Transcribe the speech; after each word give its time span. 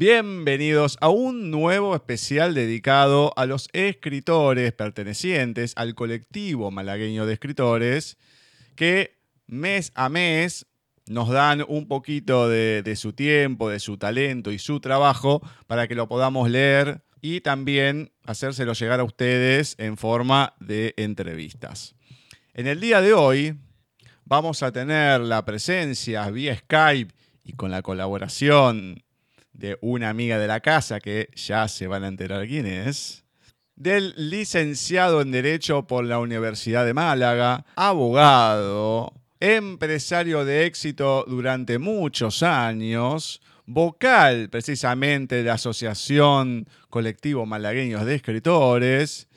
Bienvenidos 0.00 0.96
a 1.02 1.10
un 1.10 1.50
nuevo 1.50 1.94
especial 1.94 2.54
dedicado 2.54 3.34
a 3.36 3.44
los 3.44 3.68
escritores 3.74 4.72
pertenecientes 4.72 5.74
al 5.76 5.94
colectivo 5.94 6.70
malagueño 6.70 7.26
de 7.26 7.34
escritores 7.34 8.16
que 8.76 9.18
mes 9.46 9.92
a 9.94 10.08
mes 10.08 10.64
nos 11.06 11.28
dan 11.28 11.66
un 11.68 11.86
poquito 11.86 12.48
de, 12.48 12.94
su 12.96 13.12
tiempo, 13.12 13.68
de 13.68 13.78
su 13.78 13.98
talento 13.98 14.50
y 14.50 14.58
su 14.58 14.80
trabajo 14.80 15.42
para 15.66 15.86
que 15.86 15.94
lo 15.94 16.08
podamos 16.08 16.48
leer 16.48 17.02
y 17.20 17.42
también 17.42 18.10
hacérselo 18.24 18.72
llegar 18.72 19.00
a 19.00 19.04
ustedes 19.04 19.74
en 19.76 19.98
forma 19.98 20.54
de 20.60 20.94
entrevistas. 20.96 21.94
En 22.54 22.66
el 22.66 22.80
día 22.80 23.02
de 23.02 23.12
hoy 23.12 23.54
vamos 24.24 24.62
a 24.62 24.72
tener 24.72 25.20
la 25.20 25.44
presencia 25.44 26.30
vía 26.30 26.56
Skype 26.56 27.12
y 27.44 27.52
con 27.52 27.70
la 27.70 27.82
colaboración 27.82 29.02
de 29.52 29.78
una 29.80 30.08
amiga 30.08 30.38
de 30.38 30.46
la 30.46 30.60
casa, 30.60 31.00
que 31.00 31.28
ya 31.34 31.68
se 31.68 31.86
van 31.86 32.04
a 32.04 32.08
enterar 32.08 32.46
quién 32.46 32.66
es, 32.66 33.24
del 33.76 34.14
licenciado 34.16 35.22
en 35.22 35.30
Derecho 35.30 35.86
por 35.86 36.04
la 36.04 36.18
Universidad 36.18 36.84
de 36.84 36.94
Málaga, 36.94 37.64
abogado, 37.76 39.14
empresario 39.40 40.44
de 40.44 40.66
éxito 40.66 41.24
durante 41.26 41.78
muchos 41.78 42.42
años, 42.42 43.40
vocal 43.64 44.50
precisamente 44.50 45.36
de 45.36 45.44
la 45.44 45.54
Asociación 45.54 46.68
Colectivo 46.90 47.46
Malagueños 47.46 48.04
de 48.04 48.16
Escritores, 48.16 49.28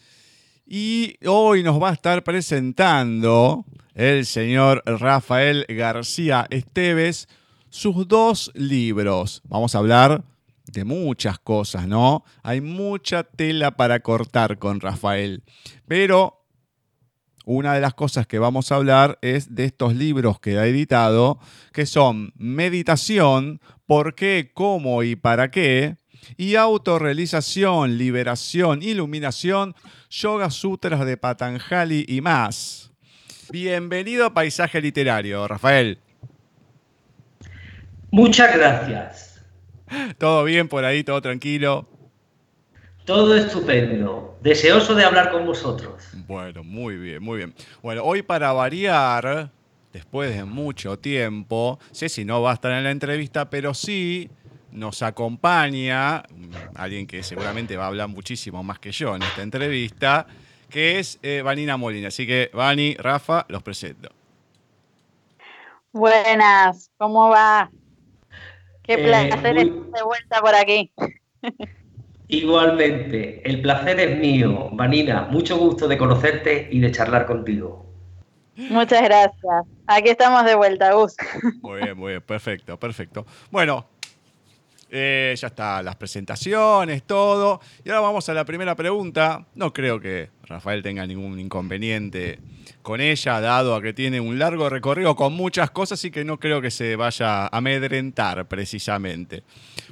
y 0.66 1.16
hoy 1.26 1.64
nos 1.64 1.82
va 1.82 1.92
a 1.92 1.94
estar 1.94 2.24
presentando 2.24 3.66
el 3.94 4.26
señor 4.26 4.82
Rafael 4.86 5.66
García 5.70 6.48
Esteves, 6.50 7.28
sus 7.74 8.08
dos 8.08 8.52
libros. 8.54 9.42
Vamos 9.46 9.74
a 9.74 9.80
hablar 9.80 10.24
de 10.68 10.86
muchas 10.86 11.40
cosas, 11.40 11.88
¿no? 11.88 12.24
Hay 12.44 12.62
mucha 12.62 13.24
tela 13.24 13.72
para 13.72 14.00
cortar 14.02 14.60
con 14.60 14.80
Rafael. 14.80 15.42
Pero 15.88 16.46
una 17.46 17.74
de 17.74 17.82
las 17.82 17.96
cosas 17.96 18.28
que 18.28 18.38
vamos 18.38 18.72
a 18.72 18.76
hablar 18.76 19.18
es 19.24 19.56
de 19.56 19.66
estos 19.66 19.96
libros 19.96 20.40
que 20.40 20.60
ha 20.60 20.68
editado, 20.68 21.40
que 21.74 21.88
son 21.88 22.32
Meditación, 22.36 23.60
¿por 23.88 24.14
qué, 24.14 24.52
cómo 24.54 25.02
y 25.02 25.16
para 25.16 25.50
qué? 25.50 25.98
Y 26.38 26.56
autorrealización, 26.56 27.98
liberación, 27.98 28.84
iluminación, 28.84 29.74
Yoga 30.12 30.52
Sutras 30.52 31.04
de 31.08 31.18
Patanjali 31.18 32.06
y 32.08 32.22
más. 32.22 32.92
Bienvenido 33.52 34.28
a 34.28 34.34
Paisaje 34.36 34.80
Literario, 34.80 35.48
Rafael. 35.48 36.03
Muchas 38.14 38.56
gracias. 38.56 39.42
Todo 40.20 40.44
bien 40.44 40.68
por 40.68 40.86
ahí, 40.86 41.04
todo 41.04 41.20
tranquilo. 41.20 41.88
Todo 43.06 43.36
estupendo. 43.36 44.38
Deseoso 44.40 44.94
de 44.94 45.04
hablar 45.04 45.32
con 45.32 45.48
vosotros. 45.48 46.10
Bueno, 46.28 46.64
muy 46.64 46.96
bien, 46.98 47.24
muy 47.24 47.38
bien. 47.38 47.56
Bueno, 47.82 48.04
hoy 48.04 48.22
para 48.22 48.54
variar, 48.54 49.50
después 49.92 50.36
de 50.36 50.44
mucho 50.44 51.00
tiempo, 51.00 51.80
sé 51.92 52.08
si 52.08 52.24
no 52.24 52.44
va 52.44 52.52
a 52.52 52.54
estar 52.54 52.72
en 52.74 52.84
la 52.84 52.92
entrevista, 52.92 53.50
pero 53.50 53.74
sí 53.74 54.30
nos 54.72 55.02
acompaña 55.02 56.22
alguien 56.76 57.08
que 57.08 57.24
seguramente 57.24 57.76
va 57.78 57.86
a 57.86 57.88
hablar 57.88 58.10
muchísimo 58.10 58.62
más 58.62 58.78
que 58.78 58.92
yo 58.92 59.16
en 59.16 59.24
esta 59.24 59.42
entrevista, 59.42 60.28
que 60.70 61.00
es 61.00 61.18
eh, 61.24 61.42
Vanina 61.44 61.78
Molina. 61.78 62.10
Así 62.10 62.28
que, 62.28 62.52
Vani, 62.54 62.94
Rafa, 62.94 63.48
los 63.50 63.64
presento. 63.64 64.10
Buenas, 65.92 66.92
¿cómo 67.00 67.30
va? 67.30 67.72
Qué 68.84 68.98
placer 68.98 69.58
estar 69.58 69.92
de 69.92 70.04
vuelta 70.04 70.42
por 70.42 70.56
aquí. 70.56 70.92
Igualmente, 72.28 73.42
el 73.48 73.62
placer 73.62 74.00
es 74.00 74.18
mío, 74.18 74.70
Vanina. 74.72 75.24
Mucho 75.24 75.58
gusto 75.58 75.88
de 75.88 75.98
conocerte 75.98 76.68
y 76.72 76.80
de 76.80 76.92
charlar 76.92 77.26
contigo. 77.26 77.86
Muchas 78.56 79.04
gracias. 79.04 79.66
Aquí 79.88 80.10
estamos 80.10 80.46
de 80.46 80.56
vuelta, 80.56 80.94
Gus. 80.94 81.16
Muy 81.62 81.82
bien, 81.82 81.98
muy 81.98 82.12
bien, 82.14 82.22
perfecto, 82.22 82.78
perfecto. 82.80 83.26
Bueno, 83.52 83.86
eh, 84.96 85.34
ya 85.36 85.48
está, 85.48 85.82
las 85.82 85.96
presentaciones, 85.96 87.02
todo. 87.02 87.60
Y 87.84 87.90
ahora 87.90 88.02
vamos 88.02 88.30
a 88.30 88.34
la 88.36 88.46
primera 88.46 88.76
pregunta. 88.76 89.44
No 89.56 89.74
creo 89.74 90.00
que 90.00 90.30
Rafael 90.44 90.84
tenga 90.84 91.08
ningún 91.08 91.40
inconveniente 91.40 92.38
con 92.84 93.02
ella, 93.02 93.42
dado 93.42 93.76
a 93.76 93.82
que 93.82 93.94
tiene 93.94 94.22
un 94.22 94.38
largo 94.38 94.70
recorrido 94.70 95.16
con 95.16 95.34
muchas 95.34 95.72
cosas 95.72 96.06
y 96.06 96.12
que 96.12 96.24
no 96.24 96.40
creo 96.40 96.62
que 96.62 96.70
se 96.70 96.96
vaya 96.96 97.46
a 97.46 97.58
amedrentar 97.58 98.48
precisamente. 98.48 99.42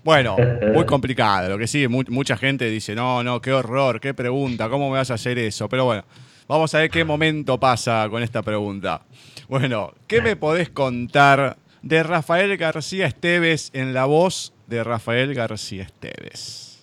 Bueno, 0.04 0.38
muy 0.74 0.86
complicado. 0.86 1.50
Lo 1.50 1.58
que 1.58 1.66
sí, 1.66 1.88
mucha 1.88 2.38
gente 2.38 2.70
dice, 2.70 2.94
no, 2.94 3.24
no, 3.24 3.42
qué 3.42 3.54
horror, 3.54 4.00
qué 4.00 4.14
pregunta, 4.14 4.70
¿cómo 4.70 4.92
me 4.92 4.98
vas 4.98 5.10
a 5.10 5.16
hacer 5.16 5.40
eso? 5.40 5.68
Pero 5.68 5.86
bueno, 5.86 6.04
vamos 6.48 6.76
a 6.76 6.78
ver 6.78 6.92
qué 6.92 7.04
momento 7.04 7.60
pasa 7.60 8.08
con 8.12 8.22
esta 8.22 8.44
pregunta. 8.44 9.02
Bueno, 9.50 9.96
¿qué 10.06 10.22
me 10.22 10.36
podés 10.36 10.70
contar 10.70 11.58
de 11.82 12.04
Rafael 12.04 12.56
García 12.58 13.08
Esteves 13.08 13.72
en 13.74 13.96
la 13.96 14.06
voz 14.06 14.54
de 14.72 14.86
Rafael 14.86 15.34
García 15.36 15.84
Esteves? 15.84 16.82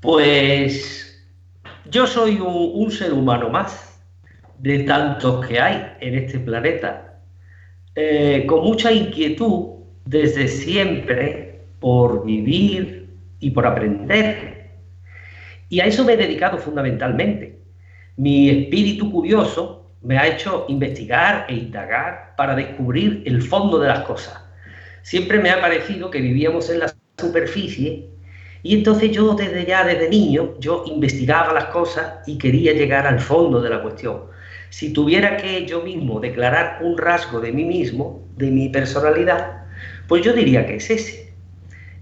Pues 0.00 1.22
yo 1.90 2.06
soy 2.06 2.40
un, 2.40 2.90
ser 2.90 3.12
humano 3.12 3.50
más 3.50 4.00
de 4.58 4.80
tantos 4.84 5.46
que 5.46 5.60
hay 5.60 5.96
en 6.00 6.14
este 6.14 6.40
planeta, 6.40 7.20
eh, 7.94 8.44
con 8.48 8.64
mucha 8.64 8.90
inquietud 8.90 9.84
desde 10.06 10.48
siempre 10.48 11.60
por 11.78 12.24
vivir 12.24 13.10
y 13.38 13.50
por 13.50 13.66
aprender. 13.66 14.70
Y 15.68 15.80
a 15.80 15.84
eso 15.84 16.04
me 16.04 16.14
he 16.14 16.16
dedicado 16.16 16.56
fundamentalmente. 16.56 17.58
Mi 18.16 18.48
espíritu 18.48 19.12
curioso 19.12 19.90
me 20.00 20.16
ha 20.16 20.26
hecho 20.26 20.64
investigar 20.68 21.46
e 21.50 21.54
indagar 21.54 22.34
para 22.36 22.56
descubrir 22.56 23.22
el 23.26 23.42
fondo 23.42 23.78
de 23.78 23.88
las 23.88 24.00
cosas 24.00 24.41
siempre 25.02 25.38
me 25.38 25.50
ha 25.50 25.60
parecido 25.60 26.10
que 26.10 26.20
vivíamos 26.20 26.70
en 26.70 26.80
la 26.80 26.94
superficie 27.18 28.08
y 28.62 28.76
entonces 28.76 29.10
yo 29.10 29.34
desde 29.34 29.66
ya, 29.66 29.84
desde 29.84 30.08
niño, 30.08 30.54
yo 30.60 30.84
investigaba 30.86 31.52
las 31.52 31.66
cosas 31.66 32.26
y 32.26 32.38
quería 32.38 32.72
llegar 32.72 33.06
al 33.06 33.20
fondo 33.20 33.60
de 33.60 33.70
la 33.70 33.82
cuestión. 33.82 34.22
Si 34.70 34.92
tuviera 34.92 35.36
que 35.36 35.66
yo 35.66 35.82
mismo 35.82 36.20
declarar 36.20 36.78
un 36.80 36.96
rasgo 36.96 37.40
de 37.40 37.52
mí 37.52 37.64
mismo, 37.64 38.22
de 38.36 38.50
mi 38.50 38.68
personalidad, 38.68 39.64
pues 40.06 40.22
yo 40.22 40.32
diría 40.32 40.64
que 40.66 40.76
es 40.76 40.90
ese, 40.90 41.34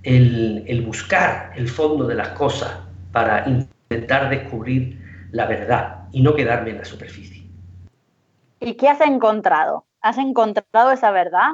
el, 0.03 0.83
buscar 0.87 1.53
el 1.57 1.69
fondo 1.69 2.07
de 2.07 2.15
las 2.15 2.29
cosas 2.31 2.77
para 3.13 3.45
intentar 3.49 4.29
descubrir 4.31 5.01
la 5.33 5.47
verdad 5.47 6.09
y 6.13 6.23
no 6.23 6.35
quedarme 6.35 6.71
en 6.71 6.79
la 6.79 6.85
superficie. 6.85 7.47
¿Y 8.61 8.75
qué 8.75 8.89
has 8.89 9.01
encontrado? 9.01 9.87
¿Has 10.03 10.19
encontrado 10.19 10.93
esa 10.93 11.11
verdad? 11.11 11.51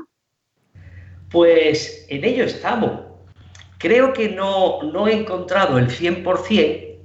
Pues 1.30 2.06
en 2.08 2.24
ello 2.24 2.44
estamos. 2.44 3.02
Creo 3.78 4.12
que 4.12 4.30
no, 4.30 4.82
no 4.82 5.06
he 5.06 5.14
encontrado 5.14 5.78
el 5.78 5.88
100%, 5.88 6.96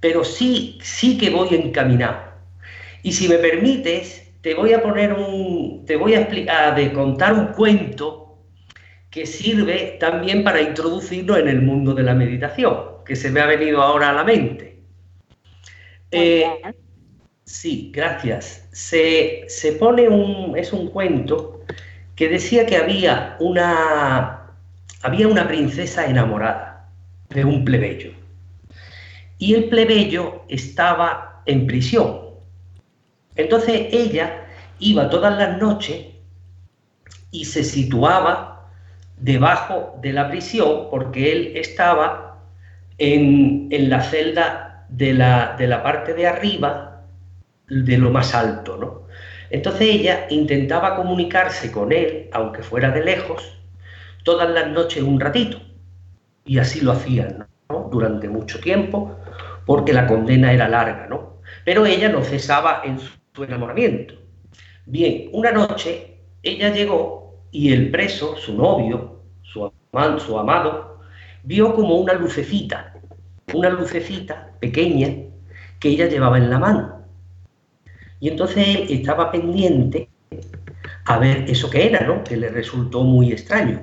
pero 0.00 0.24
sí, 0.24 0.78
sí 0.82 1.18
que 1.18 1.30
voy 1.30 1.54
encaminado. 1.54 2.32
Y 3.02 3.12
si 3.12 3.28
me 3.28 3.36
permites, 3.36 4.32
te 4.40 4.54
voy 4.54 4.72
a 4.72 4.82
poner 4.82 5.12
un, 5.12 5.84
te 5.86 5.96
voy 5.96 6.14
a 6.14 6.20
explicar, 6.20 6.74
de 6.74 6.92
contar 6.92 7.34
un 7.34 7.46
cuento 7.48 8.38
que 9.10 9.26
sirve 9.26 9.98
también 10.00 10.42
para 10.42 10.60
introducirlo 10.60 11.36
en 11.36 11.48
el 11.48 11.60
mundo 11.62 11.94
de 11.94 12.02
la 12.02 12.14
meditación, 12.14 13.04
que 13.04 13.14
se 13.14 13.30
me 13.30 13.40
ha 13.40 13.46
venido 13.46 13.82
ahora 13.82 14.10
a 14.10 14.12
la 14.12 14.24
mente. 14.24 14.80
Eh, 16.10 16.46
sí, 17.44 17.90
gracias. 17.94 18.68
Se, 18.72 19.44
se, 19.48 19.72
pone 19.72 20.08
un, 20.08 20.56
es 20.56 20.72
un 20.72 20.88
cuento 20.88 21.61
que 22.16 22.28
decía 22.28 22.66
que 22.66 22.76
había 22.76 23.36
una, 23.40 24.50
había 25.02 25.28
una 25.28 25.48
princesa 25.48 26.06
enamorada 26.06 26.88
de 27.30 27.44
un 27.44 27.64
plebeyo. 27.64 28.12
Y 29.38 29.54
el 29.54 29.68
plebeyo 29.68 30.42
estaba 30.48 31.42
en 31.46 31.66
prisión. 31.66 32.20
Entonces 33.34 33.88
ella 33.90 34.46
iba 34.78 35.08
todas 35.08 35.36
las 35.36 35.58
noches 35.58 36.06
y 37.30 37.44
se 37.46 37.64
situaba 37.64 38.68
debajo 39.16 39.98
de 40.02 40.12
la 40.12 40.28
prisión 40.28 40.88
porque 40.90 41.32
él 41.32 41.52
estaba 41.56 42.40
en, 42.98 43.68
la 43.70 44.02
celda 44.02 44.86
de 44.88 45.14
la, 45.14 45.56
de 45.58 45.66
la 45.66 45.82
parte 45.82 46.14
de 46.14 46.26
arriba 46.26 47.02
de 47.68 47.96
lo 47.96 48.10
más 48.10 48.34
alto, 48.34 48.76
¿no? 48.76 49.01
Entonces 49.52 49.82
ella 49.82 50.26
intentaba 50.30 50.96
comunicarse 50.96 51.70
con 51.70 51.92
él, 51.92 52.30
aunque 52.32 52.62
fuera 52.62 52.90
de 52.90 53.04
lejos, 53.04 53.58
todas 54.24 54.48
las 54.48 54.68
noches 54.68 55.02
un 55.02 55.20
ratito. 55.20 55.58
Y 56.46 56.58
así 56.58 56.80
lo 56.80 56.92
hacían 56.92 57.46
durante 57.90 58.30
mucho 58.30 58.58
tiempo, 58.60 59.14
porque 59.66 59.92
la 59.92 60.06
condena 60.06 60.52
era 60.52 60.68
larga, 60.68 61.06
¿no? 61.06 61.36
Pero 61.66 61.84
ella 61.84 62.08
no 62.08 62.22
cesaba 62.22 62.80
en 62.82 62.98
su 62.98 63.44
enamoramiento. 63.44 64.14
Bien, 64.86 65.28
una 65.32 65.52
noche 65.52 66.16
ella 66.42 66.70
llegó 66.70 67.44
y 67.50 67.74
el 67.74 67.90
preso, 67.90 68.36
su 68.38 68.56
novio, 68.56 69.20
su, 69.42 69.70
su 70.18 70.38
amado, 70.38 70.98
vio 71.42 71.74
como 71.74 71.96
una 71.96 72.14
lucecita, 72.14 72.94
una 73.52 73.68
lucecita 73.68 74.52
pequeña 74.60 75.08
que 75.78 75.90
ella 75.90 76.06
llevaba 76.06 76.38
en 76.38 76.48
la 76.48 76.58
mano. 76.58 77.01
Y 78.22 78.28
entonces 78.28 78.68
él 78.68 78.86
estaba 78.88 79.32
pendiente 79.32 80.08
a 81.06 81.18
ver 81.18 81.44
eso 81.48 81.68
que 81.68 81.88
era, 81.88 82.06
¿no? 82.06 82.22
Que 82.22 82.36
le 82.36 82.50
resultó 82.50 83.02
muy 83.02 83.32
extraño. 83.32 83.82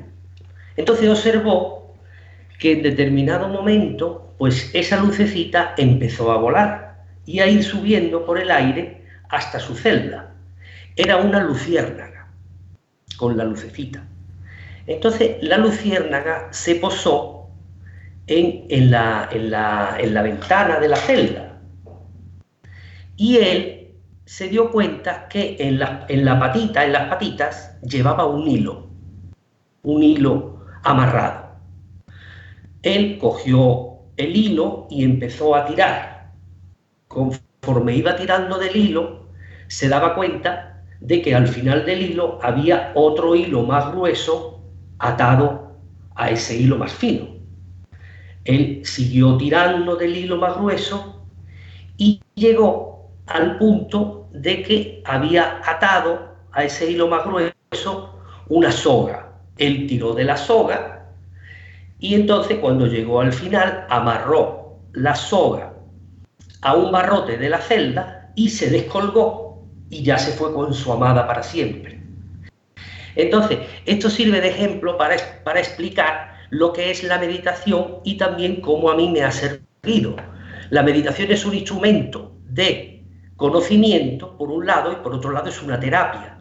Entonces 0.78 1.10
observó 1.10 1.94
que 2.58 2.72
en 2.72 2.84
determinado 2.84 3.50
momento, 3.50 4.34
pues 4.38 4.74
esa 4.74 4.96
lucecita 4.96 5.76
empezó 5.78 6.32
a 6.32 6.38
volar 6.38 7.04
y 7.26 7.42
a 7.42 7.48
ir 7.48 7.66
subiendo 7.66 8.26
por 8.26 8.40
el 8.40 8.50
aire 8.50 9.04
hasta 9.28 9.60
su 9.60 9.76
celda. 9.76 10.34
Era 10.96 11.18
una 11.18 11.44
luciérnaga 11.44 12.30
con 13.18 13.36
la 13.36 13.44
lucecita. 13.44 14.08
Entonces 14.88 15.36
la 15.42 15.58
luciérnaga 15.58 16.48
se 16.52 16.76
posó 16.76 17.50
en, 18.26 18.90
la, 18.90 19.28
en 19.34 20.14
la 20.14 20.22
ventana 20.22 20.80
de 20.80 20.88
la 20.88 20.96
celda. 20.96 21.60
Y 23.18 23.36
él 23.36 23.79
se 24.30 24.48
dio 24.48 24.70
cuenta 24.70 25.28
que 25.28 25.58
en 25.60 25.80
la, 25.80 26.06
en 26.08 26.24
la 26.24 26.40
patita, 26.40 26.86
en 26.86 26.94
las 26.94 27.10
patitas, 27.10 27.76
llevaba 27.82 28.28
un 28.28 28.48
hilo, 28.48 28.88
un 29.82 30.04
hilo 30.04 30.60
amarrado. 30.84 31.56
Él 32.84 33.18
cogió 33.20 34.02
el 34.18 34.38
hilo 34.38 34.86
y 34.92 35.04
empezó 35.04 35.56
a 35.56 35.66
tirar. 35.66 36.34
Conforme 37.08 37.96
iba 37.96 38.16
tirando 38.16 38.60
del 38.60 38.76
hilo, 38.76 39.30
se 39.66 39.90
daba 39.90 40.14
cuenta 40.14 40.84
de 41.00 41.24
que 41.24 41.34
al 41.34 41.48
final 41.48 41.84
del 41.88 42.04
hilo 42.04 42.38
había 42.44 42.92
otro 42.94 43.36
hilo 43.36 43.64
más 43.64 43.92
grueso 43.92 44.64
atado 45.00 45.76
a 46.14 46.30
ese 46.30 46.56
hilo 46.56 46.78
más 46.78 46.94
fino. 46.94 47.30
Él 48.46 48.82
siguió 48.86 49.38
tirando 49.38 49.96
del 49.96 50.16
hilo 50.16 50.38
más 50.38 50.56
grueso 50.56 51.26
y 51.98 52.22
llegó 52.36 53.10
al 53.26 53.58
punto 53.58 54.19
de 54.32 54.64
que 54.64 55.02
había 55.06 55.62
atado 55.66 56.36
a 56.52 56.64
ese 56.64 56.92
hilo 56.92 57.08
más 57.08 57.26
grueso 57.26 58.20
una 58.48 58.72
soga. 58.72 59.34
Él 59.58 59.88
tiró 59.88 60.14
de 60.14 60.24
la 60.24 60.38
soga 60.38 61.08
y 62.00 62.16
entonces 62.16 62.60
cuando 62.60 62.88
llegó 62.88 63.22
al 63.22 63.34
final 63.34 63.86
amarró 63.90 64.80
la 64.94 65.16
soga 65.16 65.74
a 66.62 66.74
un 66.76 66.92
barrote 66.92 67.38
de 67.38 67.50
la 67.50 67.60
celda 67.60 68.32
y 68.36 68.50
se 68.50 68.70
descolgó 68.70 69.66
y 69.90 70.04
ya 70.04 70.18
se 70.18 70.32
fue 70.32 70.54
con 70.54 70.74
su 70.74 70.92
amada 70.92 71.28
para 71.28 71.44
siempre. 71.44 72.02
Entonces, 73.16 73.60
esto 73.86 74.10
sirve 74.10 74.40
de 74.40 74.50
ejemplo 74.50 74.98
para, 74.98 75.16
para 75.44 75.60
explicar 75.60 76.36
lo 76.52 76.74
que 76.74 76.92
es 76.92 77.04
la 77.04 77.18
meditación 77.18 77.98
y 78.04 78.18
también 78.18 78.62
cómo 78.62 78.90
a 78.90 78.96
mí 78.96 79.10
me 79.10 79.24
ha 79.24 79.32
servido. 79.32 80.16
La 80.70 80.84
meditación 80.84 81.32
es 81.32 81.46
un 81.46 81.56
instrumento 81.56 82.32
de 82.46 82.99
conocimiento, 83.40 84.38
por 84.38 84.52
un 84.52 84.68
lado, 84.68 84.92
y 84.92 84.98
por 84.98 85.14
otro 85.14 85.32
lado 85.32 85.48
es 85.48 85.64
una 85.64 85.80
terapia. 85.80 86.38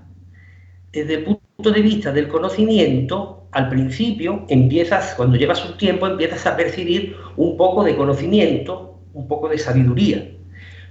Desde 0.93 1.15
el 1.15 1.25
punto 1.25 1.71
de 1.71 1.81
vista 1.81 2.11
del 2.11 2.27
conocimiento, 2.27 3.47
al 3.53 3.69
principio 3.69 4.45
empiezas, 4.49 5.15
cuando 5.15 5.37
llevas 5.37 5.65
un 5.65 5.79
tiempo, 5.79 6.09
empiezas 6.09 6.45
a 6.47 6.57
percibir 6.57 7.17
un 7.37 7.57
poco 7.57 7.85
de 7.85 7.97
conocimiento, 7.97 8.99
un 9.15 9.29
poco 9.29 9.49
de 9.49 9.59
sabiduría. 9.59 10.29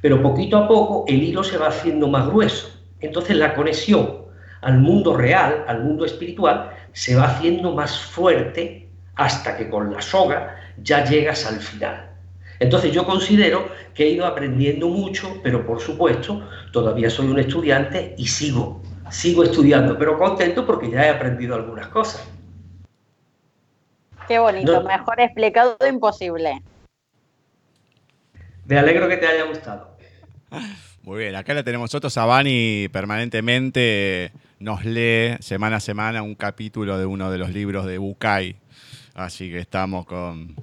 Pero 0.01 0.23
poquito 0.23 0.57
a 0.57 0.67
poco 0.67 1.03
el 1.07 1.21
hilo 1.21 1.43
se 1.43 1.57
va 1.57 1.67
haciendo 1.67 2.07
más 2.07 2.25
grueso. 2.27 2.69
Entonces 3.01 3.35
la 3.35 3.53
conexión 3.53 4.27
al 4.61 4.79
mundo 4.79 5.15
real, 5.15 5.65
al 5.67 5.83
mundo 5.83 6.05
espiritual, 6.05 6.71
se 6.93 7.15
va 7.15 7.25
haciendo 7.25 7.73
más 7.73 7.99
fuerte 7.99 8.89
hasta 9.15 9.57
que 9.57 9.69
con 9.69 9.91
la 9.91 10.01
soga 10.01 10.55
ya 10.81 11.03
llegas 11.03 11.45
al 11.45 11.59
final. 11.59 12.11
Entonces 12.59 12.91
yo 12.91 13.05
considero 13.05 13.69
que 13.93 14.03
he 14.05 14.09
ido 14.09 14.25
aprendiendo 14.25 14.87
mucho, 14.87 15.39
pero 15.43 15.65
por 15.65 15.79
supuesto 15.79 16.47
todavía 16.71 17.09
soy 17.09 17.27
un 17.27 17.39
estudiante 17.39 18.15
y 18.17 18.27
sigo, 18.27 18.81
sigo 19.11 19.43
estudiando, 19.43 19.97
pero 19.97 20.17
contento 20.17 20.65
porque 20.65 20.89
ya 20.89 21.05
he 21.05 21.09
aprendido 21.09 21.55
algunas 21.55 21.87
cosas. 21.87 22.27
Qué 24.27 24.39
bonito, 24.39 24.83
mejor 24.83 25.21
explicado 25.21 25.77
imposible. 25.87 26.61
Me 28.65 28.77
alegro 28.77 29.07
que 29.07 29.17
te 29.17 29.25
haya 29.25 29.45
gustado. 29.45 29.97
Muy 31.03 31.19
bien, 31.19 31.35
acá 31.35 31.53
la 31.53 31.63
tenemos 31.63 31.85
nosotros. 31.85 32.11
Sabani 32.11 32.89
permanentemente 32.91 34.33
nos 34.59 34.83
lee 34.83 35.37
semana 35.39 35.77
a 35.77 35.79
semana 35.79 36.21
un 36.21 36.35
capítulo 36.35 36.97
de 36.97 37.05
uno 37.05 37.31
de 37.31 37.37
los 37.37 37.51
libros 37.51 37.85
de 37.85 37.97
Bukai. 37.97 38.57
Así 39.15 39.49
que 39.49 39.59
estamos 39.59 40.05
con, 40.05 40.53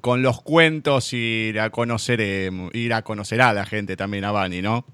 con, 0.00 0.22
los 0.22 0.42
cuentos 0.42 1.12
ir 1.12 1.60
a 1.60 1.70
conocer, 1.70 2.20
ir 2.20 2.94
a 2.94 3.02
conocer 3.02 3.40
a 3.40 3.52
la 3.52 3.64
gente 3.64 3.96
también 3.96 4.24
a 4.24 4.32
Bani, 4.32 4.62
¿no? 4.62 4.84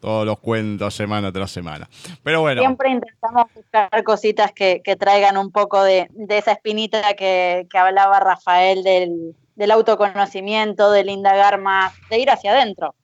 Todos 0.00 0.26
los 0.26 0.38
cuentos 0.38 0.94
semana 0.94 1.30
tras 1.30 1.50
semana. 1.50 1.88
Pero 2.22 2.40
bueno. 2.40 2.62
Siempre 2.62 2.90
intentamos 2.90 3.46
buscar 3.54 4.02
cositas 4.02 4.52
que, 4.52 4.80
traigan 4.98 5.36
un 5.36 5.52
poco 5.52 5.82
de, 5.84 6.08
esa 6.28 6.52
espinita 6.52 7.14
que, 7.14 7.66
hablaba 7.74 8.18
Rafael 8.20 8.82
del, 8.82 9.34
del 9.54 9.70
autoconocimiento, 9.70 10.90
del 10.90 11.08
indagar 11.10 11.60
más, 11.60 11.94
de 12.10 12.18
ir 12.18 12.30
hacia 12.30 12.52
adentro. 12.52 12.94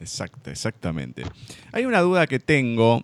Exacto, 0.00 0.50
exactamente. 0.50 1.22
Hay 1.72 1.86
una 1.86 2.00
duda 2.00 2.26
que 2.26 2.38
tengo 2.38 3.02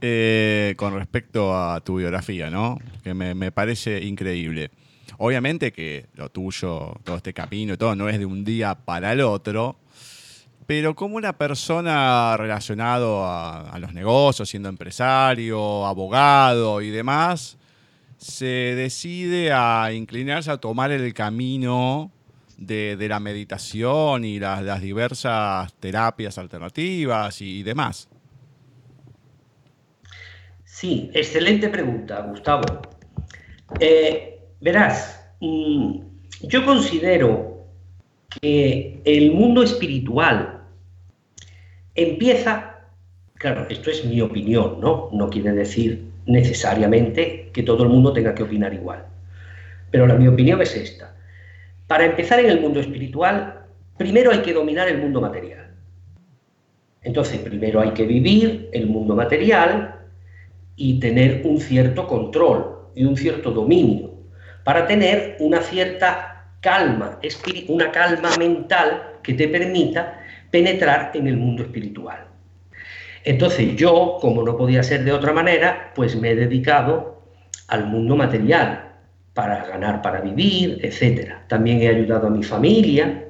eh, 0.00 0.74
con 0.76 0.94
respecto 0.94 1.56
a 1.56 1.80
tu 1.80 1.96
biografía, 1.96 2.50
¿no? 2.50 2.78
Que 3.02 3.14
me, 3.14 3.50
parece 3.50 4.04
increíble. 4.04 4.70
Obviamente 5.18 5.72
que 5.72 6.06
lo 6.14 6.30
tuyo, 6.30 6.94
todo 7.04 7.16
este 7.16 7.32
camino 7.32 7.74
y 7.74 7.76
todo, 7.76 7.94
no 7.94 8.08
es 8.08 8.18
de 8.18 8.26
un 8.26 8.44
día 8.44 8.74
para 8.74 9.12
el 9.12 9.20
otro, 9.20 9.76
pero 10.66 10.94
como 10.94 11.16
una 11.16 11.36
persona 11.36 12.36
relacionado 12.36 13.24
a, 13.26 13.76
los 13.78 13.92
negocios, 13.92 14.48
siendo 14.48 14.68
empresario, 14.68 15.84
abogado 15.84 16.80
y 16.80 16.90
demás, 16.90 17.58
se 18.16 18.46
decide 18.46 19.52
a 19.52 19.92
inclinarse 19.92 20.50
a 20.50 20.56
tomar 20.56 20.90
el 20.90 21.12
camino 21.12 22.10
de, 22.56 22.96
la 23.08 23.20
meditación 23.20 24.24
y 24.24 24.38
las, 24.38 24.80
diversas 24.80 25.74
terapias 25.74 26.38
alternativas 26.38 27.42
y, 27.42 27.62
demás? 27.62 28.08
Sí, 30.64 31.10
excelente 31.12 31.68
pregunta, 31.68 32.20
Gustavo. 32.22 32.80
Eh, 33.80 34.33
verás, 34.64 35.20
yo 35.40 36.64
considero 36.64 37.66
que 38.40 38.98
el 39.04 39.30
mundo 39.32 39.62
espiritual 39.62 40.62
empieza, 41.94 42.88
claro, 43.34 43.66
esto 43.68 43.90
es 43.90 44.06
mi 44.06 44.22
opinión, 44.22 44.80
¿no? 44.80 45.10
No 45.12 45.28
quiere 45.28 45.52
decir 45.52 46.06
necesariamente 46.24 47.50
que 47.52 47.62
todo 47.62 47.82
el 47.82 47.90
mundo 47.90 48.14
tenga 48.14 48.34
que 48.34 48.42
opinar 48.42 48.72
igual. 48.72 49.04
Pero 49.90 50.06
la 50.06 50.14
mi 50.14 50.28
opinión 50.28 50.62
es 50.62 50.74
esta. 50.74 51.14
Para 51.86 52.06
empezar 52.06 52.40
en 52.40 52.48
el 52.48 52.62
mundo 52.62 52.80
espiritual, 52.80 53.66
primero 53.98 54.30
hay 54.30 54.40
que 54.40 54.54
dominar 54.54 54.88
el 54.88 54.96
mundo 54.96 55.20
material. 55.20 55.74
Entonces, 57.02 57.38
primero 57.40 57.82
hay 57.82 57.90
que 57.90 58.06
vivir 58.06 58.70
el 58.72 58.86
mundo 58.86 59.14
material 59.14 59.96
y 60.74 60.98
tener 61.00 61.42
un 61.44 61.60
cierto 61.60 62.06
control 62.06 62.88
y 62.94 63.04
un 63.04 63.14
cierto 63.14 63.50
dominio 63.50 64.13
para 64.64 64.86
tener 64.86 65.36
una 65.40 65.60
cierta 65.60 66.46
calma, 66.60 67.20
una 67.68 67.90
calma 67.92 68.30
mental 68.38 69.18
que 69.22 69.34
te 69.34 69.48
permita 69.48 70.20
penetrar 70.50 71.12
en 71.14 71.28
el 71.28 71.36
mundo 71.36 71.62
espiritual. 71.62 72.26
Entonces 73.24 73.76
yo, 73.76 74.18
como 74.20 74.42
no 74.42 74.56
podía 74.56 74.82
ser 74.82 75.04
de 75.04 75.12
otra 75.12 75.32
manera, 75.32 75.92
pues 75.94 76.16
me 76.16 76.30
he 76.30 76.36
dedicado 76.36 77.22
al 77.68 77.86
mundo 77.86 78.16
material, 78.16 78.84
para 79.34 79.66
ganar 79.66 80.00
para 80.00 80.20
vivir, 80.20 80.78
etc. 80.82 81.32
También 81.48 81.82
he 81.82 81.88
ayudado 81.88 82.28
a 82.28 82.30
mi 82.30 82.42
familia 82.42 83.24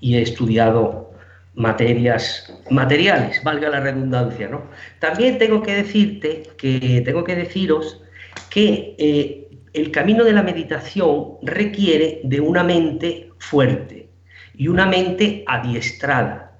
y 0.00 0.16
he 0.16 0.22
estudiado 0.22 1.12
materias 1.54 2.52
materiales, 2.68 3.42
valga 3.42 3.70
la 3.70 3.80
redundancia, 3.80 4.48
¿no? 4.48 4.64
También 4.98 5.38
tengo 5.38 5.62
que 5.62 5.76
decirte 5.76 6.42
que 6.58 7.00
tengo 7.04 7.24
que 7.24 7.36
deciros 7.36 8.02
que 8.50 8.94
eh, 8.98 9.45
el 9.76 9.90
camino 9.90 10.24
de 10.24 10.32
la 10.32 10.42
meditación 10.42 11.34
requiere 11.42 12.22
de 12.24 12.40
una 12.40 12.64
mente 12.64 13.30
fuerte 13.38 14.08
y 14.54 14.68
una 14.68 14.86
mente 14.86 15.44
adiestrada. 15.46 16.52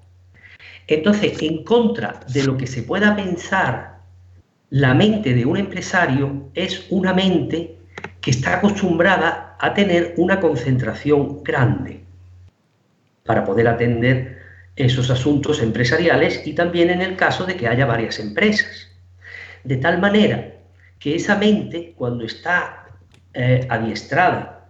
Entonces, 0.85 1.41
en 1.41 1.63
contra 1.63 2.19
de 2.31 2.43
lo 2.43 2.55
que 2.57 2.67
se 2.67 2.83
pueda 2.83 3.15
pensar, 3.15 4.01
la 4.69 4.93
mente 4.93 5.33
de 5.33 5.47
un 5.47 5.57
empresario 5.57 6.51
es 6.53 6.85
una 6.91 7.11
mente 7.11 7.77
que 8.21 8.29
está 8.29 8.57
acostumbrada 8.57 9.57
a 9.59 9.73
tener 9.73 10.13
una 10.17 10.39
concentración 10.39 11.43
grande 11.43 12.03
para 13.25 13.43
poder 13.43 13.67
atender 13.67 14.37
esos 14.75 15.09
asuntos 15.09 15.59
empresariales 15.63 16.45
y 16.45 16.53
también 16.53 16.91
en 16.91 17.01
el 17.01 17.15
caso 17.15 17.47
de 17.47 17.55
que 17.55 17.67
haya 17.67 17.87
varias 17.87 18.19
empresas. 18.19 18.89
De 19.63 19.77
tal 19.77 19.99
manera 19.99 20.53
que 20.99 21.15
esa 21.15 21.35
mente, 21.35 21.93
cuando 21.97 22.23
está 22.23 22.86
eh, 23.39 23.67
adiestrada 23.69 24.67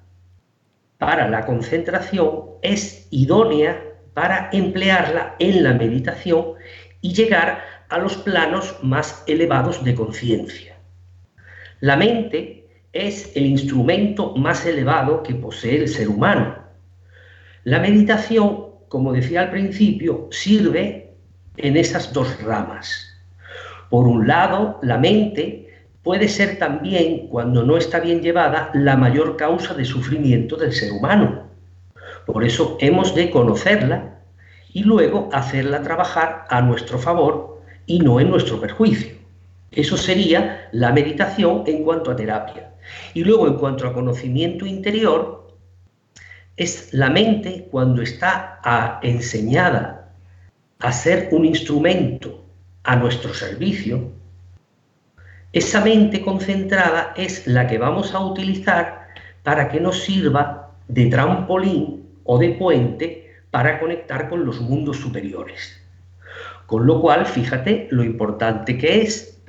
para 0.98 1.30
la 1.30 1.46
concentración, 1.46 2.42
es 2.62 3.08
idónea 3.12 3.82
para 4.14 4.50
emplearla 4.52 5.38
en 5.40 5.64
la 5.64 5.72
meditación 5.72 6.56
y 7.00 7.14
llegar 7.14 7.64
a 7.88 7.98
los 7.98 8.18
planos 8.18 8.76
más 8.84 9.24
elevados 9.26 9.86
de 9.86 9.96
conciencia. 9.96 10.76
La 11.80 11.96
mente 11.96 12.68
es 12.92 13.32
el 13.38 13.46
instrumento 13.46 14.36
más 14.36 14.66
elevado 14.66 15.24
que 15.24 15.34
posee 15.36 15.78
el 15.78 15.88
ser 15.88 16.10
humano. 16.10 16.58
La 17.64 17.80
meditación, 17.80 18.66
como 18.90 19.14
decía 19.14 19.44
al 19.44 19.50
principio, 19.50 20.28
sirve 20.30 21.16
en 21.56 21.78
esas 21.78 22.12
dos 22.12 22.44
ramas. 22.44 23.18
Por 23.90 24.10
un 24.10 24.28
lado, 24.28 24.78
la 24.82 24.98
mente 24.98 25.67
puede 26.08 26.30
ser 26.30 26.58
también, 26.58 27.28
cuando 27.28 27.64
no 27.64 27.76
está 27.76 28.00
bien 28.00 28.22
llevada, 28.22 28.72
la 28.74 28.96
mayor 28.96 29.36
causa 29.36 29.74
de 29.74 29.84
sufrimiento 29.84 30.56
del 30.56 30.72
ser 30.72 30.94
humano. 30.94 31.50
Por 32.26 32.46
eso 32.46 32.78
hemos 32.80 33.14
de 33.14 33.30
conocerla 33.30 34.22
y 34.72 34.84
luego 34.84 35.28
hacerla 35.34 35.84
trabajar 35.84 36.46
a 36.50 36.62
nuestro 36.62 36.98
favor 36.98 37.62
y 37.86 38.00
no 38.00 38.22
en 38.22 38.30
nuestro 38.30 38.62
perjuicio. 38.62 39.18
Eso 39.70 39.98
sería 39.98 40.70
la 40.72 40.94
meditación 40.94 41.64
en 41.66 41.84
cuanto 41.84 42.10
a 42.10 42.16
terapia. 42.16 42.72
Y 43.14 43.26
luego, 43.26 43.46
en 43.46 43.56
cuanto 43.56 43.86
a 43.86 43.92
conocimiento 43.92 44.66
interior, 44.66 45.52
es 46.56 46.94
la 46.94 47.10
mente 47.10 47.68
cuando 47.70 48.02
está 48.02 48.62
enseñada 49.04 50.14
a 50.80 50.94
ser 50.94 51.28
un 51.34 51.44
instrumento 51.44 52.46
a 52.84 52.96
nuestro 52.96 53.34
servicio, 53.34 54.16
esa 55.54 55.82
mente 55.82 56.22
concentrada 56.22 57.14
es 57.16 57.48
la 57.48 57.68
que 57.68 57.78
vamos 57.78 58.14
a 58.14 58.20
utilizar 58.20 59.08
para 59.44 59.70
que 59.70 59.80
nos 59.80 60.04
sirva 60.04 60.72
de 60.88 61.06
trampolín 61.08 62.06
o 62.24 62.38
de 62.38 62.50
puente 62.50 63.32
para 63.50 63.80
conectar 63.80 64.30
con 64.30 64.46
los 64.46 64.60
mundos 64.60 64.98
superiores. 64.98 65.82
Con 66.66 66.86
lo 66.86 67.02
cual, 67.02 67.26
fíjate 67.26 67.88
lo 67.92 68.04
importante 68.04 68.78
que 68.78 69.02
es 69.02 69.42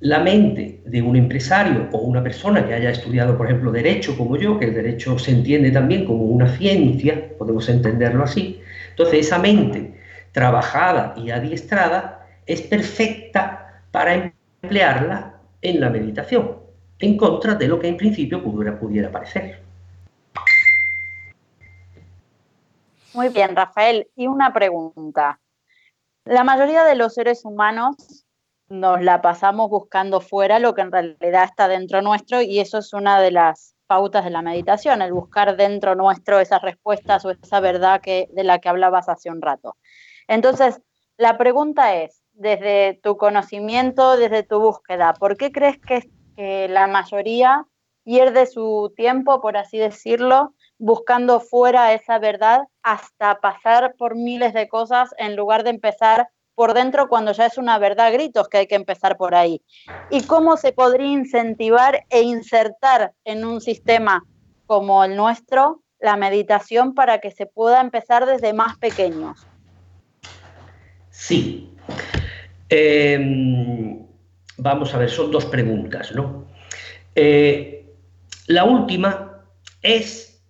la 0.00 0.20
mente 0.20 0.80
de 0.84 1.02
un 1.02 1.16
empresario 1.16 1.88
o 1.92 1.98
una 1.98 2.22
persona 2.22 2.66
que 2.66 2.74
haya 2.74 2.90
estudiado, 2.90 3.36
por 3.36 3.46
ejemplo, 3.46 3.72
derecho 3.72 4.16
como 4.16 4.36
yo, 4.36 4.58
que 4.58 4.66
el 4.66 4.74
derecho 4.74 5.18
se 5.18 5.32
entiende 5.32 5.70
también 5.70 6.04
como 6.04 6.24
una 6.24 6.48
ciencia, 6.48 7.30
podemos 7.38 7.68
entenderlo 7.68 8.24
así, 8.24 8.60
entonces 8.90 9.26
esa 9.26 9.38
mente 9.38 9.94
trabajada 10.32 11.14
y 11.16 11.30
adiestrada 11.30 12.26
es 12.46 12.60
perfecta 12.62 13.82
para 13.90 14.32
emplearla 14.66 15.40
en 15.62 15.80
la 15.80 15.90
meditación, 15.90 16.58
en 16.98 17.16
contra 17.16 17.54
de 17.54 17.68
lo 17.68 17.78
que 17.78 17.88
en 17.88 17.96
principio 17.96 18.42
pudiera, 18.42 19.10
parecer. 19.10 19.62
Muy 23.14 23.28
bien, 23.28 23.54
Rafael. 23.54 24.08
Y 24.16 24.26
una 24.26 24.52
pregunta. 24.52 25.40
La 26.24 26.42
mayoría 26.42 26.84
de 26.84 26.96
los 26.96 27.14
seres 27.14 27.44
humanos 27.44 28.26
nos 28.68 29.00
la 29.00 29.22
pasamos 29.22 29.70
buscando 29.70 30.20
fuera 30.20 30.58
lo 30.58 30.74
que 30.74 30.82
en 30.82 30.90
realidad 30.90 31.44
está 31.44 31.68
dentro 31.68 32.02
nuestro 32.02 32.42
y 32.42 32.58
eso 32.58 32.78
es 32.78 32.92
una 32.92 33.20
de 33.20 33.30
las 33.30 33.76
pautas 33.86 34.24
de 34.24 34.30
la 34.30 34.42
meditación, 34.42 35.00
el 35.02 35.12
buscar 35.12 35.56
dentro 35.56 35.94
nuestro 35.94 36.40
esas 36.40 36.60
respuestas 36.62 37.24
o 37.24 37.30
esa 37.30 37.60
verdad 37.60 38.00
que, 38.00 38.28
de 38.32 38.42
la 38.42 38.58
que 38.58 38.68
hablabas 38.68 39.08
hace 39.08 39.30
un 39.30 39.40
rato. 39.40 39.76
Entonces, 40.26 40.82
la 41.16 41.38
pregunta 41.38 41.94
es, 41.94 42.25
desde 42.36 43.00
tu 43.02 43.16
conocimiento, 43.16 44.16
desde 44.16 44.42
tu 44.42 44.60
búsqueda, 44.60 45.14
¿por 45.14 45.36
qué 45.36 45.50
crees 45.50 45.78
que 45.78 46.68
la 46.68 46.86
mayoría 46.86 47.66
pierde 48.04 48.46
su 48.46 48.92
tiempo, 48.94 49.40
por 49.40 49.56
así 49.56 49.78
decirlo, 49.78 50.54
buscando 50.78 51.40
fuera 51.40 51.92
esa 51.92 52.18
verdad 52.18 52.62
hasta 52.82 53.40
pasar 53.40 53.94
por 53.98 54.14
miles 54.14 54.52
de 54.54 54.68
cosas 54.68 55.10
en 55.18 55.34
lugar 55.34 55.64
de 55.64 55.70
empezar 55.70 56.28
por 56.54 56.74
dentro 56.74 57.08
cuando 57.08 57.32
ya 57.32 57.46
es 57.46 57.58
una 57.58 57.78
verdad 57.78 58.12
gritos 58.12 58.48
que 58.48 58.58
hay 58.58 58.66
que 58.66 58.76
empezar 58.76 59.16
por 59.16 59.34
ahí. 59.34 59.62
¿Y 60.08 60.26
cómo 60.26 60.56
se 60.56 60.72
podría 60.72 61.08
incentivar 61.08 62.04
e 62.10 62.22
insertar 62.22 63.12
en 63.24 63.44
un 63.44 63.60
sistema 63.60 64.22
como 64.66 65.02
el 65.02 65.16
nuestro 65.16 65.82
la 65.98 66.16
meditación 66.16 66.94
para 66.94 67.20
que 67.20 67.30
se 67.30 67.46
pueda 67.46 67.80
empezar 67.80 68.26
desde 68.26 68.52
más 68.52 68.76
pequeños? 68.78 69.48
Sí. 71.10 71.72
Em, 72.68 74.06
vamos 74.56 74.94
a 74.94 74.98
ver, 74.98 75.10
son 75.10 75.30
dos 75.30 75.44
preguntas, 75.46 76.12
¿no? 76.12 76.46
Eh, 77.14 77.86
la 78.46 78.64
última 78.64 79.42
es 79.82 80.42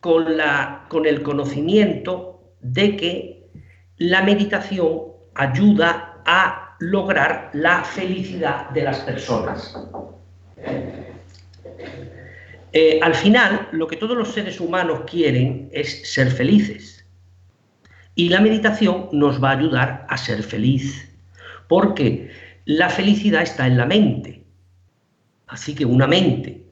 con, 0.00 0.36
la, 0.36 0.86
con 0.88 1.06
el 1.06 1.22
conocimiento 1.22 2.54
de 2.60 2.96
que 2.96 3.46
la 3.98 4.22
meditación 4.22 5.02
ayuda 5.34 6.22
a 6.26 6.76
lograr 6.80 7.50
la 7.52 7.84
felicidad 7.84 8.70
de 8.70 8.82
las 8.82 9.00
personas. 9.00 9.76
Eh, 12.72 12.98
al 13.02 13.14
final, 13.14 13.68
lo 13.72 13.86
que 13.86 13.96
todos 13.96 14.16
los 14.16 14.32
seres 14.32 14.58
humanos 14.60 15.02
quieren 15.08 15.68
es 15.72 16.12
ser 16.12 16.30
felices. 16.30 17.06
Y 18.16 18.28
la 18.28 18.40
meditación 18.40 19.08
nos 19.12 19.42
va 19.42 19.50
a 19.50 19.58
ayudar 19.58 20.06
a 20.08 20.16
ser 20.16 20.42
feliz, 20.42 21.13
porque 21.68 22.30
la 22.64 22.88
felicidad 22.88 23.42
está 23.42 23.66
en 23.66 23.76
la 23.76 23.86
mente. 23.86 24.44
Así 25.46 25.74
que 25.74 25.84
una 25.84 26.06
mente 26.06 26.64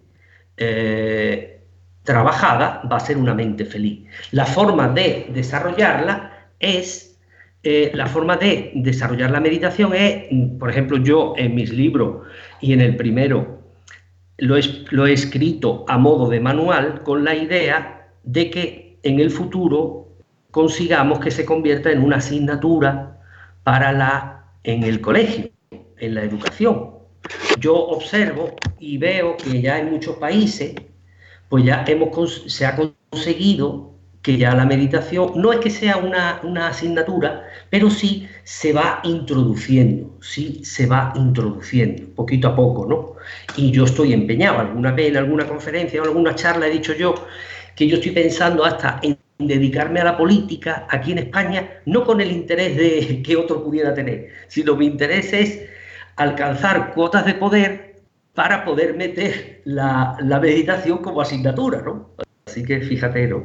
eh, 0.56 1.60
trabajada 2.02 2.82
va 2.90 2.96
a 2.96 3.00
ser 3.00 3.16
una 3.16 3.34
mente 3.34 3.64
feliz. 3.64 4.06
La 4.32 4.46
forma 4.46 4.88
de 4.88 5.26
desarrollarla 5.32 6.48
es, 6.58 7.18
eh, 7.62 7.92
la 7.94 8.06
forma 8.06 8.36
de 8.36 8.72
desarrollar 8.74 9.30
la 9.30 9.40
meditación 9.40 9.94
es, 9.94 10.24
por 10.58 10.70
ejemplo, 10.70 10.96
yo 10.98 11.34
en 11.36 11.54
mis 11.54 11.72
libros 11.72 12.26
y 12.60 12.72
en 12.72 12.80
el 12.80 12.96
primero 12.96 13.62
lo 14.38 14.56
he, 15.06 15.12
escrito 15.12 15.84
a 15.88 15.98
modo 15.98 16.28
de 16.28 16.40
manual 16.40 17.02
con 17.04 17.24
la 17.24 17.34
idea 17.34 18.08
de 18.24 18.50
que 18.50 18.98
en 19.04 19.20
el 19.20 19.30
futuro 19.30 20.08
consigamos 20.50 21.20
que 21.20 21.30
se 21.30 21.44
convierta 21.44 21.90
en 21.92 22.02
una 22.02 22.16
asignatura 22.16 23.20
para 23.62 23.92
la 23.92 24.41
en 24.64 24.82
el 24.82 25.00
colegio, 25.00 25.50
en 25.98 26.14
la 26.14 26.22
educación. 26.22 26.90
Yo 27.60 27.74
observo 27.74 28.56
y 28.78 28.98
veo 28.98 29.36
que 29.36 29.60
ya 29.60 29.78
en 29.78 29.90
muchos 29.90 30.16
países 30.16 30.74
pues 31.48 31.64
ya 31.64 31.84
hemos 31.86 32.44
se 32.46 32.64
ha 32.64 32.76
conseguido 33.10 33.92
que 34.22 34.38
ya 34.38 34.54
la 34.54 34.64
meditación 34.64 35.32
no 35.34 35.52
es 35.52 35.58
que 35.58 35.68
sea 35.68 35.96
una, 35.96 36.68
asignatura, 36.68 37.44
pero 37.70 37.90
sí 37.90 38.28
se 38.44 38.72
va 38.72 39.00
introduciendo, 39.02 40.16
sí 40.22 40.64
se 40.64 40.86
va 40.86 41.12
introduciendo, 41.16 42.14
poquito 42.14 42.48
a 42.48 42.56
poco, 42.56 42.86
¿no? 42.86 43.14
Y 43.56 43.72
yo 43.72 43.84
estoy 43.84 44.12
empeñado, 44.12 44.60
alguna 44.60 44.92
vez 44.92 45.08
en 45.08 45.16
alguna 45.16 45.46
conferencia 45.46 46.00
o 46.00 46.04
alguna 46.04 46.34
charla 46.36 46.68
he 46.68 46.70
dicho 46.70 46.94
yo 46.94 47.14
que 47.74 47.88
yo 47.88 47.96
estoy 47.96 48.12
pensando 48.12 48.64
hasta 48.64 49.00
en 49.02 49.18
dedicarme 49.46 50.00
a 50.00 50.04
la 50.04 50.16
política 50.16 50.86
aquí 50.90 51.12
en 51.12 51.18
España, 51.18 51.68
no 51.86 52.04
con 52.04 52.20
el 52.20 52.30
interés 52.30 52.76
de 52.76 53.22
que 53.24 53.36
otro 53.36 53.62
pudiera 53.64 53.94
tener, 53.94 54.28
sino 54.48 54.76
mi 54.76 54.86
interés 54.86 55.32
es 55.32 55.62
alcanzar 56.16 56.92
cuotas 56.94 57.26
de 57.26 57.34
poder 57.34 58.02
para 58.34 58.64
poder 58.64 58.94
meter 58.94 59.60
la, 59.64 60.16
meditación 60.40 60.98
como 60.98 61.20
asignatura, 61.20 61.82
¿no? 61.82 62.10
Así 62.46 62.64
que 62.64 62.80
fíjate, 62.80 63.28
¿no? 63.28 63.44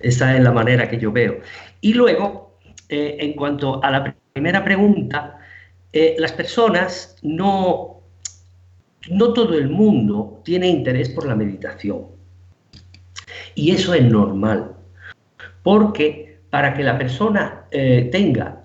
Esa 0.00 0.36
es 0.36 0.42
la 0.42 0.52
manera 0.52 0.88
que 0.88 0.98
yo 0.98 1.12
veo. 1.12 1.40
Y 1.80 1.94
luego, 1.94 2.58
eh, 2.88 3.16
en 3.20 3.34
cuanto 3.34 3.82
a 3.82 3.90
la 3.90 4.14
primera 4.32 4.64
pregunta, 4.64 5.38
eh, 5.92 6.16
las 6.18 6.32
personas 6.32 7.16
no, 7.22 8.02
no 9.10 9.32
todo 9.32 9.54
el 9.54 9.68
mundo 9.68 10.40
tiene 10.44 10.68
interés 10.68 11.08
por 11.10 11.26
la 11.26 11.34
meditación. 11.34 12.06
Y 13.54 13.72
eso 13.72 13.94
es 13.94 14.04
normal, 14.04 14.76
porque 15.62 16.40
para 16.50 16.74
que 16.74 16.82
la 16.82 16.98
persona 16.98 17.64
eh, 17.70 18.08
tenga 18.10 18.56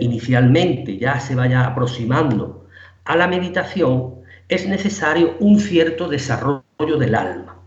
inicialmente, 0.00 0.96
ya 0.96 1.20
se 1.20 1.34
vaya 1.34 1.66
aproximando 1.66 2.66
a 3.04 3.16
la 3.16 3.26
meditación, 3.26 4.14
es 4.48 4.66
necesario 4.66 5.36
un 5.40 5.60
cierto 5.60 6.08
desarrollo 6.08 6.96
del 6.98 7.14
alma. 7.14 7.60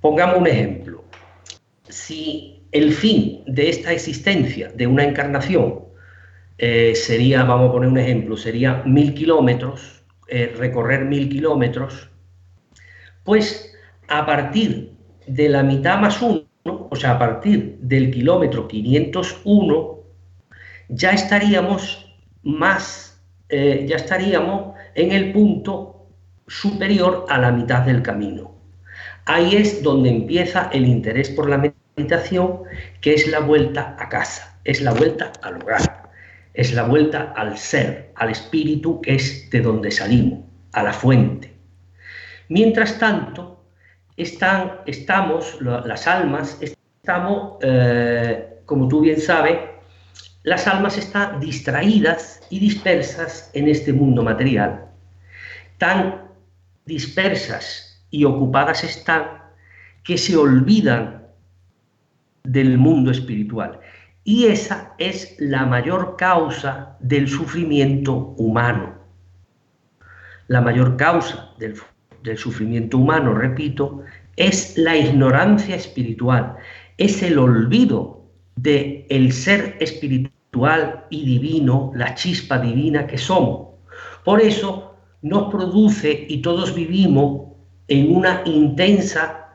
Pongamos 0.00 0.38
un 0.38 0.46
ejemplo 0.46 1.00
si 1.90 2.62
el 2.72 2.92
fin 2.92 3.42
de 3.46 3.68
esta 3.68 3.92
existencia, 3.92 4.70
de 4.74 4.86
una 4.86 5.04
encarnación, 5.04 5.80
eh, 6.58 6.94
sería, 6.94 7.42
vamos 7.44 7.70
a 7.70 7.72
poner 7.72 7.88
un 7.88 7.98
ejemplo, 7.98 8.36
sería 8.36 8.82
mil 8.84 9.14
kilómetros, 9.14 10.02
eh, 10.28 10.54
recorrer 10.56 11.04
mil 11.04 11.28
kilómetros, 11.28 12.08
pues 13.24 13.74
a 14.08 14.24
partir 14.24 14.92
de 15.26 15.48
la 15.48 15.62
mitad 15.62 15.98
más 15.98 16.20
uno, 16.22 16.39
o 16.90 16.96
sea, 16.96 17.12
a 17.12 17.18
partir 17.18 17.78
del 17.80 18.10
kilómetro 18.10 18.66
501, 18.66 20.00
ya 20.88 21.12
estaríamos 21.12 22.14
más, 22.42 23.22
eh, 23.48 23.86
ya 23.88 23.96
estaríamos 23.96 24.74
en 24.94 25.12
el 25.12 25.32
punto 25.32 26.08
superior 26.48 27.26
a 27.28 27.38
la 27.38 27.52
mitad 27.52 27.82
del 27.82 28.02
camino. 28.02 28.56
Ahí 29.24 29.54
es 29.54 29.82
donde 29.84 30.10
empieza 30.10 30.68
el 30.72 30.84
interés 30.84 31.30
por 31.30 31.48
la 31.48 31.72
meditación, 31.96 32.62
que 33.00 33.14
es 33.14 33.28
la 33.28 33.38
vuelta 33.38 33.96
a 33.98 34.08
casa, 34.08 34.58
es 34.64 34.80
la 34.80 34.92
vuelta 34.92 35.32
al 35.42 35.62
hogar, 35.62 36.10
es 36.54 36.72
la 36.74 36.82
vuelta 36.82 37.32
al 37.36 37.56
ser, 37.56 38.10
al 38.16 38.30
espíritu, 38.30 39.00
que 39.00 39.14
es 39.14 39.48
de 39.50 39.60
donde 39.60 39.92
salimos, 39.92 40.40
a 40.72 40.82
la 40.82 40.92
fuente. 40.92 41.54
Mientras 42.48 42.98
tanto, 42.98 43.64
están, 44.16 44.80
estamos, 44.86 45.58
las 45.60 46.08
almas, 46.08 46.58
estamos, 47.00 47.58
eh, 47.62 48.60
como 48.66 48.86
tú 48.88 49.00
bien 49.00 49.20
sabes, 49.20 49.58
las 50.42 50.66
almas 50.66 50.98
están 50.98 51.40
distraídas 51.40 52.40
y 52.50 52.60
dispersas 52.60 53.50
en 53.54 53.68
este 53.68 53.92
mundo 53.92 54.22
material. 54.22 54.86
Tan 55.78 56.28
dispersas 56.84 58.04
y 58.10 58.24
ocupadas 58.24 58.84
están 58.84 59.40
que 60.02 60.18
se 60.18 60.36
olvidan 60.36 61.26
del 62.42 62.78
mundo 62.78 63.10
espiritual. 63.10 63.80
Y 64.24 64.46
esa 64.46 64.94
es 64.98 65.36
la 65.38 65.64
mayor 65.66 66.16
causa 66.16 66.96
del 67.00 67.28
sufrimiento 67.28 68.34
humano. 68.36 68.94
La 70.48 70.60
mayor 70.60 70.96
causa 70.96 71.54
del, 71.58 71.76
sufrimiento 72.36 72.98
humano, 72.98 73.34
repito, 73.34 74.02
es 74.36 74.76
la 74.76 74.96
ignorancia 74.96 75.76
espiritual, 75.76 76.56
es 77.00 77.22
el 77.22 77.38
olvido 77.38 78.26
de 78.56 79.06
el 79.08 79.32
ser 79.32 79.78
espiritual 79.80 81.06
y 81.08 81.24
divino, 81.24 81.92
la 81.94 82.14
chispa 82.14 82.58
divina 82.58 83.06
que 83.06 83.16
somos. 83.16 83.70
Por 84.22 84.42
eso 84.42 84.96
nos 85.22 85.50
produce 85.50 86.26
y 86.28 86.42
todos 86.42 86.74
vivimos 86.74 87.52
en 87.88 88.14
una 88.14 88.42
intensa 88.44 89.48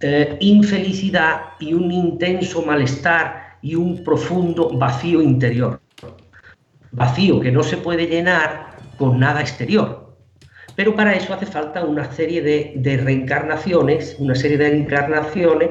eh, 0.00 0.36
infelicidad 0.40 1.54
y 1.58 1.72
un 1.72 1.90
intenso 1.90 2.62
malestar 2.62 3.56
y 3.62 3.76
un 3.76 4.04
profundo 4.04 4.68
vacío 4.76 5.22
interior. 5.22 5.80
Vacío 6.92 7.40
que 7.40 7.50
no 7.50 7.62
se 7.62 7.78
puede 7.78 8.08
llenar 8.08 8.76
con 8.98 9.18
nada 9.18 9.40
exterior. 9.40 10.18
Pero 10.76 10.94
para 10.94 11.14
eso 11.14 11.32
hace 11.32 11.46
falta 11.46 11.82
una 11.82 12.12
serie 12.12 12.42
de, 12.42 12.74
de 12.76 12.98
reencarnaciones, 12.98 14.16
una 14.18 14.34
serie 14.34 14.58
de 14.58 14.76
encarnaciones 14.76 15.70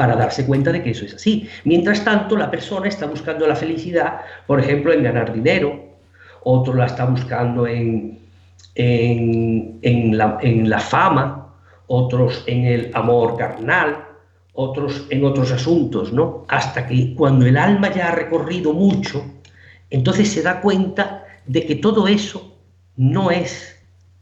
para 0.00 0.16
darse 0.16 0.46
cuenta 0.46 0.72
de 0.72 0.82
que 0.82 0.92
eso 0.92 1.04
es 1.04 1.12
así. 1.12 1.46
Mientras 1.64 2.02
tanto, 2.02 2.34
la 2.34 2.50
persona 2.50 2.88
está 2.88 3.04
buscando 3.04 3.46
la 3.46 3.54
felicidad, 3.54 4.22
por 4.46 4.58
ejemplo, 4.58 4.94
en 4.94 5.02
ganar 5.02 5.30
dinero, 5.30 5.78
otro 6.42 6.72
la 6.72 6.86
está 6.86 7.04
buscando 7.04 7.66
en, 7.66 8.18
en, 8.76 9.78
en, 9.82 10.16
la, 10.16 10.38
en 10.40 10.70
la, 10.70 10.78
fama, 10.78 11.52
otros 11.86 12.44
en 12.46 12.64
el 12.64 12.90
amor 12.94 13.36
carnal, 13.36 14.06
otros 14.54 15.06
en 15.10 15.22
otros 15.22 15.52
asuntos, 15.52 16.14
¿no? 16.14 16.46
Hasta 16.48 16.86
que 16.86 17.14
cuando 17.14 17.44
el 17.44 17.58
alma 17.58 17.92
ya 17.92 18.08
ha 18.08 18.12
recorrido 18.12 18.72
mucho, 18.72 19.22
entonces 19.90 20.32
se 20.32 20.40
da 20.40 20.62
cuenta 20.62 21.24
de 21.44 21.66
que 21.66 21.74
todo 21.74 22.08
eso 22.08 22.56
no 22.96 23.30
es, 23.30 23.78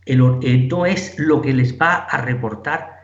el, 0.07 0.39
eh, 0.43 0.67
no 0.69 0.87
es 0.87 1.17
lo 1.21 1.41
que 1.41 1.53
les 1.53 1.81
va 1.81 1.99
a 1.99 2.21
reportar 2.21 2.98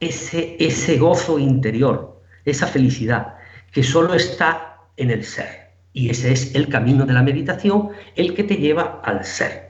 ese, 0.00 0.56
ese 0.58 0.98
gozo 0.98 1.38
interior, 1.38 2.22
esa 2.44 2.66
felicidad, 2.66 3.34
que 3.72 3.82
solo 3.82 4.14
está 4.14 4.78
en 4.96 5.10
el 5.10 5.24
ser. 5.24 5.70
Y 5.92 6.10
ese 6.10 6.32
es 6.32 6.54
el 6.54 6.68
camino 6.68 7.06
de 7.06 7.14
la 7.14 7.22
meditación, 7.22 7.90
el 8.16 8.34
que 8.34 8.44
te 8.44 8.56
lleva 8.56 9.00
al 9.02 9.24
ser, 9.24 9.66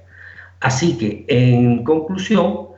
Así 0.60 0.96
que, 0.96 1.24
en 1.28 1.84
conclusión, 1.84 2.68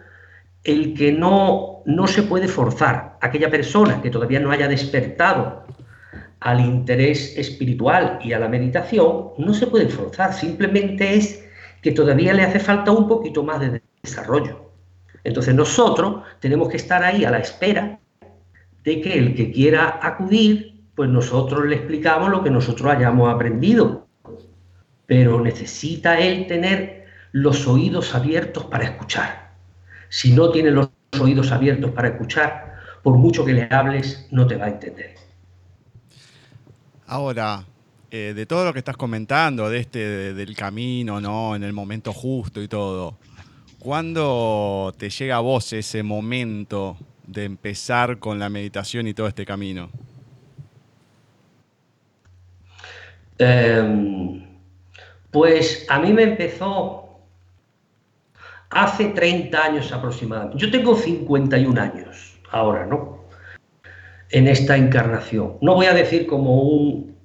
el 0.65 0.95
que 0.95 1.13
no, 1.13 1.83
no 1.87 2.07
se 2.07 2.23
puede 2.23 2.49
forzar, 2.49 3.17
aquella 3.21 3.51
persona 3.51 4.03
que 4.03 4.11
todavía 4.11 4.41
no 4.41 4.51
haya 4.51 4.69
despertado 4.69 5.65
al 6.41 6.61
interés 6.61 7.37
espiritual 7.37 8.19
y 8.23 8.33
a 8.33 8.39
la 8.39 8.49
meditación, 8.49 9.31
no 9.39 9.55
se 9.55 9.67
puede 9.67 9.89
forzar, 9.89 10.35
simplemente 10.35 11.15
es 11.15 11.45
que 11.83 11.93
todavía 11.93 12.35
le 12.35 12.43
hace 12.43 12.61
falta 12.61 12.91
un 12.91 13.09
poquito 13.09 13.43
más 13.43 13.61
de 13.61 13.81
desarrollo. 14.03 14.68
Entonces 15.25 15.55
nosotros 15.55 16.23
tenemos 16.41 16.69
que 16.69 16.77
estar 16.77 17.03
ahí 17.03 17.25
a 17.25 17.31
la 17.31 17.39
espera 17.39 17.99
de 18.85 19.01
que 19.01 19.19
el 19.19 19.35
que 19.35 19.53
quiera 19.53 19.99
acudir, 20.03 20.83
pues 20.95 21.11
nosotros 21.11 21.67
le 21.67 21.77
explicamos 21.77 22.31
lo 22.31 22.43
que 22.43 22.51
nosotros 22.51 22.91
hayamos 22.91 23.33
aprendido. 23.33 24.07
Pero 25.07 25.41
necesita 25.41 26.19
él 26.19 26.47
tener 26.47 27.07
los 27.33 27.67
oídos 27.67 28.15
abiertos 28.15 28.65
para 28.65 28.85
escuchar. 28.85 29.53
Si 30.09 30.33
no 30.33 30.51
tiene 30.51 30.71
los 30.71 30.91
oídos 31.21 31.53
abiertos 31.53 31.91
para 31.91 32.09
escuchar, 32.09 32.77
por 33.03 33.17
mucho 33.17 33.45
que 33.45 33.53
le 33.53 33.69
hables, 33.71 34.27
no 34.31 34.47
te 34.47 34.57
va 34.57 34.67
a 34.67 34.69
entender. 34.69 35.15
Ahora, 37.07 37.65
eh, 38.11 38.33
de 38.35 38.47
todo 38.47 38.65
lo 38.65 38.73
que 38.73 38.79
estás 38.79 38.97
comentando, 38.97 39.69
de 39.69 39.81
este, 39.81 40.35
del 40.35 40.57
camino, 40.57 41.21
¿no? 41.21 41.55
En 41.55 41.63
el 41.63 41.73
momento 41.73 42.13
justo 42.13 42.63
y 42.63 42.69
todo, 42.69 43.19
¿cuándo 43.79 44.95
te 44.97 45.11
llega 45.11 45.37
a 45.37 45.41
vos 45.41 45.73
ese 45.73 46.03
momento 46.03 46.97
de 47.27 47.45
empezar 47.45 48.19
con 48.19 48.39
la 48.39 48.49
meditación 48.49 49.07
y 49.07 49.15
todo 49.15 49.29
este 49.29 49.45
camino? 49.45 49.91
Em, 53.39 54.45
pues 55.31 55.87
a 55.89 56.01
mí 56.01 56.13
me 56.13 56.25
empezó 56.25 57.21
hace 58.71 59.07
30 59.07 59.65
años 59.65 59.93
aproximadamente. 59.93 60.59
Yo 60.59 60.71
tengo 60.71 60.97
51 60.97 61.81
años 61.81 62.39
ahora, 62.51 62.87
¿no? 62.87 63.25
En 64.31 64.49
esta 64.49 64.77
encarnación. 64.77 65.55
No 65.61 65.75
voy 65.75 65.87
a 65.87 65.95
decir 65.95 66.27
como 66.27 66.63
un, 66.63 67.17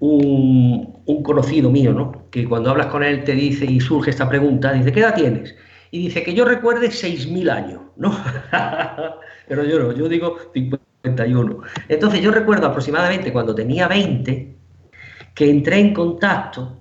un, 0.00 1.22
conocido 1.22 1.70
mío, 1.70 1.92
¿no? 1.92 2.28
Que 2.30 2.44
cuando 2.44 2.70
hablas 2.70 2.86
con 2.86 3.04
él 3.04 3.22
te 3.22 3.32
dice 3.32 3.64
y 3.64 3.80
surge 3.80 4.10
esta 4.10 4.28
pregunta, 4.28 4.72
dice, 4.72 4.92
¿qué 4.92 5.00
edad 5.00 5.14
tienes? 5.14 5.54
Y 5.94 5.98
dice 6.04 6.22
que 6.22 6.32
yo 6.32 6.46
recuerde 6.46 6.88
6.000 6.88 7.50
años, 7.50 7.82
¿no? 7.96 8.16
Pero 9.48 9.62
yo 9.64 9.78
no, 9.78 9.92
yo 9.92 10.08
digo 10.08 10.38
51. 10.54 11.58
Entonces 11.86 12.22
yo 12.22 12.30
recuerdo 12.30 12.66
aproximadamente 12.66 13.30
cuando 13.30 13.54
tenía 13.54 13.88
20 13.88 14.56
que 15.34 15.50
entré 15.50 15.78
en 15.80 15.92
contacto 15.92 16.78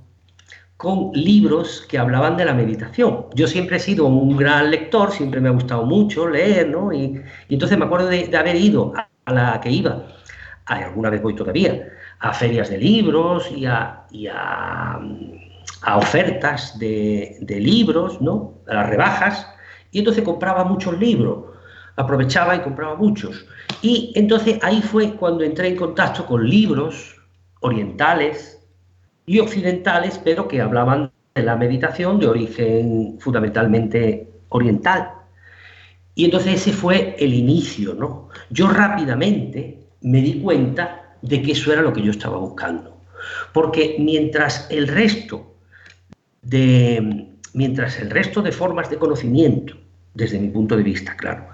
con 0.77 1.11
libros 1.13 1.85
que 1.89 1.99
hablaban 1.99 2.37
de 2.37 2.45
la 2.45 2.53
meditación. 2.53 3.25
Yo 3.35 3.47
siempre 3.47 3.77
he 3.77 3.79
sido 3.81 4.05
un 4.05 4.37
gran 4.37 4.71
lector, 4.71 5.11
siempre 5.11 5.41
me 5.41 5.49
ha 5.49 5.51
gustado 5.51 5.85
mucho 5.85 6.29
leer, 6.29 6.69
¿no? 6.69 6.93
Y, 6.93 7.21
entonces 7.49 7.77
me 7.77 7.85
acuerdo 7.85 8.07
de, 8.07 8.35
haber 8.35 8.55
ido 8.55 8.93
a, 8.95 9.33
la 9.33 9.59
que 9.59 9.69
iba, 9.69 10.07
alguna 10.65 11.09
vez 11.09 11.21
voy 11.21 11.35
todavía, 11.35 11.87
a 12.19 12.33
ferias 12.33 12.69
de 12.69 12.77
libros 12.77 13.51
y 13.51 13.65
a, 13.65 14.05
ofertas 15.85 16.77
de, 16.79 17.37
de, 17.41 17.59
libros, 17.59 18.21
¿no? 18.21 18.55
A 18.67 18.75
las 18.75 18.89
rebajas, 18.89 19.47
y 19.91 19.99
entonces 19.99 20.23
compraba 20.23 20.63
muchos 20.63 20.97
libros, 20.99 21.45
aprovechaba 21.95 22.55
y 22.55 22.59
compraba 22.59 22.95
muchos. 22.95 23.45
Y 23.81 24.13
entonces 24.15 24.59
ahí 24.61 24.81
fue 24.81 25.15
cuando 25.15 25.43
entré 25.43 25.67
en 25.67 25.75
contacto 25.75 26.25
con 26.25 26.47
libros 26.47 27.15
orientales, 27.61 28.61
y 29.25 29.39
occidentales, 29.39 30.19
pero 30.23 30.47
que 30.47 30.61
hablaban 30.61 31.11
de 31.35 31.43
la 31.43 31.55
meditación 31.55 32.19
de 32.19 32.27
origen 32.27 33.17
fundamentalmente 33.19 34.27
oriental. 34.49 35.11
Y 36.15 36.25
entonces 36.25 36.55
ese 36.55 36.73
fue 36.73 37.15
el 37.17 37.33
inicio, 37.33 37.93
¿no? 37.93 38.29
Yo 38.49 38.67
rápidamente 38.67 39.79
me 40.01 40.21
di 40.21 40.41
cuenta 40.41 41.15
de 41.21 41.41
que 41.41 41.53
eso 41.53 41.71
era 41.71 41.81
lo 41.81 41.93
que 41.93 42.01
yo 42.01 42.11
estaba 42.11 42.37
buscando. 42.37 42.97
Porque 43.53 43.95
mientras 43.99 44.67
el 44.69 44.87
resto 44.87 45.50
mientras 46.43 47.99
el 47.99 48.09
resto 48.09 48.41
de 48.41 48.51
formas 48.51 48.89
de 48.89 48.97
conocimiento, 48.97 49.77
desde 50.13 50.39
mi 50.39 50.49
punto 50.49 50.75
de 50.75 50.83
vista, 50.83 51.15
claro, 51.15 51.47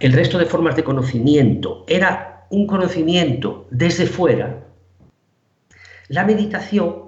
el 0.00 0.12
resto 0.12 0.38
de 0.38 0.46
formas 0.46 0.76
de 0.76 0.84
conocimiento 0.84 1.84
era 1.88 2.46
un 2.50 2.66
conocimiento 2.66 3.66
desde 3.70 4.06
fuera, 4.06 4.64
la 6.08 6.24
meditación 6.24 7.06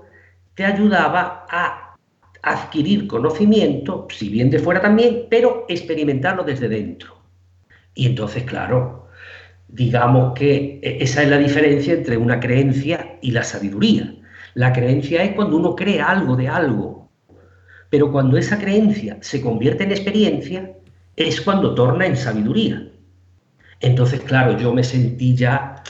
te 0.55 0.65
ayudaba 0.65 1.47
a 1.49 1.97
adquirir 2.43 3.07
conocimiento, 3.07 4.07
si 4.11 4.29
bien 4.29 4.51
de 4.51 4.59
fuera 4.59 4.81
también, 4.81 5.27
pero 5.31 5.67
experimentarlo 5.69 6.45
desde 6.45 6.69
dentro. 6.69 7.19
Y 7.95 8.07
entonces, 8.07 8.45
claro, 8.45 9.09
digamos 9.69 10.35
que 10.35 10.81
e-, 10.83 11.03
esa 11.03 11.23
es 11.23 11.29
la 11.29 11.39
diferencia 11.39 11.95
entre 11.95 12.17
una 12.17 12.41
creencia 12.41 13.19
y 13.21 13.33
la 13.33 13.43
sabiduría. 13.43 14.15
La 14.55 14.73
creencia 14.73 15.23
es 15.23 15.35
cuando 15.35 15.57
uno 15.57 15.77
cree 15.77 16.01
algo 16.01 16.37
de 16.37 16.49
algo, 16.49 17.08
pero 17.91 18.13
cuando 18.13 18.37
esa 18.37 18.59
creencia 18.59 19.19
se 19.21 19.41
convierte 19.41 19.85
en 19.85 19.93
experiencia, 19.93 20.73
es 21.17 21.41
cuando 21.41 21.75
torna 21.75 22.07
en 22.07 22.17
sabiduría. 22.17 22.89
Entonces, 23.81 24.21
claro, 24.21 24.57
yo 24.59 24.73
me 24.73 24.85
sentí 24.85 25.35
ya 25.35 25.83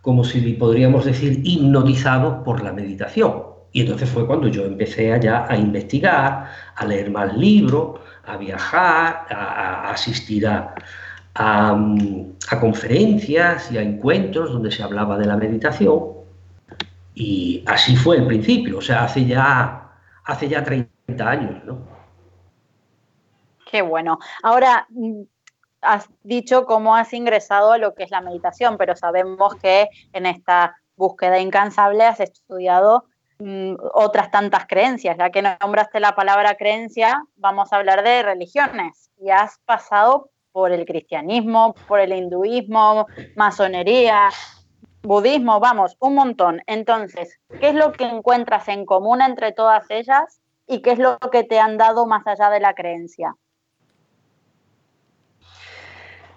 como 0.00 0.22
si 0.24 0.52
podríamos 0.52 1.04
decir 1.04 1.40
hipnotizado 1.42 2.44
por 2.44 2.62
la 2.62 2.72
meditación. 2.72 3.42
Y 3.72 3.80
entonces 3.80 4.08
fue 4.08 4.26
cuando 4.26 4.48
yo 4.48 4.64
empecé 4.64 5.12
allá 5.12 5.46
a 5.48 5.56
investigar, 5.56 6.48
a 6.76 6.86
leer 6.86 7.10
más 7.10 7.36
libros, 7.36 8.00
a 8.24 8.36
viajar, 8.36 9.26
a, 9.28 9.90
asistir 9.90 10.46
a, 10.46 10.74
a, 11.34 12.60
conferencias 12.60 13.70
y 13.72 13.78
a 13.78 13.82
encuentros 13.82 14.52
donde 14.52 14.70
se 14.70 14.82
hablaba 14.82 15.18
de 15.18 15.26
la 15.26 15.36
meditación. 15.36 16.00
Y 17.14 17.64
así 17.66 17.96
fue 17.96 18.18
el 18.18 18.26
principio, 18.26 18.78
o 18.78 18.82
sea, 18.82 19.04
hace 19.04 19.24
ya, 19.26 19.90
hace 20.24 20.48
ya 20.48 20.62
30 20.62 20.95
años, 21.24 21.64
¿no? 21.64 21.78
Qué 23.70 23.82
bueno. 23.82 24.18
Ahora, 24.42 24.86
mm, 24.90 25.22
has 25.82 26.08
dicho 26.22 26.66
cómo 26.66 26.96
has 26.96 27.12
ingresado 27.12 27.72
a 27.72 27.78
lo 27.78 27.94
que 27.94 28.04
es 28.04 28.10
la 28.10 28.20
meditación, 28.20 28.76
pero 28.76 28.96
sabemos 28.96 29.54
que 29.56 29.88
en 30.12 30.26
esta 30.26 30.76
búsqueda 30.96 31.38
incansable 31.38 32.04
has 32.04 32.20
estudiado 32.20 33.04
Mm, 33.38 33.74
otras 33.92 34.30
tantas 34.30 34.66
creencias. 34.66 35.16
Ya 35.18 35.30
que 35.30 35.42
nombraste 35.42 36.00
la 36.00 36.14
palabra 36.14 36.56
creencia, 36.56 37.22
vamos 37.36 37.72
a 37.72 37.76
hablar 37.76 38.02
de 38.02 38.22
religiones. 38.22 39.10
Y 39.18 39.30
has 39.30 39.58
pasado 39.66 40.30
por 40.52 40.72
el 40.72 40.86
cristianismo, 40.86 41.74
por 41.86 42.00
el 42.00 42.12
hinduismo, 42.14 43.06
masonería, 43.34 44.30
budismo, 45.02 45.60
vamos, 45.60 45.96
un 46.00 46.14
montón. 46.14 46.62
Entonces, 46.66 47.38
¿qué 47.60 47.68
es 47.68 47.74
lo 47.74 47.92
que 47.92 48.04
encuentras 48.04 48.68
en 48.68 48.86
común 48.86 49.20
entre 49.20 49.52
todas 49.52 49.84
ellas 49.90 50.40
y 50.66 50.82
qué 50.82 50.92
es 50.92 50.98
lo 50.98 51.18
que 51.32 51.44
te 51.44 51.58
han 51.58 51.76
dado 51.76 52.06
más 52.06 52.26
allá 52.26 52.50
de 52.50 52.60
la 52.60 52.74
creencia? 52.74 53.34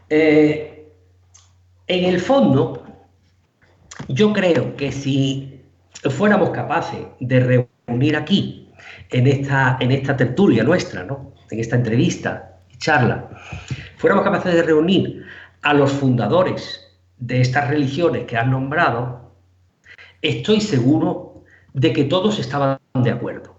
Eh, 0.10 0.92
en 1.88 2.06
el 2.06 2.20
fondo, 2.20 2.84
yo 4.08 4.34
creo 4.34 4.76
que 4.76 4.92
si 4.92 5.62
fuéramos 6.10 6.50
capaces 6.52 7.00
de 7.20 7.68
reunir 7.88 8.16
aquí, 8.16 8.72
en 9.12 9.28
esta, 9.28 9.78
en 9.80 9.92
esta 9.92 10.16
tertulia 10.16 10.64
nuestra, 10.64 11.04
¿no? 11.04 11.34
en 11.50 11.60
esta 11.60 11.76
entrevista 11.76 12.60
y 12.70 12.78
charla, 12.78 13.30
fuéramos 13.98 14.24
capaces 14.24 14.54
de 14.54 14.64
reunir 14.64 15.26
a 15.62 15.74
los 15.74 15.92
fundadores 15.92 16.88
de 17.18 17.42
estas 17.42 17.68
religiones 17.68 18.26
que 18.26 18.38
han 18.38 18.52
nombrado, 18.52 19.34
estoy 20.22 20.62
seguro 20.62 21.44
de 21.74 21.92
que 21.94 22.06
todos 22.06 22.40
estaban 22.40 22.80
de 22.94 23.12
acuerdo. 23.12 23.59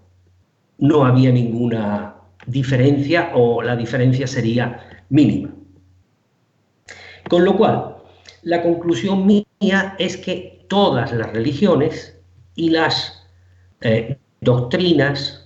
No 0.81 1.05
había 1.05 1.31
ninguna 1.31 2.15
diferencia 2.45 3.31
o 3.33 3.61
la 3.61 3.75
diferencia 3.75 4.27
sería 4.27 5.03
mínima. 5.09 5.49
Con 7.29 7.45
lo 7.45 7.55
cual, 7.55 7.95
la 8.41 8.61
conclusión 8.61 9.25
mía 9.25 9.95
es 9.97 10.17
que 10.17 10.65
todas 10.67 11.13
las 11.13 11.31
religiones 11.31 12.17
y 12.55 12.69
las 12.71 13.25
eh, 13.81 14.17
doctrinas, 14.41 15.41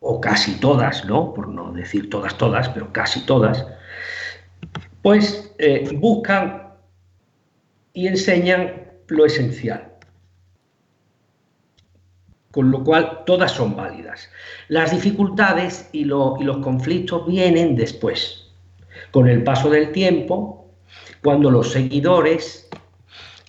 o 0.00 0.20
casi 0.20 0.60
todas, 0.60 1.04
¿no? 1.06 1.32
Por 1.32 1.48
no 1.48 1.72
decir 1.72 2.10
todas, 2.10 2.36
todas, 2.36 2.68
pero 2.68 2.92
casi 2.92 3.24
todas, 3.24 3.66
pues 5.00 5.54
eh, 5.58 5.88
buscan 5.96 6.74
y 7.94 8.08
enseñan 8.08 8.92
lo 9.08 9.24
esencial. 9.24 9.93
Con 12.54 12.70
lo 12.70 12.84
cual, 12.84 13.24
todas 13.26 13.50
son 13.50 13.74
válidas. 13.74 14.30
Las 14.68 14.92
dificultades 14.92 15.88
y, 15.90 16.04
los 16.04 16.58
conflictos 16.62 17.26
vienen 17.26 17.74
después, 17.74 18.52
con 19.10 19.28
el 19.28 19.42
paso 19.42 19.68
del 19.70 19.90
tiempo, 19.90 20.70
cuando 21.20 21.50
los 21.50 21.72
seguidores 21.72 22.68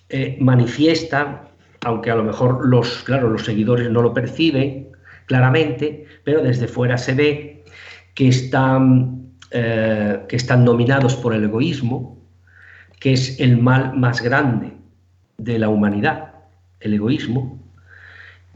eh, 0.08 0.36
manifiestan 0.40 1.46
aunque 1.86 2.10
a 2.10 2.16
lo 2.16 2.24
mejor 2.24 2.66
los, 2.66 3.04
claro, 3.04 3.30
los 3.30 3.44
seguidores 3.44 3.88
no 3.90 4.02
lo 4.02 4.12
perciben 4.12 4.88
claramente, 5.26 6.04
pero 6.24 6.42
desde 6.42 6.66
fuera 6.66 6.98
se 6.98 7.14
ve 7.14 7.64
que 8.14 8.26
están, 8.26 9.30
eh, 9.52 10.24
que 10.28 10.34
están 10.34 10.64
dominados 10.64 11.14
por 11.14 11.32
el 11.32 11.44
egoísmo, 11.44 12.18
que 12.98 13.12
es 13.12 13.38
el 13.38 13.58
mal 13.58 13.96
más 13.96 14.20
grande 14.20 14.72
de 15.38 15.60
la 15.60 15.68
humanidad, 15.68 16.34
el 16.80 16.94
egoísmo, 16.94 17.55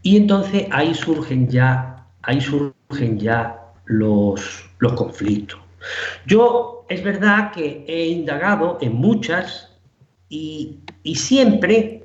y 0.02 0.16
entonces 0.16 0.66
ahí 0.70 0.94
surgen 0.94 1.48
ya, 1.48 2.06
ahí 2.22 2.40
surgen 2.40 3.18
ya 3.18 3.72
los, 3.84 4.64
los 4.78 4.92
conflictos. 4.94 5.60
Yo 6.26 6.84
es 6.88 7.02
verdad 7.02 7.52
que 7.52 7.84
he 7.86 8.08
indagado 8.08 8.78
en 8.80 8.94
muchas 8.94 9.70
y, 10.28 10.80
siempre 11.14 12.04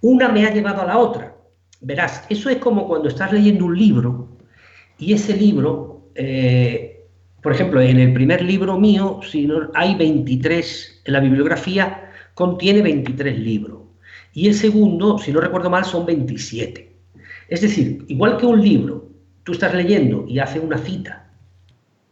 una 0.00 0.28
me 0.28 0.46
ha 0.46 0.52
llevado 0.52 0.82
a 0.82 0.86
la 0.86 0.98
otra. 0.98 1.36
Verás, 1.80 2.24
eso 2.28 2.48
es 2.50 2.58
como 2.58 2.86
cuando 2.86 3.08
estás 3.08 3.32
leyendo 3.32 3.66
un 3.66 3.78
libro 3.78 4.28
y 4.98 5.12
ese 5.12 5.36
libro, 5.36 6.10
eh, 6.14 7.06
por 7.42 7.52
ejemplo, 7.52 7.80
en 7.80 7.98
el 7.98 8.12
primer 8.12 8.42
libro 8.42 8.78
mío, 8.78 9.20
si 9.28 9.46
no, 9.46 9.70
hay 9.74 9.94
23, 9.94 11.02
en 11.04 11.12
la 11.12 11.20
bibliografía 11.20 12.10
contiene 12.34 12.82
23 12.82 13.38
libros. 13.38 13.80
Y 14.32 14.48
el 14.48 14.54
segundo, 14.54 15.18
si 15.18 15.32
no 15.32 15.40
recuerdo 15.40 15.70
mal, 15.70 15.84
son 15.84 16.06
27. 16.06 16.89
Es 17.50 17.60
decir, 17.60 18.04
igual 18.06 18.36
que 18.36 18.46
un 18.46 18.62
libro, 18.62 19.10
tú 19.42 19.52
estás 19.52 19.74
leyendo 19.74 20.24
y 20.26 20.38
hace 20.38 20.60
una 20.60 20.78
cita 20.78 21.32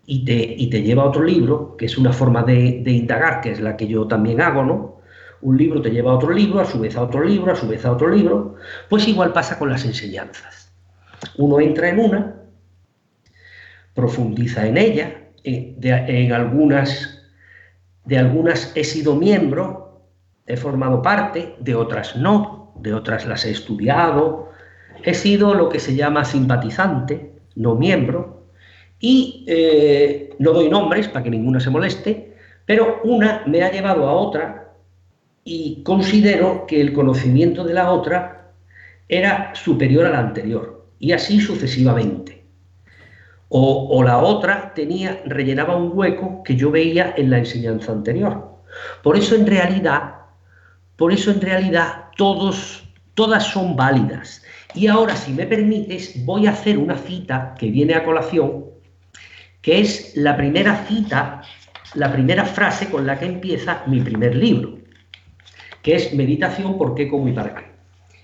y 0.05 0.25
te, 0.25 0.35
y 0.35 0.69
te 0.69 0.83
lleva 0.83 1.05
a 1.05 1.07
otro 1.07 1.23
libro, 1.23 1.77
que 1.77 1.87
es 1.87 1.97
una 1.97 2.13
forma 2.13 2.43
de, 2.43 2.83
indagar, 2.87 3.41
que 3.41 3.53
es 3.53 3.61
la 3.61 3.77
que 3.77 3.87
yo 3.87 4.09
también 4.09 4.41
hago, 4.41 4.65
¿no? 4.65 5.01
Un 5.41 5.57
libro 5.57 5.81
te 5.81 5.91
lleva 5.91 6.11
a 6.11 6.17
otro 6.17 6.33
libro, 6.33 6.59
a 6.59 6.65
su 6.65 6.81
vez 6.81 6.97
a 6.97 7.03
otro 7.03 7.23
libro, 7.23 7.53
a 7.53 7.55
su 7.55 7.69
vez 7.69 7.85
a 7.85 7.93
otro 7.93 8.09
libro, 8.09 8.57
pues 8.91 9.07
igual 9.07 9.33
pasa 9.33 9.61
con 9.61 9.71
las 9.71 9.85
enseñanzas. 9.85 10.73
Uno 11.37 11.61
entra 11.61 11.89
en 11.89 12.01
una, 12.01 12.35
profundiza 13.95 14.67
en 14.67 14.77
ella, 14.77 15.29
en, 15.45 15.77
en 15.81 16.33
algunas, 16.33 17.23
de 18.05 18.19
algunas 18.19 18.73
he 18.75 18.83
sido 18.83 19.15
miembro, 19.15 20.03
he 20.47 20.57
formado 20.57 21.01
parte, 21.01 21.55
de 21.61 21.77
otras 21.77 22.17
no, 22.17 22.75
de 22.81 22.93
otras 22.93 23.25
las 23.25 23.45
he 23.45 23.53
estudiado, 23.53 24.48
he 25.03 25.15
sido 25.15 25.55
lo 25.55 25.69
que 25.69 25.81
se 25.81 25.95
llama 25.95 26.25
simpatizante, 26.25 27.33
no 27.55 27.75
miembro, 27.75 28.47
y 29.01 29.45
eh, 29.47 30.31
no 30.39 30.53
doy 30.53 30.69
nombres 30.69 31.09
para 31.09 31.23
que 31.23 31.31
ninguna 31.31 31.61
se 31.61 31.71
moleste, 31.71 32.37
pero 32.67 33.01
una 33.05 33.43
me 33.47 33.63
ha 33.63 33.71
llevado 33.71 34.09
a 34.09 34.13
otra 34.13 34.75
y 35.45 35.83
considero 35.83 36.67
que 36.67 36.81
el 36.81 36.93
conocimiento 36.93 37.65
de 37.65 37.75
la 37.75 37.91
otra 37.91 38.53
era 39.09 39.55
superior 39.55 40.05
al 40.05 40.15
anterior 40.15 40.87
y 40.99 41.13
así 41.13 41.41
sucesivamente. 41.41 42.45
O, 43.51 44.03
la 44.05 44.19
otra 44.19 44.75
tenía, 44.75 45.23
rellenaba 45.25 45.75
un 45.75 45.93
hueco 45.95 46.43
que 46.43 46.55
yo 46.55 46.71
veía 46.71 47.15
en 47.17 47.31
la 47.31 47.39
enseñanza 47.39 47.93
anterior. 47.93 48.59
Por 49.03 49.17
eso 49.17 49.35
en 49.35 49.47
realidad, 49.47 50.17
por 50.97 51.13
eso 51.13 51.31
en 51.31 51.41
realidad 51.41 52.09
todos, 52.19 52.87
todas 53.15 53.45
son 53.45 53.75
válidas. 53.75 54.43
Y 54.75 54.87
ahora, 54.87 55.17
si 55.17 55.33
me 55.33 55.47
permites, 55.47 56.25
voy 56.25 56.47
a 56.47 56.51
hacer 56.51 56.79
una 56.79 56.97
cita 56.97 57.55
que 57.59 57.71
viene 57.71 57.95
a 57.95 58.05
colación 58.05 58.69
que 59.63 59.81
es 59.81 60.17
la 60.17 60.37
primera 60.37 60.85
cita, 60.87 61.43
la 61.95 62.13
primera 62.13 62.45
frase 62.45 62.89
con 62.91 63.07
la 63.07 63.19
que 63.19 63.27
empieza 63.27 63.83
mi 63.87 64.01
primer 64.01 64.35
libro, 64.35 64.79
que 65.83 65.97
es 65.97 66.15
Meditación, 66.15 66.79
por 66.79 66.95
qué, 66.95 67.09
cómo 67.09 67.29
y 67.29 67.33
para 67.33 67.55
qué. 67.55 67.65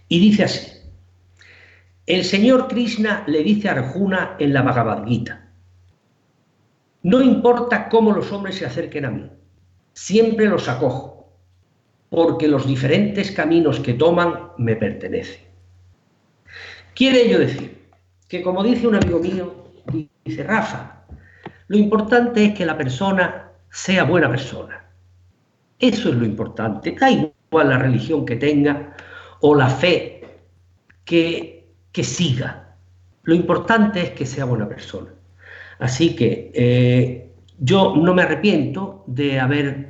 Y 0.09 0.21
dice 0.21 0.45
así, 0.45 0.73
el 2.07 2.25
señor 2.25 2.69
Krishna 2.69 3.25
le 3.27 3.43
dice 3.43 3.69
a 3.69 3.73
Arjuna 3.73 4.37
en 4.39 4.53
la 4.53 4.63
Bhagavad 4.63 5.07
Gita, 5.07 5.49
no 7.03 7.21
importa 7.21 7.89
cómo 7.89 8.13
los 8.13 8.33
hombres 8.33 8.57
se 8.57 8.67
acerquen 8.67 9.05
a 9.05 9.11
mí, 9.11 9.31
siempre 9.93 10.47
los 10.47 10.69
acojo, 10.69 11.33
porque 12.09 12.49
los 12.49 12.67
diferentes 12.67 13.33
caminos 13.33 13.81
que 13.81 13.95
toman 13.95 14.53
me 14.57 14.77
pertenecen. 14.77 15.54
Quiere 16.95 17.27
ello 17.27 17.41
decir 17.41 17.89
que, 18.29 18.43
como 18.43 18.63
dice 18.63 18.87
un 18.87 18.95
amigo 18.95 19.19
mío, 19.19 19.55
dice 20.25 20.43
Rafa, 20.45 21.05
lo 21.69 21.77
importante 21.77 22.45
es 22.45 22.55
que 22.55 22.67
la 22.67 22.77
persona 22.77 23.51
sea 23.71 24.05
buena 24.05 24.29
persona. 24.29 24.85
Eso 25.79 26.09
es 26.11 26.15
lo 26.15 26.25
importante. 26.25 26.93
Da 26.93 27.11
igual 27.11 27.69
la 27.69 27.79
religión 27.79 28.25
que 28.25 28.37
tenga 28.37 28.95
o 29.41 29.55
la 29.55 29.69
fe 29.69 30.25
que, 31.05 31.67
que 31.91 32.05
siga. 32.05 32.77
Lo 33.25 33.35
importante 33.35 34.01
es 34.01 34.11
que 34.11 34.27
sea 34.27 34.45
buena 34.45 34.69
persona. 34.69 35.11
Así 35.79 36.15
que 36.15 36.53
eh, 36.55 37.31
yo 37.59 37.97
no 37.97 38.15
me 38.15 38.23
arrepiento 38.23 39.05
de 39.07 39.41
haber 39.41 39.89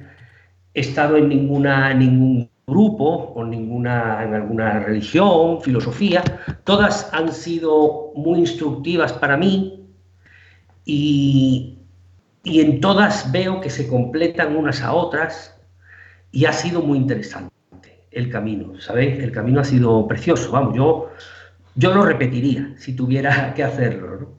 estado 0.72 1.16
en 1.16 1.28
ninguna, 1.28 1.92
ningún 1.92 2.50
grupo 2.66 3.32
o 3.34 3.44
ninguna, 3.44 4.22
en 4.24 4.34
alguna 4.34 4.80
religión, 4.80 5.60
filosofía. 5.60 6.22
Todas 6.64 7.12
han 7.12 7.32
sido 7.32 8.12
muy 8.14 8.40
instructivas 8.40 9.12
para 9.12 9.36
mí 9.36 9.86
y, 10.84 11.78
en 12.44 12.80
todas 12.80 13.30
veo 13.32 13.60
que 13.60 13.70
se 13.70 13.88
completan 13.88 14.56
unas 14.56 14.82
a 14.82 14.92
otras 14.92 15.58
y 16.30 16.44
ha 16.44 16.52
sido 16.52 16.82
muy 16.82 16.98
interesante 16.98 17.52
el 18.10 18.30
camino, 18.30 18.80
¿sabéis? 18.80 19.18
El 19.18 19.32
camino 19.32 19.60
ha 19.60 19.64
sido 19.64 20.06
precioso, 20.06 20.52
vamos, 20.52 20.76
yo, 20.76 21.10
yo 21.74 21.92
lo 21.92 22.04
repetiría 22.04 22.74
si 22.76 22.94
tuviera 22.94 23.54
que 23.54 23.64
hacerlo. 23.64 24.34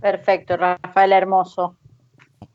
Perfecto, 0.00 0.56
Rafael 0.56 1.12
Hermoso. 1.12 1.76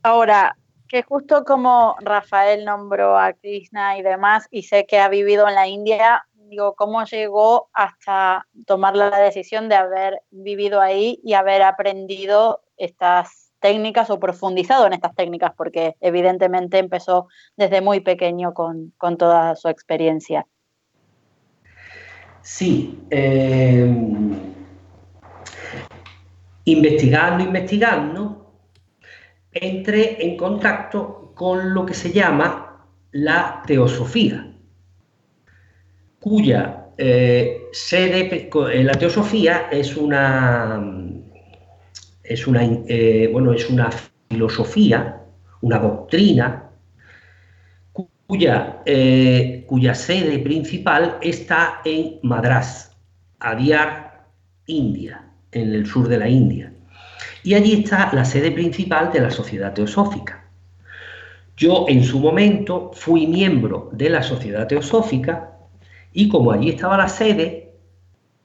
Ahora, 0.02 0.56
que 0.94 1.02
justo 1.02 1.44
como 1.44 1.96
Rafael 2.02 2.66
nombró 2.66 3.18
a 3.18 3.34
Krishna 3.34 3.98
y 3.98 4.04
demás, 4.04 4.48
y 4.52 4.62
sé 4.62 4.86
que 4.86 5.00
ha 5.00 5.10
vivido 5.10 5.48
en 5.48 5.56
la 5.56 5.68
India, 5.68 6.24
digo, 6.36 6.76
cómo 6.76 7.04
llegó 7.04 7.72
hasta 7.74 8.46
tomar 8.68 8.96
la 8.96 9.10
decisión 9.10 9.70
de 9.70 9.76
haber 9.76 10.22
vivido 10.30 10.82
ahí 10.82 11.20
y 11.24 11.34
haber 11.34 11.64
aprendido 11.64 12.62
estas 12.78 13.52
técnicas 13.60 14.12
o 14.12 14.20
profundizado 14.20 14.86
en 14.86 14.94
estas 14.94 15.16
técnicas, 15.16 15.54
porque 15.58 15.96
evidentemente 16.00 16.78
empezó 16.78 17.28
desde 17.58 17.82
muy 17.82 18.02
pequeño 18.02 18.54
con, 18.54 18.94
toda 19.18 19.56
su 19.56 19.70
experiencia. 19.70 20.46
Sí, 22.44 23.00
eh, 23.10 23.92
investigando, 26.66 27.44
investigando, 27.44 28.43
entré 29.54 30.26
en 30.26 30.38
contacto 30.38 31.32
con 31.36 31.74
lo 31.74 31.86
que 31.86 31.94
se 31.94 32.12
llama 32.12 32.88
la 33.12 33.64
teosofía 33.66 34.54
cuya 36.24 36.86
eh, 36.98 37.64
sede, 37.74 38.50
eh, 38.72 38.84
la 38.84 38.94
teosofía 38.94 39.68
es 39.70 39.98
una, 39.98 40.82
es 42.24 42.48
una, 42.48 42.64
eh, 42.64 43.30
bueno, 43.30 43.52
es 43.52 43.70
una 43.70 43.90
filosofía, 44.30 45.22
una 45.60 45.80
doctrina, 45.80 46.70
cuya, 48.26 48.82
cuya 49.68 49.94
sede 49.94 50.40
principal 50.40 51.18
está 51.22 51.82
en 51.84 52.20
Madras, 52.24 52.96
Adyar, 53.40 54.26
India, 54.66 55.30
en 55.52 55.74
el 55.74 55.86
sur 55.86 56.08
de 56.08 56.18
la 56.18 56.30
India. 56.30 56.72
Y 57.44 57.54
allí 57.54 57.84
está 57.84 58.12
la 58.14 58.26
sede 58.26 58.52
principal 58.52 59.12
de 59.12 59.20
la 59.22 59.32
Sociedad 59.32 59.74
Teosófica. 59.74 60.44
Yo 61.56 61.86
en 61.88 62.04
su 62.04 62.20
momento 62.20 62.92
fui 62.94 63.28
miembro 63.28 63.90
de 63.94 64.10
la 64.10 64.24
Sociedad 64.24 64.68
Teosófica 64.68 65.52
y 66.12 66.30
como 66.30 66.52
allí 66.52 66.70
estaba 66.70 66.98
la 66.98 67.08
sede, 67.08 67.76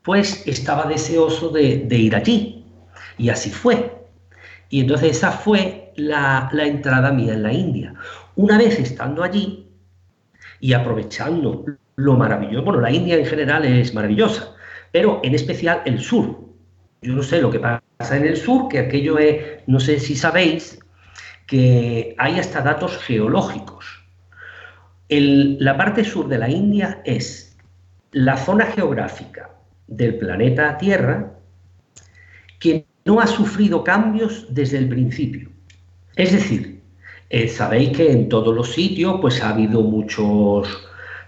pues 0.03 0.47
estaba 0.47 0.85
deseoso 0.87 1.51
de, 1.51 1.87
ir 1.91 2.15
allí. 2.15 2.65
Y 3.17 3.31
así 3.31 3.51
fue. 3.51 3.99
Y 4.69 4.81
entonces 4.81 5.17
esa 5.17 5.31
fue 5.31 5.93
la, 5.97 6.51
entrada 6.53 7.13
mía 7.13 7.35
en 7.35 7.43
la 7.43 7.53
India. 7.53 7.95
Una 8.37 8.59
vez 8.59 8.79
estando 8.79 9.23
allí 9.23 9.67
y 10.61 10.73
aprovechando 10.73 11.65
lo 11.97 12.17
maravilloso, 12.17 12.65
bueno, 12.65 12.81
la 12.81 12.91
India 12.91 13.17
en 13.17 13.27
general 13.27 13.65
es 13.65 13.95
maravillosa, 13.95 14.55
pero 14.93 15.21
en 15.25 15.35
especial 15.35 15.83
el 15.85 16.01
sur. 16.01 16.41
Yo 17.01 17.15
no 17.15 17.23
sé 17.23 17.41
lo 17.41 17.51
que 17.51 17.61
pasa 17.61 17.83
en 17.99 18.27
el 18.27 18.37
sur, 18.37 18.69
que 18.69 18.79
aquello 18.79 19.19
es, 19.19 19.61
no 19.67 19.81
sé 19.81 19.99
si 19.99 20.15
sabéis, 20.15 20.79
que 21.47 22.15
hay 22.19 22.39
hasta 22.39 22.61
datos 22.61 22.97
geológicos. 22.99 23.87
la 25.09 25.77
parte 25.77 26.05
sur 26.05 26.29
de 26.29 26.39
la 26.39 26.49
India 26.49 27.01
es 27.05 27.57
la 28.13 28.37
zona 28.37 28.67
geográfica 28.67 29.51
del 29.87 30.19
planeta 30.19 30.77
Tierra 30.79 31.33
que 32.61 32.87
no 33.05 33.21
ha 33.21 33.27
sufrido 33.27 33.83
cambios 33.83 34.47
desde 34.51 34.79
el 34.79 34.89
principio. 34.89 35.51
Es 36.15 36.33
decir, 36.33 36.83
eh, 37.31 37.49
sabéis 37.49 37.97
que 37.97 38.13
en 38.13 38.29
todos 38.29 38.55
los 38.55 38.73
sitios 38.73 39.19
pues 39.21 39.43
ha 39.43 39.51
habido 39.51 39.83
muchos 39.83 40.69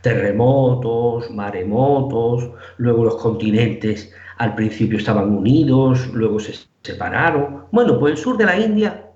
terremotos, 0.02 1.30
maremotos, 1.30 2.50
luego 2.76 3.04
los 3.04 3.16
continentes 3.16 4.12
al 4.40 4.54
principio 4.54 4.96
estaban 4.96 5.28
unidos, 5.36 6.08
luego 6.14 6.40
se 6.40 6.54
separaron. 6.82 7.66
Bueno, 7.72 7.98
pues 8.00 8.12
el 8.12 8.16
sur 8.16 8.38
de 8.38 8.46
la 8.46 8.58
India, 8.58 9.10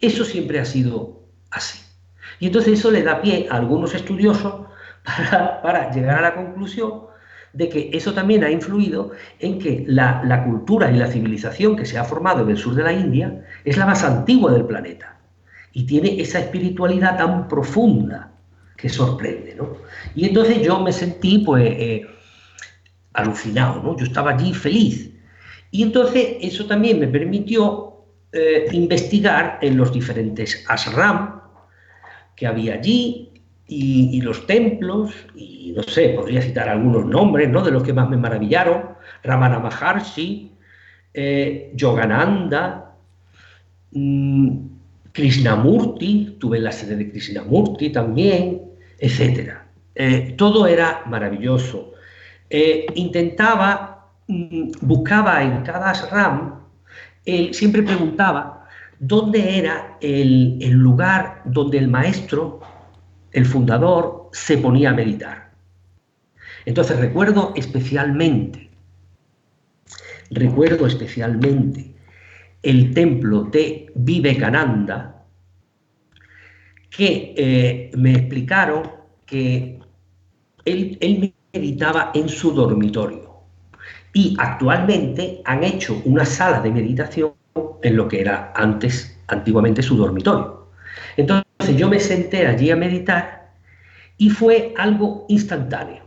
eso 0.00 0.24
siempre 0.24 0.60
ha 0.60 0.64
sido 0.64 1.24
así. 1.50 1.80
Y 2.38 2.46
entonces 2.46 2.78
eso 2.78 2.92
le 2.92 3.02
da 3.02 3.20
pie 3.20 3.48
a 3.50 3.56
algunos 3.56 3.92
estudiosos 3.96 4.66
para, 5.64 5.90
llegar 5.90 6.18
a 6.18 6.22
la 6.22 6.34
conclusión 6.36 7.08
de 7.52 7.68
que 7.68 7.90
eso 7.92 8.14
también 8.14 8.44
ha 8.44 8.52
influido 8.52 9.10
en 9.40 9.58
que 9.58 9.82
la, 9.88 10.44
cultura 10.44 10.92
y 10.92 10.96
la 10.96 11.08
civilización 11.08 11.74
que 11.74 11.84
se 11.84 11.98
ha 11.98 12.04
formado 12.04 12.44
en 12.44 12.50
el 12.50 12.56
sur 12.56 12.76
de 12.76 12.84
la 12.84 12.92
India 12.92 13.44
es 13.64 13.76
la 13.78 13.86
más 13.86 14.04
antigua 14.04 14.52
del 14.52 14.64
planeta 14.64 15.18
y 15.72 15.86
tiene 15.86 16.20
esa 16.20 16.38
espiritualidad 16.38 17.18
tan 17.18 17.48
profunda 17.48 18.30
que 18.76 18.88
sorprende, 18.88 19.56
¿no? 19.56 19.72
Y 20.14 20.28
entonces 20.28 20.62
yo 20.62 20.78
me 20.78 20.92
sentí, 20.92 21.40
pues, 21.40 21.64
eh, 21.66 22.06
alucinado, 23.18 23.82
¿no? 23.82 23.96
Yo 23.96 24.04
estaba 24.04 24.32
allí 24.32 24.54
feliz. 24.54 25.10
Y 25.70 25.82
entonces 25.82 26.36
eso 26.40 26.66
también 26.66 26.98
me 26.98 27.08
permitió 27.08 27.88
eh, 28.32 28.66
investigar 28.72 29.58
en 29.62 29.76
los 29.76 29.92
diferentes 29.92 30.64
ashram 30.68 31.40
que 32.36 32.46
había 32.46 32.74
allí 32.74 33.28
y, 33.66 34.20
los 34.22 34.46
templos, 34.46 35.12
y 35.34 35.72
no 35.76 35.82
sé, 35.82 36.10
podría 36.10 36.40
citar 36.40 36.68
algunos 36.68 37.04
nombres, 37.04 37.50
¿no? 37.50 37.62
De 37.62 37.70
los 37.70 37.82
que 37.82 37.92
más 37.92 38.08
me 38.08 38.16
maravillaron, 38.16 38.84
Ramana 39.22 39.58
Maharshi, 39.58 40.52
eh, 41.12 41.70
Yogananda, 41.74 42.96
mmm, 43.92 44.56
Krishnamurti, 45.12 46.36
tuve 46.38 46.60
la 46.60 46.72
sede 46.72 46.96
de 46.96 47.10
Krishnamurti 47.10 47.90
también, 47.90 48.62
etc. 48.98 49.54
Eh, 49.94 50.34
todo 50.38 50.66
era 50.66 51.02
maravilloso. 51.06 51.92
Eh, 52.50 52.86
intentaba, 52.94 54.12
mm, 54.26 54.70
buscaba 54.82 55.42
en 55.42 55.62
cada 55.62 55.90
ashram, 55.90 56.60
siempre 57.52 57.82
preguntaba 57.82 58.66
dónde 58.98 59.58
era 59.58 59.98
el, 60.00 60.58
el 60.62 60.72
lugar 60.72 61.42
donde 61.44 61.76
el 61.76 61.88
maestro, 61.88 62.60
el 63.32 63.44
fundador, 63.44 64.30
se 64.32 64.56
ponía 64.56 64.90
a 64.90 64.94
meditar. 64.94 65.50
Entonces 66.64 66.98
recuerdo 66.98 67.52
especialmente, 67.56 68.70
recuerdo 70.30 70.86
especialmente 70.86 71.94
el 72.62 72.92
templo 72.92 73.44
de 73.44 73.90
Vivekananda, 73.94 75.24
que 76.90 77.34
eh, 77.36 77.90
me 77.96 78.12
explicaron 78.12 78.82
que 79.24 79.78
él, 80.64 81.34
meditaba 81.52 82.10
en 82.14 82.28
su 82.28 82.52
dormitorio. 82.52 83.28
Y 84.12 84.36
actualmente 84.38 85.42
han 85.44 85.64
hecho 85.64 86.00
una 86.04 86.24
sala 86.24 86.60
de 86.60 86.70
meditación 86.70 87.32
en 87.82 87.96
lo 87.96 88.08
que 88.08 88.20
era 88.20 88.52
antes, 88.54 89.20
antiguamente, 89.28 89.82
su 89.82 89.96
dormitorio. 89.96 90.68
Entonces 91.16 91.76
yo 91.76 91.88
me 91.88 92.00
senté 92.00 92.46
allí 92.46 92.70
a 92.70 92.76
meditar 92.76 93.52
y 94.16 94.30
fue 94.30 94.74
algo 94.76 95.26
instantáneo. 95.28 96.04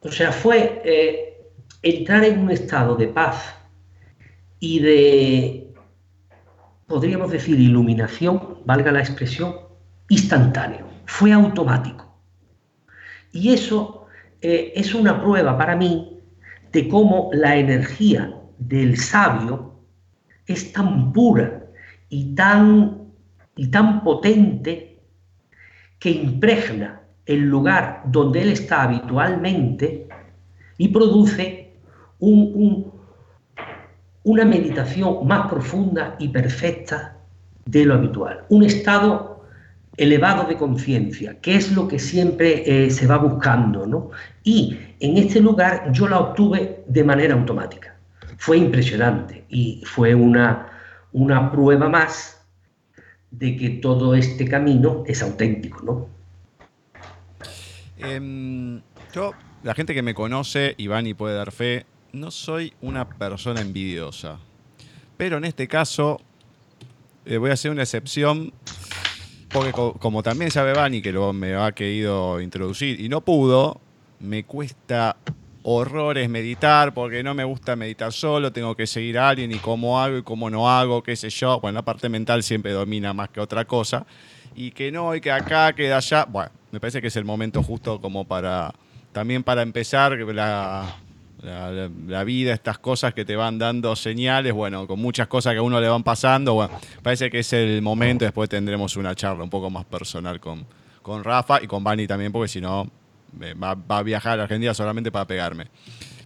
O 0.00 0.10
sea, 0.10 0.32
fue 0.32 0.82
eh, 0.84 1.50
entrar 1.82 2.24
en 2.24 2.40
un 2.40 2.50
estado 2.50 2.96
de 2.96 3.08
paz 3.08 3.54
y 4.58 4.80
de, 4.80 5.74
podríamos 6.86 7.30
decir, 7.30 7.58
iluminación, 7.58 8.58
valga 8.64 8.92
la 8.92 9.00
expresión, 9.00 9.56
instantáneo, 10.08 10.86
fue 11.06 11.32
automático. 11.32 12.12
Y 13.32 13.52
eso 13.52 14.01
eh, 14.42 14.72
es 14.74 14.94
una 14.94 15.20
prueba 15.20 15.56
para 15.56 15.76
mí 15.76 16.18
de 16.72 16.88
cómo 16.88 17.30
la 17.32 17.56
energía 17.56 18.34
del 18.58 18.96
sabio 18.96 19.74
es 20.46 20.72
tan 20.72 21.12
pura 21.12 21.66
y 22.08 22.34
tan, 22.34 23.12
y 23.56 23.68
tan 23.68 24.02
potente 24.02 25.00
que 25.98 26.10
impregna 26.10 27.02
el 27.24 27.42
lugar 27.42 28.02
donde 28.06 28.42
él 28.42 28.48
está 28.50 28.82
habitualmente 28.82 30.08
y 30.76 30.88
produce 30.88 31.74
un, 32.18 32.92
una 34.24 34.44
meditación 34.44 35.26
más 35.26 35.48
profunda 35.48 36.16
y 36.18 36.28
perfecta 36.28 37.16
de 37.64 37.84
lo 37.84 37.94
habitual. 37.94 38.44
Un 38.48 38.64
estado 38.64 39.31
elevado 39.96 40.44
de 40.44 40.56
conciencia, 40.56 41.38
que 41.40 41.56
es 41.56 41.72
lo 41.72 41.86
que 41.86 41.98
siempre 41.98 42.62
eh, 42.86 42.90
se 42.90 43.06
va 43.06 43.18
buscando, 43.18 43.86
¿no? 43.86 44.10
Y 44.42 44.78
en 45.00 45.18
este 45.18 45.40
lugar 45.40 45.92
yo 45.92 46.08
la 46.08 46.18
obtuve 46.18 46.82
de 46.86 47.04
manera 47.04 47.34
automática. 47.34 47.94
Fue 48.38 48.56
impresionante 48.56 49.44
y 49.48 49.82
fue 49.84 50.14
una, 50.14 50.68
una 51.12 51.50
prueba 51.52 51.88
más 51.88 52.42
de 53.30 53.56
que 53.56 53.70
todo 53.70 54.14
este 54.14 54.48
camino 54.48 55.04
es 55.06 55.22
auténtico, 55.22 55.82
¿no? 55.82 56.08
Em, 57.98 58.80
yo, 59.14 59.32
la 59.62 59.74
gente 59.74 59.94
que 59.94 60.02
me 60.02 60.14
conoce, 60.14 60.74
Iván 60.78 61.06
y 61.06 61.14
puede 61.14 61.36
dar 61.36 61.52
fe, 61.52 61.86
no 62.12 62.30
soy 62.30 62.72
una 62.80 63.08
persona 63.08 63.60
envidiosa. 63.60 64.38
Pero 65.16 65.36
en 65.36 65.44
este 65.44 65.68
caso 65.68 66.20
eh, 67.24 67.36
voy 67.36 67.50
a 67.50 67.52
hacer 67.54 67.70
una 67.70 67.82
excepción 67.82 68.52
porque 69.52 69.72
como 69.72 70.22
también 70.22 70.50
sabe 70.50 70.72
Bani 70.72 71.02
que 71.02 71.12
lo, 71.12 71.32
me 71.32 71.54
ha 71.54 71.72
querido 71.72 72.40
introducir 72.40 73.00
y 73.00 73.08
no 73.08 73.20
pudo, 73.20 73.80
me 74.20 74.44
cuesta 74.44 75.16
horrores 75.62 76.28
meditar 76.28 76.94
porque 76.94 77.22
no 77.22 77.34
me 77.34 77.44
gusta 77.44 77.76
meditar 77.76 78.12
solo, 78.12 78.52
tengo 78.52 78.74
que 78.74 78.86
seguir 78.86 79.18
a 79.18 79.28
alguien 79.28 79.52
y 79.52 79.56
cómo 79.56 80.00
hago 80.00 80.18
y 80.18 80.22
cómo 80.22 80.50
no 80.50 80.70
hago, 80.70 81.02
qué 81.02 81.16
sé 81.16 81.30
yo. 81.30 81.60
Bueno, 81.60 81.76
la 81.76 81.84
parte 81.84 82.08
mental 82.08 82.42
siempre 82.42 82.72
domina 82.72 83.12
más 83.12 83.28
que 83.28 83.40
otra 83.40 83.64
cosa. 83.64 84.06
Y 84.54 84.70
que 84.72 84.90
no, 84.90 85.14
y 85.14 85.20
que 85.20 85.30
acá, 85.30 85.72
que 85.72 85.92
allá. 85.92 86.24
Bueno, 86.24 86.50
me 86.70 86.80
parece 86.80 87.00
que 87.00 87.08
es 87.08 87.16
el 87.16 87.24
momento 87.24 87.62
justo 87.62 88.00
como 88.00 88.26
para, 88.26 88.74
también 89.12 89.42
para 89.42 89.62
empezar 89.62 90.12
la, 90.12 90.96
la, 91.42 92.24
vida, 92.24 92.52
estas 92.52 92.78
cosas 92.78 93.14
que 93.14 93.24
te 93.24 93.34
van 93.34 93.58
dando 93.58 93.96
señales, 93.96 94.52
bueno, 94.52 94.86
con 94.86 95.00
muchas 95.00 95.26
cosas 95.26 95.52
que 95.52 95.58
a 95.58 95.62
uno 95.62 95.80
le 95.80 95.88
van 95.88 96.04
pasando, 96.04 96.54
bueno, 96.54 96.72
parece 97.02 97.30
que 97.30 97.40
es 97.40 97.52
el 97.52 97.82
momento, 97.82 98.24
después 98.24 98.48
tendremos 98.48 98.96
una 98.96 99.14
charla 99.14 99.42
un 99.42 99.50
poco 99.50 99.68
más 99.68 99.84
personal 99.84 100.38
con, 100.40 100.64
con 101.02 101.24
Rafa 101.24 101.60
y 101.62 101.66
con 101.66 101.82
Bani 101.82 102.06
también, 102.06 102.30
porque 102.30 102.48
si 102.48 102.60
no, 102.60 102.88
va, 103.62 103.76
a 103.88 104.02
viajar 104.02 104.38
a 104.38 104.44
Argentina 104.44 104.72
solamente 104.72 105.10
para 105.10 105.26
pegarme. 105.26 105.66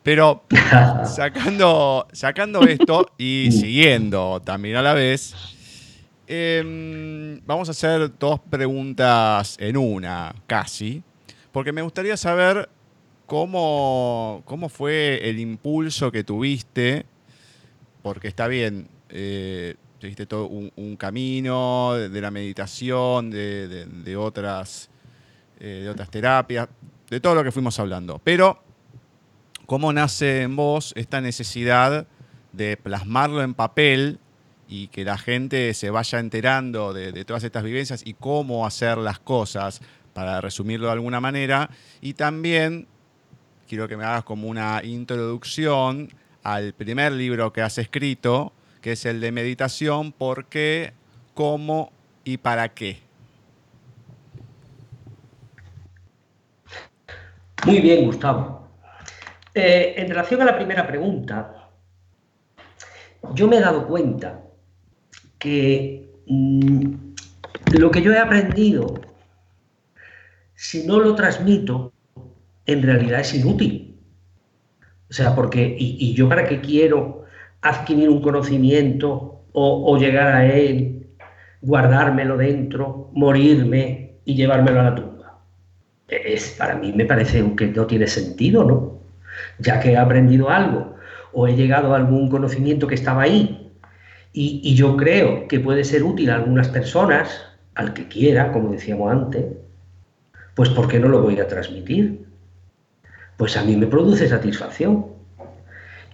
Pero 0.02 0.44
sacando, 1.05 2.07
sacando 2.12 2.62
esto 2.62 3.11
y 3.18 3.48
siguiendo 3.52 4.40
también 4.44 4.76
a 4.76 4.83
la 4.83 4.92
vez, 4.94 5.35
em, 6.26 7.40
vamos 7.46 7.68
a 7.68 7.72
hacer 7.72 8.12
dos 8.18 8.38
preguntas 8.50 9.57
en 9.59 9.76
una, 9.76 10.35
casi, 10.46 11.02
porque 11.52 11.72
me 11.72 11.83
gustaría 11.83 12.16
saber 12.16 12.68
¿Cómo, 13.27 14.43
¿Cómo 14.45 14.69
fue 14.69 15.29
el 15.29 15.41
impulso 15.41 16.12
que 16.12 16.23
tuviste? 16.23 17.07
Porque 18.03 18.29
está 18.29 18.47
bien, 18.47 18.87
eh, 19.09 19.75
tuviste 19.99 20.27
todo 20.27 20.47
un, 20.47 20.97
camino 20.97 21.95
de, 21.95 22.21
la 22.21 22.31
meditación, 22.31 23.31
de, 23.31 24.17
otras, 24.17 24.91
eh, 25.59 25.81
de 25.83 25.89
otras 25.89 26.09
terapias, 26.09 26.69
de 27.11 27.19
todo 27.19 27.35
lo 27.35 27.43
que 27.43 27.51
fuimos 27.51 27.81
hablando. 27.81 28.21
Pero, 28.23 28.62
¿cómo 29.67 29.93
nace 29.93 30.43
en 30.43 30.55
vos 30.55 30.93
esta 30.95 31.21
necesidad 31.21 32.07
de 32.53 32.77
plasmarlo 32.77 33.43
en 33.43 33.55
papel 33.55 34.21
y 34.69 34.87
que 34.87 35.05
la 35.05 35.19
gente 35.19 35.75
se 35.75 35.91
vaya 35.91 36.21
enterando 36.21 36.93
de, 36.93 37.11
de, 37.11 37.25
todas 37.25 37.43
estas 37.43 37.65
vivencias 37.65 38.03
y 38.07 38.15
cómo 38.15 38.67
hacer 38.67 38.99
las 38.99 39.19
cosas, 39.19 39.81
para 40.12 40.41
resumirlo 40.41 40.87
de 40.87 40.93
alguna 40.93 41.21
manera, 41.21 41.71
y 42.01 42.15
también 42.15 42.87
quiero 43.66 43.88
que 43.88 43.96
me 43.96 44.05
hagas 44.05 44.25
como 44.25 44.48
una 44.48 44.81
introducción 44.85 46.08
al 46.42 46.73
primer 46.73 47.12
libro 47.12 47.52
que 47.52 47.62
has 47.62 47.79
escrito, 47.79 48.52
que 48.81 48.92
es 48.92 49.04
el 49.04 49.21
de 49.21 49.33
meditación, 49.33 50.12
por 50.12 50.46
qué, 50.46 50.92
cómo 51.35 51.90
y 52.25 52.37
para 52.37 52.69
qué. 52.69 53.00
Muy 57.64 57.81
bien, 57.81 58.04
Gustavo. 58.04 58.69
Eh, 59.52 59.94
en 59.96 60.08
relación 60.08 60.40
a 60.42 60.44
la 60.44 60.56
primera 60.56 60.87
pregunta, 60.87 61.71
yo 63.35 63.48
me 63.48 63.56
he 63.56 63.60
dado 63.60 63.87
cuenta 63.88 64.42
que 65.38 66.08
mm, 66.27 66.94
lo 67.79 67.90
que 67.90 68.02
yo 68.02 68.12
he 68.12 68.19
aprendido, 68.19 68.94
si 70.54 70.87
no 70.87 71.00
lo 71.00 71.14
transmito, 71.14 71.92
en 72.67 72.83
realidad 72.83 73.21
es 73.21 73.35
inútil. 73.35 73.96
O 75.08 75.12
sea, 75.12 75.35
porque, 75.35 75.77
y, 75.79 76.14
yo 76.14 76.29
para 76.29 76.44
qué 76.44 76.60
quiero 76.60 77.25
adquirir 77.62 78.08
un 78.08 78.21
conocimiento 78.21 79.44
o, 79.52 79.96
llegar 79.96 80.35
a 80.35 80.46
él, 80.46 81.06
guardármelo 81.62 82.37
dentro, 82.37 83.10
morirme 83.14 84.19
y 84.25 84.35
llevármelo 84.35 84.81
a 84.81 84.85
la 84.85 84.94
tumba. 84.94 85.38
Es, 86.08 86.50
para 86.58 86.75
mí 86.75 86.92
me 86.92 87.06
parece 87.06 87.44
que 87.56 87.69
no 87.69 87.87
tiene 87.87 88.06
sentido, 88.06 88.64
¿no? 88.64 89.00
Ya 89.58 89.81
que 89.81 89.92
he 89.92 89.96
aprendido 89.96 90.50
algo 90.50 90.96
o 91.33 91.48
he 91.48 91.56
llegado 91.56 91.94
a 91.94 91.96
algún 91.96 92.29
conocimiento 92.29 92.87
que 92.87 92.94
estaba 92.94 93.23
ahí 93.23 93.73
y, 94.33 94.60
y 94.62 94.75
yo 94.75 94.96
creo 94.96 95.48
que 95.48 95.60
puede 95.60 95.85
ser 95.85 96.02
útil 96.02 96.31
a 96.31 96.37
algunas 96.37 96.69
personas, 96.69 97.46
al 97.75 97.94
que 97.94 98.08
quiera, 98.08 98.52
como 98.52 98.73
decíamos 98.73 99.10
antes, 99.10 99.46
pues 100.54 100.69
¿por 100.71 100.88
qué 100.88 100.98
no 100.98 101.08
lo 101.08 101.23
voy 101.23 101.38
a 101.40 101.48
transmitir? 101.48 102.25
Pues 103.37 103.57
a 103.57 103.63
mí 103.63 103.77
me 103.77 103.87
produce 103.87 104.29
satisfacción. 104.29 105.07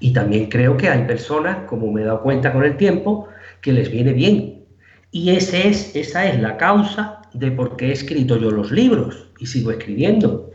Y 0.01 0.12
también 0.12 0.49
creo 0.49 0.77
que 0.77 0.89
hay 0.89 1.05
personas, 1.05 1.59
como 1.68 1.93
me 1.93 2.03
he 2.03 2.05
dado 2.05 2.23
cuenta 2.23 2.53
con 2.53 2.64
el 2.64 2.77
tiempo, 2.77 3.29
que 3.61 3.73
les 3.73 3.91
viene 3.91 4.12
bien. 4.12 4.64
Y 5.11 5.31
ese 5.31 5.68
es, 5.68 5.95
esa 5.95 6.27
es 6.27 6.41
la 6.41 6.57
causa 6.57 7.23
de 7.33 7.51
por 7.53 7.77
qué 7.77 7.89
he 7.89 7.93
escrito 7.93 8.37
yo 8.37 8.51
los 8.51 8.73
libros 8.73 9.31
y 9.39 9.47
sigo 9.47 9.70
escribiendo. 9.70 10.51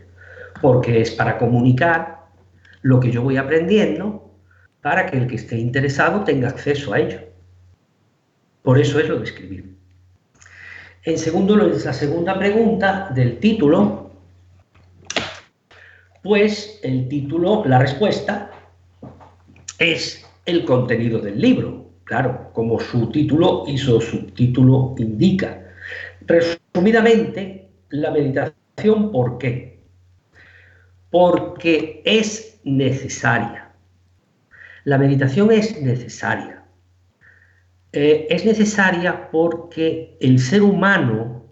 Porque 0.61 1.01
es 1.01 1.11
para 1.11 1.37
comunicar 1.37 2.25
lo 2.81 2.99
que 2.99 3.11
yo 3.11 3.21
voy 3.21 3.37
aprendiendo 3.37 4.27
para 4.81 5.05
que 5.05 5.17
el 5.17 5.27
que 5.27 5.35
esté 5.35 5.57
interesado 5.57 6.23
tenga 6.23 6.49
acceso 6.49 6.93
a 6.93 6.99
ello. 6.99 7.19
Por 8.61 8.79
eso 8.79 8.99
es 8.99 9.09
lo 9.09 9.17
de 9.17 9.25
escribir. 9.25 9.75
En 11.03 11.17
segundo, 11.17 11.55
la 11.55 11.93
segunda 11.93 12.37
pregunta 12.37 13.09
del 13.13 13.39
título, 13.39 14.06
pues 16.27 16.81
el 16.83 17.07
título, 17.07 17.63
la 17.65 17.79
respuesta 17.79 18.51
es 19.79 20.25
el 20.45 20.65
contenido 20.65 21.19
del 21.19 21.39
libro, 21.39 21.89
claro, 22.03 22.51
como 22.51 22.81
su 22.81 23.09
título 23.11 23.63
y 23.65 23.77
su 23.77 24.01
subtítulo 24.01 24.93
indica. 24.97 25.63
Resumidamente, 26.25 27.69
la 27.91 28.11
meditación, 28.11 29.13
¿por 29.13 29.37
qué? 29.37 29.79
Porque 31.11 32.01
es 32.03 32.59
necesaria. 32.65 33.71
La 34.83 34.97
meditación 34.97 35.49
es 35.49 35.81
necesaria. 35.81 36.65
Eh, 37.93 38.27
es 38.29 38.43
necesaria 38.43 39.31
porque 39.31 40.17
el 40.19 40.39
ser 40.39 40.61
humano, 40.61 41.45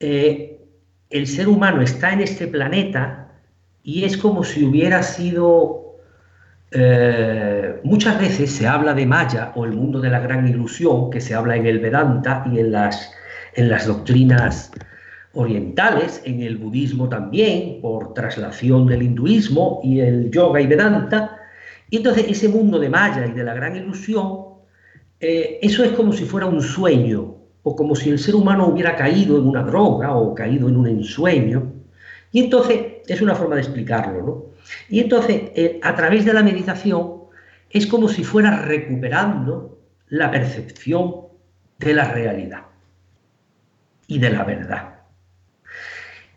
eh, 0.00 0.58
el 1.10 1.26
ser 1.26 1.48
humano 1.48 1.82
está 1.82 2.14
en 2.14 2.22
este 2.22 2.46
planeta 2.46 3.22
y 3.82 4.04
es 4.04 4.16
como 4.16 4.44
si 4.44 4.64
hubiera 4.64 5.02
sido, 5.02 5.96
eh, 6.70 7.80
muchas 7.84 8.18
veces 8.18 8.50
se 8.52 8.66
habla 8.66 8.94
de 8.94 9.06
Maya 9.06 9.52
o 9.54 9.64
el 9.64 9.72
mundo 9.72 10.00
de 10.00 10.10
la 10.10 10.20
gran 10.20 10.48
ilusión, 10.48 11.10
que 11.10 11.20
se 11.20 11.34
habla 11.34 11.56
en 11.56 11.66
el 11.66 11.78
Vedanta 11.78 12.44
y 12.52 12.58
en 12.58 12.72
las, 12.72 13.12
en 13.54 13.68
las 13.68 13.86
doctrinas 13.86 14.70
orientales, 15.34 16.22
en 16.24 16.42
el 16.42 16.58
budismo 16.58 17.08
también, 17.08 17.80
por 17.80 18.14
traslación 18.14 18.86
del 18.86 19.02
hinduismo 19.02 19.80
y 19.82 20.00
el 20.00 20.30
yoga 20.30 20.60
y 20.60 20.66
Vedanta. 20.66 21.38
Y 21.90 21.98
entonces 21.98 22.26
ese 22.28 22.48
mundo 22.48 22.78
de 22.78 22.88
Maya 22.88 23.26
y 23.26 23.32
de 23.32 23.44
la 23.44 23.54
gran 23.54 23.76
ilusión 23.76 24.52
eh, 25.22 25.60
eso 25.62 25.84
es 25.84 25.92
como 25.92 26.12
si 26.12 26.24
fuera 26.24 26.46
un 26.46 26.60
sueño, 26.60 27.36
o 27.62 27.76
como 27.76 27.94
si 27.94 28.10
el 28.10 28.18
ser 28.18 28.34
humano 28.34 28.66
hubiera 28.66 28.96
caído 28.96 29.38
en 29.38 29.46
una 29.46 29.62
droga 29.62 30.16
o 30.16 30.34
caído 30.34 30.68
en 30.68 30.76
un 30.76 30.88
ensueño. 30.88 31.72
Y 32.32 32.40
entonces, 32.40 32.91
es 33.06 33.20
una 33.20 33.34
forma 33.34 33.56
de 33.56 33.62
explicarlo, 33.62 34.22
¿no? 34.22 34.44
Y 34.88 35.00
entonces, 35.00 35.50
eh, 35.54 35.80
a 35.82 35.94
través 35.94 36.24
de 36.24 36.32
la 36.32 36.42
meditación, 36.42 37.22
es 37.70 37.86
como 37.86 38.08
si 38.08 38.24
fuera 38.24 38.62
recuperando 38.62 39.78
la 40.08 40.30
percepción 40.30 41.14
de 41.78 41.94
la 41.94 42.12
realidad 42.12 42.62
y 44.06 44.18
de 44.18 44.30
la 44.30 44.44
verdad. 44.44 45.00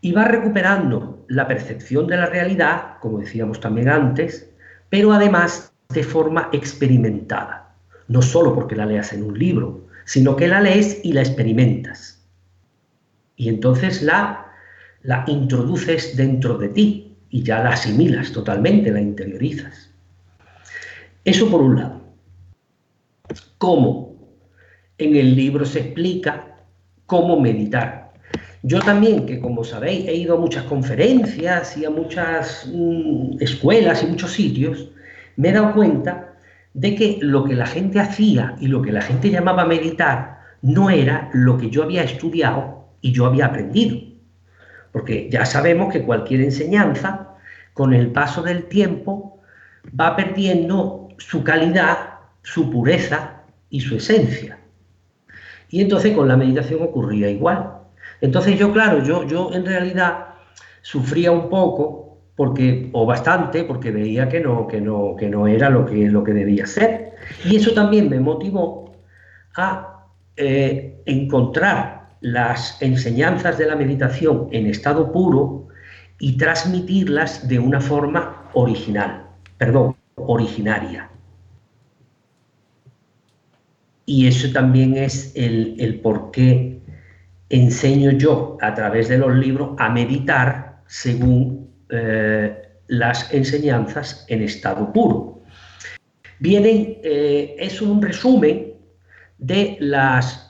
Y 0.01 0.11
va 0.11 0.25
recuperando 0.25 1.25
la 1.27 1.47
percepción 1.47 2.07
de 2.07 2.17
la 2.17 2.27
realidad, 2.27 2.97
como 2.99 3.19
decíamos 3.19 3.59
también 3.59 3.89
antes, 3.89 4.49
pero 4.89 5.11
además 5.11 5.73
de 5.89 6.03
forma 6.03 6.49
experimentada 6.53 7.65
no 8.07 8.21
solo 8.21 8.53
porque 8.53 8.75
la 8.75 8.85
leas 8.85 9.13
en 9.13 9.23
un 9.23 9.37
libro, 9.37 9.87
sino 10.05 10.35
que 10.35 10.47
la 10.47 10.61
lees 10.61 10.99
y 11.03 11.13
la 11.13 11.21
experimentas. 11.21 12.23
Y 13.35 13.49
entonces 13.49 14.01
la, 14.01 14.44
la 15.05 15.23
introduces 15.27 16.15
dentro 16.17 16.57
de 16.57 16.69
ti 16.69 17.15
y 17.29 17.43
ya 17.43 17.63
la 17.63 17.71
asimilas 17.71 18.31
totalmente, 18.31 18.91
la 18.91 19.01
interiorizas. 19.01 19.91
Eso 21.23 21.49
por 21.49 21.61
un 21.61 21.75
lado. 21.75 22.01
¿Cómo? 23.57 24.15
En 24.97 25.15
el 25.15 25.35
libro 25.35 25.65
se 25.65 25.79
explica 25.79 26.57
cómo 27.05 27.39
meditar. 27.39 28.13
Yo 28.63 28.79
también, 28.79 29.25
que 29.25 29.39
como 29.39 29.63
sabéis, 29.63 30.07
he 30.07 30.15
ido 30.15 30.37
a 30.37 30.39
muchas 30.39 30.63
conferencias 30.63 31.77
y 31.77 31.85
a 31.85 31.89
muchas 31.89 32.67
mm, 32.73 33.37
escuelas 33.39 34.01
y 34.03 34.07
muchos 34.07 34.31
sitios, 34.31 34.89
me 35.35 35.49
he 35.49 35.53
dado 35.53 35.73
cuenta 35.73 36.33
de 36.73 36.95
que 36.95 37.19
lo 37.21 37.43
que 37.43 37.55
la 37.55 37.67
gente 37.67 37.99
hacía 37.99 38.55
y 38.59 38.67
lo 38.67 38.81
que 38.81 38.91
la 38.91 39.01
gente 39.01 39.29
llamaba 39.29 39.65
meditar 39.65 40.39
no 40.61 40.89
era 40.89 41.29
lo 41.33 41.57
que 41.57 41.69
yo 41.69 41.83
había 41.83 42.03
estudiado 42.03 42.87
y 43.01 43.11
yo 43.11 43.27
había 43.27 43.45
aprendido. 43.45 44.14
Porque 44.95 45.27
ya 45.29 45.45
sabemos 45.45 45.91
que 45.91 46.03
cualquier 46.03 46.39
enseñanza, 46.39 47.35
con 47.73 47.93
el 47.93 48.13
paso 48.13 48.41
del 48.41 48.63
tiempo, 48.63 49.41
va 49.87 50.15
perdiendo 50.15 51.09
su 51.17 51.43
calidad, 51.43 51.97
su 52.43 52.71
pureza 52.71 53.41
y 53.69 53.81
su 53.81 53.97
esencia. 53.97 54.57
Y 55.69 55.81
entonces 55.81 56.13
con 56.13 56.29
la 56.29 56.37
meditación 56.37 56.81
ocurría 56.81 57.29
igual. 57.29 57.71
Entonces 58.21 58.57
yo, 58.57 58.71
claro, 58.71 59.03
yo, 59.03 59.27
yo 59.27 59.51
en 59.53 59.65
realidad 59.65 60.27
sufría 60.81 61.29
un 61.29 61.49
poco 61.49 62.19
porque, 62.37 62.89
o 62.93 63.05
bastante, 63.05 63.65
porque 63.65 63.91
veía 63.91 64.29
que 64.29 64.39
no, 64.39 64.65
que 64.65 64.79
no, 64.79 65.17
que 65.17 65.27
no 65.27 65.45
era 65.45 65.69
lo 65.69 65.85
que, 65.85 66.07
lo 66.07 66.23
que 66.23 66.31
debía 66.31 66.65
ser. 66.65 67.15
Y 67.43 67.57
eso 67.57 67.73
también 67.73 68.09
me 68.09 68.21
motivó 68.21 68.93
a 69.57 70.05
eh, 70.37 71.01
encontrar 71.05 72.04
las 72.25 72.81
enseñanzas 72.81 73.59
de 73.59 73.67
la 73.67 73.75
meditación 73.75 74.47
en 74.51 74.65
estado 74.65 75.11
puro 75.11 75.67
y 76.17 76.37
transmitirlas 76.37 77.47
de 77.47 77.59
una 77.59 77.79
forma 77.79 78.49
original, 78.53 79.27
perdón, 79.59 79.95
originaria. 80.15 81.07
Y 84.07 84.25
eso 84.25 84.51
también 84.51 84.97
es 84.97 85.33
el, 85.35 85.75
el 85.77 85.99
por 85.99 86.31
qué 86.31 86.79
enseño 87.49 88.09
yo 88.13 88.57
a 88.59 88.73
través 88.73 89.07
de 89.07 89.19
los 89.19 89.35
libros 89.35 89.75
a 89.77 89.89
meditar 89.89 90.81
según 90.87 91.69
eh, 91.89 92.57
las 92.87 93.31
enseñanzas 93.31 94.25
en 94.29 94.41
estado 94.41 94.91
puro. 94.91 95.43
Vienen, 96.39 96.97
eh, 97.03 97.55
es 97.59 97.83
un 97.83 98.01
resumen 98.01 98.73
de 99.37 99.77
las, 99.79 100.44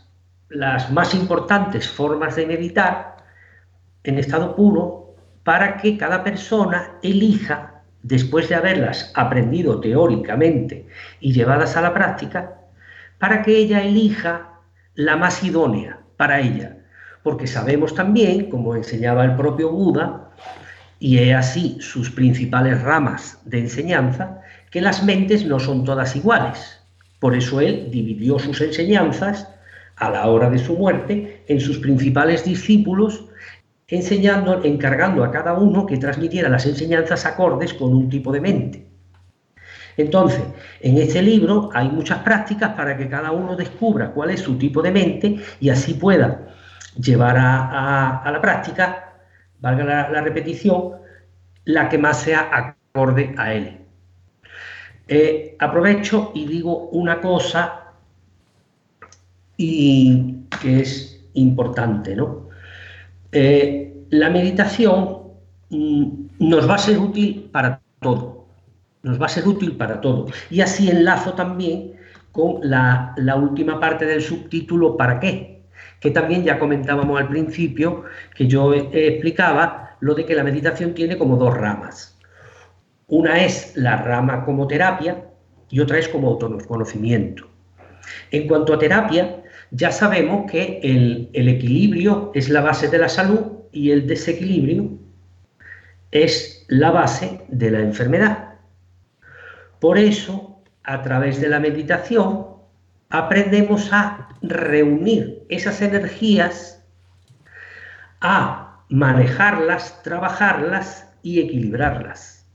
las 0.56 0.90
más 0.90 1.14
importantes 1.14 1.90
formas 1.90 2.38
de 2.38 2.46
meditar 2.46 3.18
en 4.06 4.18
estado 4.18 4.56
puro 4.56 5.16
para 5.44 5.78
que 5.78 5.98
cada 5.98 6.24
persona 6.24 6.94
elija, 7.04 7.84
después 8.04 8.48
de 8.48 8.56
haberlas 8.56 9.12
aprendido 9.16 9.82
teóricamente 9.82 10.88
y 11.20 11.34
llevadas 11.34 11.76
a 11.76 11.82
la 11.82 11.94
práctica, 11.94 12.62
para 13.20 13.42
que 13.42 13.58
ella 13.58 13.84
elija 13.84 14.62
la 14.94 15.18
más 15.18 15.44
idónea 15.44 16.00
para 16.16 16.40
ella. 16.40 16.78
Porque 17.22 17.48
sabemos 17.48 17.94
también, 17.94 18.50
como 18.50 18.76
enseñaba 18.76 19.26
el 19.26 19.36
propio 19.36 19.72
Buda, 19.72 20.30
y 21.00 21.18
he 21.18 21.34
así 21.34 21.78
sus 21.82 22.10
principales 22.10 22.82
ramas 22.82 23.40
de 23.44 23.60
enseñanza, 23.60 24.40
que 24.72 24.80
las 24.80 25.04
mentes 25.04 25.46
no 25.46 25.60
son 25.60 25.84
todas 25.84 26.16
iguales. 26.16 26.80
Por 27.20 27.36
eso 27.36 27.60
él 27.60 27.90
dividió 27.92 28.40
sus 28.40 28.62
enseñanzas 28.62 29.50
a 29.98 30.10
la 30.10 30.28
hora 30.28 30.50
de 30.50 30.60
su 30.60 30.76
muerte 30.76 31.44
en 31.48 31.60
sus 31.60 31.80
principales 31.80 32.44
discípulos, 32.44 33.26
enseñando, 33.88 34.64
encargando 34.64 35.24
a 35.24 35.32
cada 35.32 35.54
uno 35.54 35.86
que 35.86 35.98
transmitiera 35.98 36.50
las 36.50 36.66
enseñanzas 36.66 37.26
acordes 37.26 37.74
con 37.74 37.94
un 37.94 38.10
tipo 38.10 38.32
de 38.32 38.42
mente. 38.42 38.88
Entonces, 39.98 40.42
en 40.82 40.98
este 40.98 41.22
libro 41.22 41.70
hay 41.74 41.90
muchas 41.90 42.20
prácticas 42.20 42.74
para 42.74 42.98
que 42.98 43.08
cada 43.08 43.32
uno 43.32 43.56
descubra 43.56 44.12
cuál 44.12 44.32
es 44.32 44.42
su 44.42 44.58
tipo 44.58 44.82
de 44.82 44.92
mente 44.92 45.38
y 45.60 45.70
así 45.70 45.94
pueda 45.94 46.48
llevar 46.98 47.38
a, 47.38 48.18
a 48.18 48.32
la 48.32 48.42
práctica 48.42 49.06
valga 49.66 50.10
la, 50.12 50.22
repetición, 50.22 50.92
la 51.66 51.90
que 51.90 51.98
más 51.98 52.22
sea 52.22 52.50
acorde 52.52 53.34
a 53.38 53.54
él. 53.54 53.80
Eh, 55.08 55.56
aprovecho 55.60 56.32
y 56.34 56.46
digo 56.46 56.90
una 56.90 57.22
cosa 57.22 57.85
y 59.58 60.36
que 60.62 60.82
es 60.82 61.28
importante, 61.34 62.16
¿no? 62.16 62.50
Eh, 63.32 63.94
la 64.10 64.30
meditación 64.30 65.20
mm, 65.70 66.08
nos 66.40 66.70
va 66.70 66.76
a 66.76 66.80
ser 66.80 66.98
útil 66.98 67.50
para 67.52 67.82
todo, 68.00 68.48
nos 69.04 69.22
va 69.22 69.26
a 69.26 69.30
ser 69.30 69.48
útil 69.48 69.76
para 69.76 70.02
todo. 70.02 70.28
Y 70.50 70.62
así 70.62 70.90
enlazo 70.90 71.34
también 71.34 71.94
con 72.32 72.60
la, 72.62 73.14
la 73.18 73.36
última 73.36 73.80
parte 73.80 74.06
del 74.06 74.22
subtítulo 74.22 74.98
¿para 74.98 75.20
qué? 75.20 75.56
que 76.00 76.12
también 76.12 76.44
ya 76.44 76.60
comentábamos 76.60 77.20
al 77.20 77.28
principio, 77.30 78.04
que 78.36 78.48
yo 78.48 78.74
explicaba 78.74 79.98
lo 80.00 80.14
de 80.14 80.26
que 80.26 80.36
la 80.36 80.44
meditación 80.44 80.94
tiene 80.94 81.18
como 81.18 81.38
dos 81.38 81.56
ramas. 81.56 82.20
Una 83.08 83.44
es 83.44 83.76
la 83.76 83.98
rama 83.98 84.46
como 84.46 84.68
terapia 84.68 85.26
y 85.70 85.80
otra 85.80 85.98
es 85.98 86.08
como 86.08 86.30
autoconocimiento. 86.30 87.48
En 88.32 88.48
cuanto 88.48 88.74
a 88.74 88.80
terapia, 88.80 89.44
ya 89.72 89.92
sabemos 89.92 90.50
que 90.50 90.80
el, 90.84 91.30
equilibrio 91.34 92.32
es 92.34 92.50
la 92.50 92.62
base 92.62 92.88
de 92.88 92.98
la 92.98 93.10
salud 93.10 93.42
y 93.72 93.92
el 93.92 94.08
desequilibrio 94.08 94.98
es 96.12 96.66
la 96.68 96.92
base 96.92 97.42
de 97.50 97.72
la 97.72 97.80
enfermedad. 97.80 98.56
Por 99.80 99.98
eso, 99.98 100.62
a 100.84 101.02
través 101.02 101.42
de 101.42 101.50
la 101.50 101.60
meditación, 101.60 102.48
aprendemos 103.10 103.92
a 103.92 104.30
reunir 104.42 105.44
esas 105.50 105.82
energías, 105.82 106.84
a 108.22 108.84
manejarlas, 108.90 110.02
trabajarlas 110.04 111.10
y 111.22 111.40
equilibrarlas. 111.40 112.48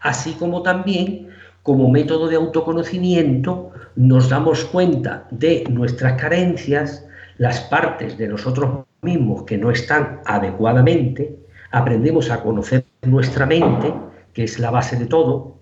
Así 0.00 0.32
como 0.34 0.62
también 0.62 1.35
como 1.66 1.90
método 1.90 2.28
de 2.28 2.36
autoconocimiento 2.36 3.72
nos 3.96 4.28
damos 4.28 4.64
cuenta 4.66 5.26
de 5.32 5.64
nuestras 5.68 6.12
carencias, 6.12 7.04
las 7.38 7.60
partes 7.62 8.16
de 8.16 8.28
nosotros 8.28 8.84
mismos 9.02 9.42
que 9.42 9.58
no 9.58 9.72
están 9.72 10.20
adecuadamente, 10.26 11.36
aprendemos 11.72 12.30
a 12.30 12.40
conocer 12.40 12.86
nuestra 13.02 13.46
mente, 13.46 13.92
que 14.32 14.44
es 14.44 14.60
la 14.60 14.70
base 14.70 14.96
de 14.96 15.06
todo, 15.06 15.58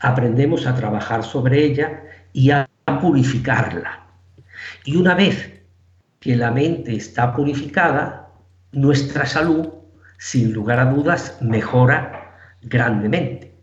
aprendemos 0.00 0.66
a 0.66 0.74
trabajar 0.74 1.22
sobre 1.22 1.62
ella 1.64 2.02
y 2.32 2.50
a 2.50 2.68
purificarla. 3.00 4.04
Y 4.84 4.96
una 4.96 5.14
vez 5.14 5.62
que 6.18 6.34
la 6.34 6.50
mente 6.50 6.96
está 6.96 7.32
purificada, 7.32 8.32
nuestra 8.72 9.24
salud, 9.26 9.68
sin 10.18 10.52
lugar 10.52 10.80
a 10.80 10.86
dudas, 10.86 11.38
mejora 11.40 12.34
grandemente. 12.62 13.55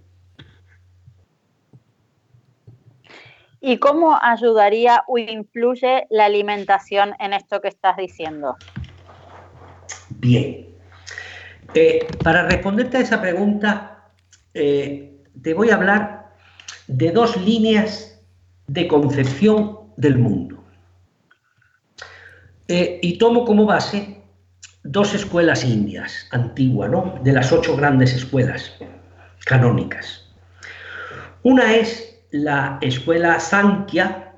¿Y 3.66 3.78
cómo 3.78 4.20
ayudaría 4.22 5.06
o 5.08 5.18
influye 5.18 6.06
la 6.10 6.26
alimentación 6.26 7.14
en 7.18 7.32
esto 7.32 7.62
que 7.62 7.70
estás 7.70 7.96
diciendo? 7.96 8.58
Bien. 10.10 10.68
Eh, 11.74 12.06
para 12.22 12.46
responderte 12.46 12.98
a 12.98 13.00
esa 13.00 13.22
pregunta, 13.22 14.10
eh, 14.54 15.16
te 15.42 15.54
voy 15.54 15.70
a 15.70 15.76
hablar 15.76 16.34
de 16.88 17.12
dos 17.12 17.38
líneas 17.38 18.22
de 18.68 18.86
concepción 18.86 19.80
del 19.96 20.18
mundo. 20.18 20.62
Eh, 22.68 23.00
y 23.02 23.18
tomo 23.18 23.46
como 23.46 23.66
base 23.66 24.22
dos 24.84 25.14
escuelas 25.14 25.64
indias 25.64 26.28
antiguas, 26.32 26.92
¿no? 26.92 27.18
de 27.24 27.32
las 27.32 27.54
ocho 27.54 27.78
grandes 27.78 28.14
escuelas 28.14 28.74
canónicas. 29.46 30.28
Una 31.44 31.76
es 31.76 32.13
la 32.34 32.78
escuela 32.82 33.40
Sankhya, 33.40 34.34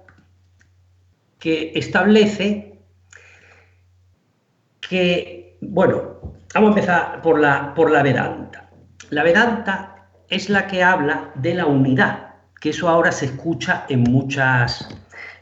que 1.39 1.71
establece 1.75 2.79
que, 4.79 5.57
bueno, 5.61 6.37
vamos 6.53 6.69
a 6.69 6.73
empezar 6.73 7.21
por 7.21 7.39
la, 7.39 7.73
por 7.73 7.89
la 7.89 8.03
Vedanta. 8.03 8.69
La 9.09 9.23
Vedanta 9.23 10.07
es 10.29 10.49
la 10.49 10.67
que 10.67 10.83
habla 10.83 11.31
de 11.35 11.55
la 11.55 11.65
unidad 11.65 12.25
que 12.65 12.71
eso 12.71 12.89
ahora 12.89 13.11
se 13.11 13.25
escucha 13.25 13.85
en 13.89 14.01
muchas, 14.01 14.89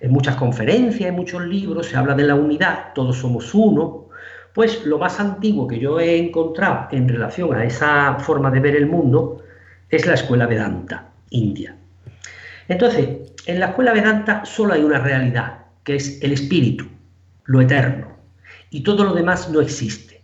en 0.01 0.11
muchas 0.11 0.35
conferencias, 0.35 1.07
en 1.07 1.15
muchos 1.15 1.41
libros, 1.41 1.87
se 1.87 1.95
habla 1.95 2.15
de 2.15 2.25
la 2.25 2.35
unidad, 2.35 2.91
todos 2.93 3.17
somos 3.17 3.53
uno. 3.53 4.09
Pues 4.53 4.85
lo 4.85 4.99
más 4.99 5.21
antiguo 5.21 5.65
que 5.65 5.79
yo 5.79 6.01
he 6.01 6.17
encontrado 6.17 6.89
en 6.91 7.07
relación 7.07 7.55
a 7.55 7.63
esa 7.63 8.15
forma 8.19 8.51
de 8.51 8.59
ver 8.59 8.75
el 8.75 8.87
mundo 8.87 9.41
es 9.89 10.05
la 10.05 10.15
escuela 10.15 10.47
Vedanta, 10.47 11.11
India. 11.29 11.77
Entonces, 12.67 13.33
en 13.45 13.59
la 13.59 13.67
escuela 13.67 13.93
Vedanta 13.93 14.45
solo 14.45 14.73
hay 14.73 14.83
una 14.83 14.99
realidad, 14.99 15.65
que 15.83 15.95
es 15.95 16.21
el 16.21 16.31
espíritu, 16.31 16.85
lo 17.45 17.61
eterno, 17.61 18.07
y 18.69 18.83
todo 18.83 19.03
lo 19.03 19.13
demás 19.13 19.49
no 19.49 19.61
existe, 19.61 20.21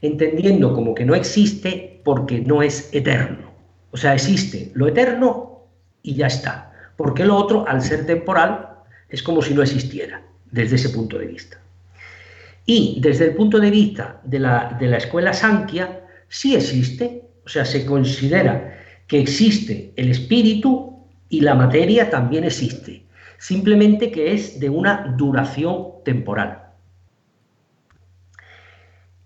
entendiendo 0.00 0.74
como 0.74 0.94
que 0.94 1.04
no 1.04 1.14
existe 1.14 2.00
porque 2.04 2.40
no 2.40 2.62
es 2.62 2.92
eterno. 2.92 3.52
O 3.92 3.96
sea, 3.96 4.14
existe 4.14 4.72
lo 4.74 4.88
eterno 4.88 5.66
y 6.02 6.14
ya 6.14 6.26
está. 6.26 6.72
Porque 6.96 7.24
lo 7.24 7.36
otro, 7.36 7.66
al 7.68 7.82
ser 7.82 8.06
temporal, 8.06 8.68
es 9.08 9.22
como 9.22 9.42
si 9.42 9.54
no 9.54 9.62
existiera, 9.62 10.22
desde 10.50 10.76
ese 10.76 10.90
punto 10.90 11.18
de 11.18 11.26
vista. 11.26 11.58
Y 12.66 12.98
desde 13.00 13.26
el 13.26 13.34
punto 13.34 13.58
de 13.58 13.70
vista 13.70 14.20
de 14.24 14.38
la, 14.38 14.76
de 14.78 14.86
la 14.86 14.98
escuela 14.98 15.32
Sankhya, 15.32 16.00
sí 16.28 16.54
existe, 16.54 17.24
o 17.44 17.48
sea, 17.48 17.64
se 17.64 17.84
considera 17.84 18.78
que 19.06 19.20
existe 19.20 19.92
el 19.96 20.10
espíritu 20.10 20.91
y 21.32 21.40
la 21.40 21.54
materia 21.54 22.10
también 22.10 22.44
existe, 22.44 23.06
simplemente 23.38 24.10
que 24.12 24.34
es 24.34 24.60
de 24.60 24.68
una 24.68 25.14
duración 25.16 26.04
temporal. 26.04 26.64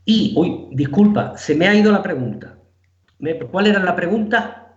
Y, 0.04 0.32
uy, 0.36 0.68
disculpa, 0.70 1.36
se 1.36 1.56
me 1.56 1.66
ha 1.66 1.74
ido 1.74 1.90
la 1.90 2.04
pregunta. 2.04 2.58
¿Cuál 3.50 3.66
era 3.66 3.80
la 3.80 3.96
pregunta? 3.96 4.68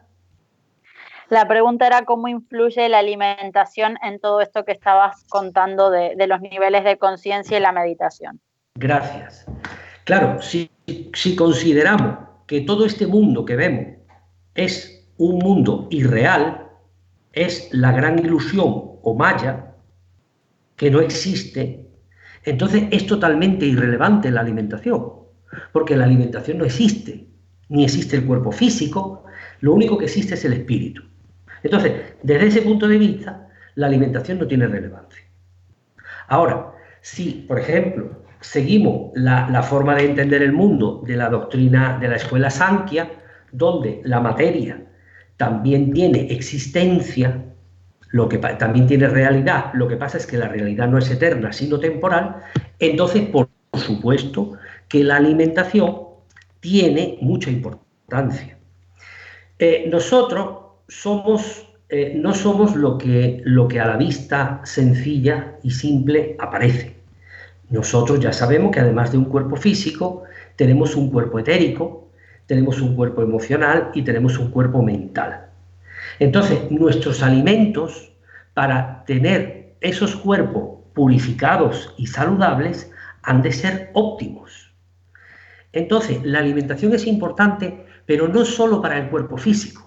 La 1.29 1.47
pregunta 1.47 1.85
era 1.85 2.03
cómo 2.03 2.27
influye 2.27 2.89
la 2.89 2.97
alimentación 2.97 3.99
en 4.01 4.19
todo 4.19 4.41
esto 4.41 4.65
que 4.65 4.71
estabas 4.71 5.23
contando 5.29 5.91
de, 5.91 6.15
los 6.25 6.41
niveles 6.41 6.83
de 6.83 6.97
conciencia 6.97 7.59
y 7.59 7.61
la 7.61 7.71
meditación. 7.71 8.41
Gracias. 8.73 9.45
Claro, 10.05 10.41
si, 10.41 10.71
consideramos 11.37 12.17
que 12.47 12.61
todo 12.61 12.87
este 12.87 13.05
mundo 13.05 13.45
que 13.45 13.55
vemos 13.55 13.85
es 14.55 15.07
un 15.19 15.37
mundo 15.37 15.87
irreal, 15.91 16.68
es 17.45 17.69
la 17.71 17.91
gran 17.91 18.19
ilusión 18.19 18.65
o 19.01 19.15
maya, 19.17 19.75
que 20.75 20.91
no 20.91 20.99
existe, 20.99 21.87
entonces 22.43 22.83
es 22.91 23.05
totalmente 23.05 23.65
irrelevante 23.65 24.31
la 24.31 24.41
alimentación, 24.41 25.13
porque 25.71 25.95
la 25.95 26.05
alimentación 26.05 26.57
no 26.57 26.65
existe, 26.65 27.27
ni 27.69 27.83
existe 27.83 28.17
el 28.17 28.25
cuerpo 28.25 28.51
físico, 28.51 29.25
lo 29.61 29.73
único 29.73 29.97
que 29.97 30.05
existe 30.05 30.33
es 30.33 30.45
el 30.45 30.53
espíritu. 30.53 31.03
Entonces, 31.63 31.93
desde 32.23 32.47
ese 32.47 32.61
punto 32.61 32.87
de 32.87 32.97
vista, 32.97 33.47
la 33.75 33.87
alimentación 33.87 34.39
no 34.39 34.47
tiene 34.47 34.67
relevancia. 34.67 35.23
Ahora, 36.27 36.73
si, 37.01 37.45
por 37.47 37.59
ejemplo, 37.59 38.23
seguimos 38.41 39.11
la, 39.15 39.63
forma 39.63 39.95
de 39.95 40.05
entender 40.05 40.41
el 40.41 40.53
mundo 40.53 41.03
de 41.05 41.17
la 41.17 41.29
doctrina 41.29 41.97
de 41.99 42.07
la 42.07 42.15
escuela 42.15 42.49
Sankhya, 42.49 43.11
donde 43.51 44.01
la 44.03 44.19
materia 44.19 44.88
también 45.39 45.93
tiene 45.93 46.33
existencia, 46.33 47.45
lo 48.11 48.27
que 48.27 48.39
también 48.39 48.87
tiene 48.87 49.07
realidad, 49.07 49.71
lo 49.73 49.87
que 49.87 49.95
pasa 49.95 50.17
es 50.17 50.27
que 50.27 50.37
la 50.37 50.49
realidad 50.49 50.89
no 50.89 50.97
es 50.97 51.09
eterna, 51.09 51.53
sino 51.53 51.79
temporal, 51.79 52.43
entonces, 52.77 53.21
por 53.29 53.47
supuesto, 53.73 54.57
que 54.89 55.01
la 55.01 55.15
alimentación 55.15 55.95
tiene 56.59 57.19
mucha 57.21 57.49
importancia. 57.49 58.57
Eh, 59.57 59.87
nosotros 59.89 60.59
somos, 60.89 61.71
eh, 61.87 62.15
no 62.17 62.33
somos 62.33 62.75
lo 62.75 62.97
que, 62.97 63.41
lo 63.45 63.69
que 63.69 63.79
a 63.79 63.87
la 63.87 63.95
vista 63.95 64.59
sencilla 64.65 65.55
y 65.63 65.71
simple 65.71 66.35
aparece. 66.37 66.97
Nosotros 67.69 68.19
ya 68.19 68.33
sabemos 68.33 68.71
que 68.73 68.81
además 68.81 69.13
de 69.13 69.19
un 69.19 69.25
cuerpo 69.25 69.55
físico, 69.55 70.23
tenemos 70.57 70.97
un 70.97 71.09
cuerpo 71.09 71.39
etérico, 71.39 72.08
tenemos 72.49 72.81
un 72.81 72.95
cuerpo 72.95 73.21
emocional 73.21 73.91
y 73.93 74.01
tenemos 74.01 74.39
un 74.39 74.49
cuerpo 74.49 74.81
mental. 74.81 75.51
Entonces, 76.17 76.71
nuestros 76.71 77.21
alimentos, 77.21 78.11
para 78.55 79.05
tener 79.05 79.75
esos 79.81 80.15
cuerpos 80.15 80.79
purificados 80.95 81.93
y 81.95 82.07
saludables, 82.07 82.91
han 83.21 83.43
de 83.43 83.51
ser 83.51 83.91
óptimos. 83.93 84.73
Entonces, 85.73 86.21
la 86.23 86.39
alimentación 86.39 86.91
es 86.93 87.05
importante, 87.05 87.85
pero 88.07 88.27
no 88.27 88.43
solo 88.43 88.81
para 88.81 88.97
el 88.97 89.09
cuerpo 89.09 89.37
físico 89.37 89.85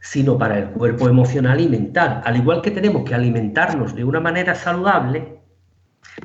sino 0.00 0.38
para 0.38 0.56
el 0.60 0.68
cuerpo 0.70 1.08
emocional 1.08 1.60
y 1.60 1.68
mental. 1.68 2.22
Al 2.24 2.36
igual 2.36 2.62
que 2.62 2.70
tenemos 2.70 3.02
que 3.04 3.16
alimentarnos 3.16 3.96
de 3.96 4.04
una 4.04 4.20
manera 4.20 4.54
saludable, 4.54 5.40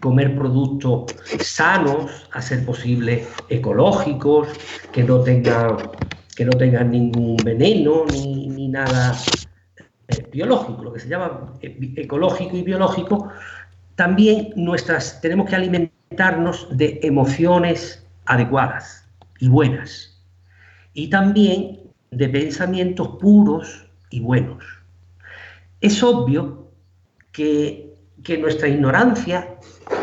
comer 0.01 0.35
productos 0.35 1.15
sanos, 1.39 2.27
a 2.31 2.41
ser 2.41 2.65
posible 2.65 3.25
ecológicos, 3.49 4.47
que 4.91 5.03
no 5.03 5.19
tengan, 5.21 5.77
que 6.35 6.45
no 6.45 6.51
ningún 6.83 7.37
veneno 7.37 8.05
ni, 8.11 8.67
nada 8.67 9.15
eh, 10.07 10.27
biológico, 10.31 10.83
lo 10.83 10.93
que 10.93 10.99
se 10.99 11.07
llama 11.07 11.53
eh, 11.61 11.93
ecológico 11.95 12.57
y 12.57 12.63
biológico, 12.63 13.29
también 13.95 14.51
nuestras, 14.55 15.21
tenemos 15.21 15.47
que 15.47 15.55
alimentarnos 15.55 16.67
de 16.75 16.99
emociones 17.03 18.03
adecuadas 18.25 19.07
y 19.39 19.47
buenas. 19.47 20.21
Y 20.93 21.09
también 21.09 21.81
de 22.11 22.29
pensamientos 22.29 23.17
puros 23.19 23.87
y 24.09 24.19
buenos. 24.19 24.63
Es 25.81 26.01
obvio 26.03 26.71
que, 27.31 27.92
nuestra 28.37 28.67
ignorancia 28.67 29.55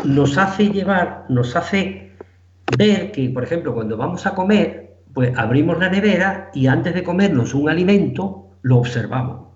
nos 0.03 0.37
hace 0.37 0.69
llevar, 0.69 1.25
nos 1.29 1.55
hace 1.55 2.11
ver 2.77 3.11
que, 3.11 3.29
por 3.29 3.43
ejemplo, 3.43 3.73
cuando 3.73 3.97
vamos 3.97 4.25
a 4.25 4.35
comer, 4.35 4.91
Pues 5.13 5.37
abrimos 5.37 5.77
la 5.77 5.89
nevera 5.89 6.49
y 6.53 6.67
antes 6.67 6.93
de 6.93 7.03
comernos 7.03 7.53
un 7.53 7.69
alimento, 7.69 8.47
lo 8.61 8.77
observamos. 8.77 9.49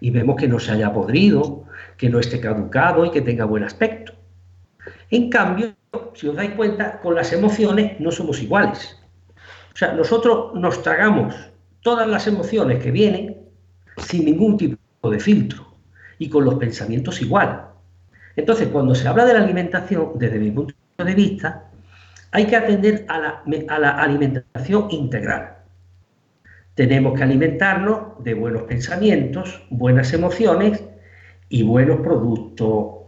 Y 0.00 0.10
vemos 0.10 0.36
que 0.36 0.48
no 0.48 0.58
se 0.58 0.72
haya 0.72 0.92
podrido, 0.92 1.64
que 1.96 2.10
no 2.10 2.18
esté 2.18 2.38
caducado 2.38 3.06
y 3.06 3.10
que 3.10 3.22
tenga 3.22 3.46
buen 3.46 3.64
aspecto. 3.64 4.12
En 5.10 5.30
cambio, 5.30 5.74
si 6.12 6.28
os 6.28 6.36
dais 6.36 6.52
cuenta, 6.52 7.00
con 7.00 7.14
las 7.14 7.32
emociones 7.32 7.98
no 7.98 8.10
somos 8.10 8.42
iguales. 8.42 9.00
O 9.72 9.76
sea, 9.76 9.92
nosotros 9.94 10.52
nos 10.54 10.82
tragamos 10.82 11.34
todas 11.80 12.06
las 12.06 12.26
emociones 12.26 12.82
que 12.82 12.90
vienen 12.90 13.36
sin 13.96 14.26
ningún 14.26 14.58
tipo 14.58 15.10
de 15.10 15.18
filtro 15.18 15.64
y 16.18 16.28
con 16.28 16.44
los 16.44 16.56
pensamientos 16.56 17.22
igual. 17.22 17.73
Entonces, 18.36 18.68
cuando 18.68 18.94
se 18.94 19.06
habla 19.06 19.24
de 19.24 19.34
la 19.34 19.40
alimentación, 19.42 20.12
desde 20.16 20.38
mi 20.38 20.50
punto 20.50 20.74
de 20.98 21.14
vista, 21.14 21.70
hay 22.32 22.46
que 22.46 22.56
atender 22.56 23.06
a 23.08 23.18
la, 23.18 23.42
a 23.68 23.78
la 23.78 23.90
alimentación 23.90 24.88
integral. 24.90 25.58
Tenemos 26.74 27.16
que 27.16 27.22
alimentarnos 27.22 28.22
de 28.24 28.34
buenos 28.34 28.64
pensamientos, 28.64 29.62
buenas 29.70 30.12
emociones 30.12 30.82
y 31.48 31.62
buenos 31.62 32.00
productos 32.00 33.04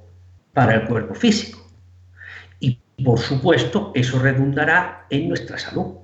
para 0.53 0.75
el 0.75 0.87
cuerpo 0.87 1.15
físico. 1.15 1.59
Y 2.61 2.79
por 3.05 3.19
supuesto, 3.19 3.91
eso 3.95 4.21
redundará 4.21 5.07
en 5.11 5.29
nuestra 5.29 5.59
salud. 5.59 5.97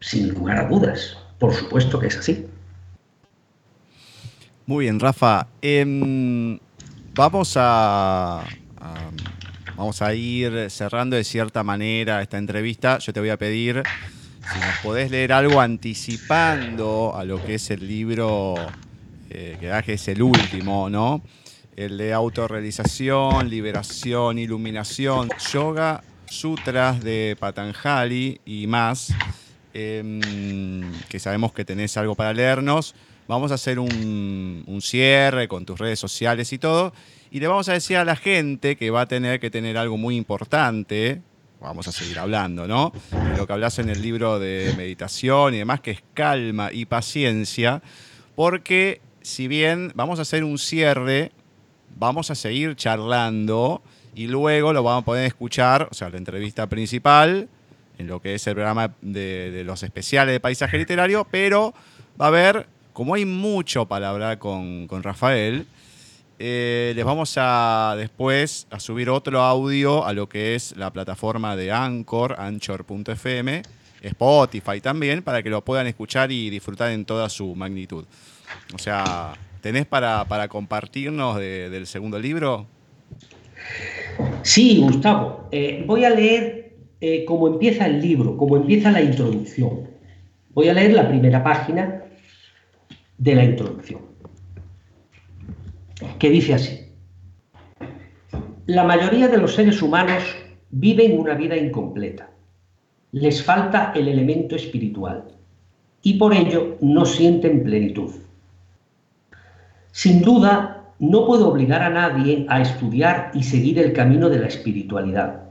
Sin 0.00 0.32
lugar 0.32 0.58
a 0.58 0.68
dudas. 0.68 1.18
Por 1.38 1.52
supuesto 1.52 2.00
que 2.00 2.06
es 2.06 2.16
así. 2.16 2.46
Muy 4.66 4.86
bien, 4.86 4.98
Rafa. 4.98 5.46
Em, 5.62 6.58
vamos 7.18 7.54
a, 7.56 8.44
vamos 9.76 10.02
a 10.02 10.14
ir 10.14 10.70
cerrando 10.70 11.16
de 11.16 11.24
cierta 11.24 11.64
manera 11.64 12.22
esta 12.22 12.38
entrevista. 12.38 12.98
Yo 12.98 13.12
te 13.12 13.18
voy 13.18 13.30
a 13.30 13.36
pedir 13.36 13.82
si 14.52 14.58
nos 14.60 14.78
podés 14.84 15.10
leer 15.10 15.32
algo 15.32 15.60
anticipando 15.60 17.12
a 17.16 17.24
lo 17.24 17.44
que 17.44 17.56
es 17.56 17.72
el 17.72 17.88
libro 17.88 18.54
eh, 19.30 19.56
que 19.84 19.92
es 19.94 20.06
el 20.06 20.22
último, 20.22 20.88
¿no? 20.88 21.20
El 21.74 21.98
de 21.98 22.12
autorrealización, 22.12 23.50
liberación, 23.50 24.38
iluminación, 24.38 25.28
yoga, 25.52 26.04
sutras 26.26 27.02
de 27.02 27.36
Patanjali 27.38 28.40
y 28.46 28.68
más, 28.68 29.12
em, 29.74 30.20
que 31.08 31.18
sabemos 31.18 31.52
que 31.52 31.64
tenés 31.64 31.96
algo 31.96 32.14
para 32.14 32.32
leernos. 32.32 32.94
Vamos 33.28 33.52
a 33.52 33.56
hacer 33.56 33.78
un, 33.78 34.78
cierre 34.80 35.48
con 35.48 35.66
tus 35.66 35.78
redes 35.78 35.98
sociales 35.98 36.50
y 36.54 36.58
todo. 36.58 36.94
Y 37.30 37.40
le 37.40 37.46
vamos 37.46 37.68
a 37.68 37.74
decir 37.74 37.98
a 37.98 38.04
la 38.06 38.16
gente 38.16 38.74
que 38.76 38.88
va 38.88 39.02
a 39.02 39.06
tener 39.06 39.38
que 39.38 39.50
tener 39.50 39.76
algo 39.76 39.98
muy 39.98 40.16
importante. 40.16 41.20
Vamos 41.60 41.86
a 41.88 41.92
seguir 41.92 42.18
hablando, 42.18 42.66
¿no? 42.66 42.90
De 43.10 43.36
lo 43.36 43.46
que 43.46 43.52
hablas 43.52 43.78
en 43.80 43.90
el 43.90 44.00
libro 44.00 44.38
de 44.38 44.72
meditación 44.78 45.52
y 45.52 45.58
demás, 45.58 45.80
que 45.80 45.90
es 45.90 46.02
calma 46.14 46.72
y 46.72 46.86
paciencia. 46.86 47.82
Porque 48.34 49.02
si 49.20 49.46
bien 49.46 49.92
vamos 49.94 50.18
a 50.20 50.22
hacer 50.22 50.42
un 50.42 50.58
cierre, 50.58 51.30
vamos 51.98 52.30
a 52.30 52.34
seguir 52.34 52.76
charlando 52.76 53.82
y 54.14 54.26
luego 54.26 54.72
lo 54.72 54.82
vamos 54.82 55.02
a 55.02 55.04
poder 55.04 55.26
escuchar, 55.26 55.86
o 55.90 55.94
sea, 55.94 56.08
la 56.08 56.16
entrevista 56.16 56.66
principal, 56.66 57.50
en 57.98 58.06
lo 58.06 58.22
que 58.22 58.36
es 58.36 58.46
el 58.46 58.54
programa 58.54 58.94
de, 59.02 59.50
de 59.50 59.64
los 59.64 59.82
especiales 59.82 60.32
de 60.32 60.40
paisaje 60.40 60.78
literario, 60.78 61.26
pero 61.30 61.74
va 62.18 62.26
a 62.26 62.28
haber 62.28 62.77
como 62.98 63.14
hay 63.14 63.24
mucho 63.24 63.86
para 63.86 64.10
hablar 64.10 64.40
con, 64.40 64.88
Rafael, 64.90 65.66
eh, 66.40 66.92
les 66.96 67.04
vamos 67.04 67.34
a 67.36 67.94
después 67.96 68.66
a 68.72 68.80
subir 68.80 69.08
otro 69.08 69.40
audio 69.40 70.04
a 70.04 70.12
lo 70.12 70.28
que 70.28 70.56
es 70.56 70.76
la 70.76 70.92
plataforma 70.92 71.54
de 71.54 71.70
Anchor, 71.70 72.34
anchor.fm, 72.40 73.62
Spotify 74.02 74.80
también, 74.80 75.22
para 75.22 75.44
que 75.44 75.48
lo 75.48 75.64
puedan 75.64 75.86
escuchar 75.86 76.32
y 76.32 76.50
disfrutar 76.50 76.90
en 76.90 77.04
toda 77.04 77.28
su 77.28 77.54
magnitud. 77.54 78.04
O 78.74 78.78
sea, 78.78 79.34
¿tenés 79.60 79.86
para, 79.86 80.48
compartirnos 80.48 81.38
del 81.38 81.86
segundo 81.86 82.18
libro? 82.18 82.66
Sí, 84.42 84.80
Gustavo. 84.82 85.46
Eh, 85.52 85.84
voy 85.86 86.04
a 86.04 86.10
leer 86.10 86.74
eh, 87.00 87.24
cómo 87.24 87.46
empieza 87.46 87.86
el 87.86 88.02
libro, 88.02 88.36
cómo 88.36 88.56
empieza 88.56 88.90
la 88.90 89.02
introducción. 89.02 89.86
Voy 90.50 90.68
a 90.68 90.72
leer 90.72 90.94
la 90.94 91.08
primera 91.08 91.44
página 91.44 91.97
de 93.18 93.34
la 93.34 93.44
introducción, 93.44 94.00
que 96.18 96.30
dice 96.30 96.54
así. 96.54 96.80
La 98.66 98.84
mayoría 98.84 99.28
de 99.28 99.38
los 99.38 99.54
seres 99.54 99.82
humanos 99.82 100.22
viven 100.70 101.18
una 101.18 101.34
vida 101.34 101.56
incompleta. 101.56 102.30
Les 103.12 103.42
falta 103.42 103.92
el 103.94 104.08
elemento 104.08 104.54
espiritual 104.54 105.24
y 106.02 106.14
por 106.14 106.34
ello 106.34 106.76
no 106.80 107.04
sienten 107.04 107.64
plenitud. 107.64 108.12
Sin 109.92 110.22
duda, 110.22 110.92
no 110.98 111.26
puedo 111.26 111.48
obligar 111.48 111.82
a 111.82 111.90
nadie 111.90 112.44
a 112.48 112.60
estudiar 112.60 113.30
y 113.34 113.42
seguir 113.42 113.78
el 113.78 113.92
camino 113.92 114.28
de 114.28 114.38
la 114.38 114.48
espiritualidad. 114.48 115.44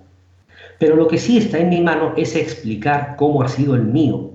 Pero 0.79 0.95
lo 0.95 1.07
que 1.07 1.17
sí 1.17 1.37
está 1.37 1.57
en 1.57 1.69
mi 1.69 1.81
mano 1.81 2.13
es 2.15 2.35
explicar 2.35 3.15
cómo 3.17 3.41
ha 3.41 3.47
sido 3.47 3.75
el 3.75 3.83
mío, 3.83 4.31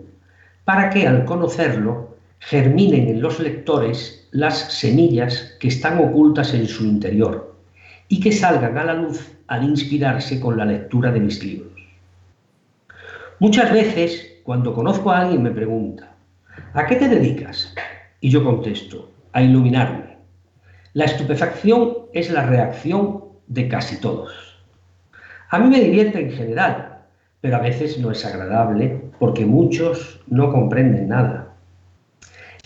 para 0.64 0.90
que 0.90 1.06
al 1.06 1.24
conocerlo 1.24 2.16
germinen 2.44 3.08
en 3.08 3.22
los 3.22 3.38
lectores 3.38 4.28
las 4.32 4.72
semillas 4.72 5.56
que 5.60 5.68
están 5.68 5.98
ocultas 5.98 6.52
en 6.54 6.66
su 6.66 6.84
interior 6.84 7.54
y 8.08 8.18
que 8.20 8.32
salgan 8.32 8.76
a 8.78 8.84
la 8.84 8.94
luz 8.94 9.32
al 9.46 9.62
inspirarse 9.64 10.40
con 10.40 10.56
la 10.56 10.64
lectura 10.64 11.12
de 11.12 11.20
mis 11.20 11.42
libros. 11.42 11.72
Muchas 13.38 13.72
veces, 13.72 14.40
cuando 14.42 14.74
conozco 14.74 15.10
a 15.10 15.20
alguien, 15.20 15.42
me 15.42 15.52
pregunta, 15.52 16.14
¿a 16.74 16.86
qué 16.86 16.96
te 16.96 17.08
dedicas? 17.08 17.74
Y 18.20 18.30
yo 18.30 18.42
contesto, 18.42 19.10
a 19.32 19.40
iluminarme. 19.42 20.16
La 20.94 21.04
estupefacción 21.04 22.06
es 22.12 22.30
la 22.30 22.44
reacción 22.44 23.24
de 23.46 23.68
casi 23.68 24.00
todos. 24.00 24.32
A 25.48 25.58
mí 25.58 25.68
me 25.68 25.80
divierte 25.80 26.20
en 26.20 26.32
general, 26.32 26.98
pero 27.40 27.56
a 27.56 27.60
veces 27.60 27.98
no 27.98 28.10
es 28.10 28.24
agradable 28.24 29.00
porque 29.18 29.46
muchos 29.46 30.20
no 30.26 30.52
comprenden 30.52 31.08
nada. 31.08 31.51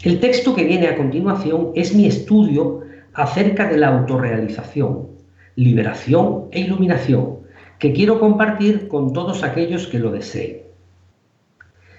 El 0.07 0.21
texto 0.21 0.55
que 0.55 0.63
viene 0.63 0.87
a 0.87 0.97
continuación 0.97 1.73
es 1.75 1.93
mi 1.93 2.07
estudio 2.07 2.83
acerca 3.13 3.67
de 3.67 3.77
la 3.77 3.89
autorrealización, 3.89 5.09
liberación 5.57 6.45
e 6.53 6.61
iluminación, 6.61 7.39
que 7.81 7.93
quiero 7.93 8.21
compartir 8.21 8.87
con 8.87 9.13
todos 9.13 9.43
aquellos 9.43 9.89
que 9.89 9.99
lo 9.99 10.13
deseen. 10.13 10.59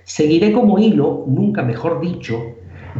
Seguiré 0.05 0.53
como 0.53 0.79
hilo, 0.79 1.25
nunca 1.27 1.63
mejor 1.63 1.99
dicho, 1.99 2.41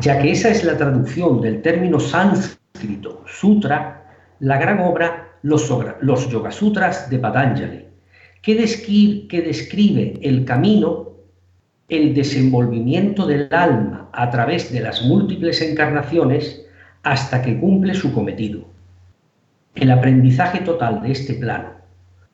ya 0.01 0.19
que 0.21 0.31
esa 0.31 0.49
es 0.49 0.65
la 0.65 0.75
traducción 0.75 1.39
del 1.39 1.61
término 1.61 2.01
sánscrito 2.01 3.23
sutra, 3.27 4.11
la 4.41 4.57
gran 4.57 4.81
obra 4.81 5.37
Los, 5.41 5.71
los 6.01 6.29
Yoga 6.29 6.51
Sutras 6.51 7.09
de 7.09 7.19
Patanjali, 7.19 7.85
que, 8.41 8.57
que 9.29 9.41
describe 9.41 10.19
el 10.21 10.43
camino 10.43 11.06
el 11.89 12.13
desenvolvimiento 12.13 13.25
del 13.25 13.47
alma 13.51 14.09
a 14.11 14.29
través 14.29 14.71
de 14.73 14.81
las 14.81 15.03
múltiples 15.03 15.61
encarnaciones 15.61 16.65
hasta 17.03 17.41
que 17.41 17.57
cumple 17.57 17.93
su 17.93 18.13
cometido. 18.13 18.65
El 19.75 19.91
aprendizaje 19.91 20.59
total 20.59 21.01
de 21.01 21.11
este 21.13 21.35
plano, 21.35 21.69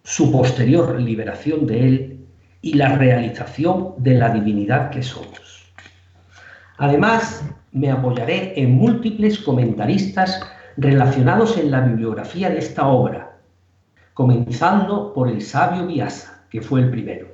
su 0.03 0.31
posterior 0.31 0.99
liberación 0.99 1.67
de 1.67 1.87
él 1.87 2.19
y 2.61 2.73
la 2.73 2.95
realización 2.95 3.93
de 3.97 4.15
la 4.15 4.29
divinidad 4.29 4.89
que 4.89 5.03
somos. 5.03 5.71
Además, 6.77 7.43
me 7.71 7.91
apoyaré 7.91 8.59
en 8.59 8.71
múltiples 8.71 9.37
comentaristas 9.37 10.41
relacionados 10.77 11.57
en 11.57 11.69
la 11.69 11.81
bibliografía 11.81 12.49
de 12.49 12.57
esta 12.57 12.87
obra, 12.87 13.37
comenzando 14.15 15.13
por 15.13 15.29
el 15.29 15.41
sabio 15.41 15.85
Vyasa, 15.85 16.45
que 16.49 16.61
fue 16.61 16.81
el 16.81 16.89
primero. 16.89 17.32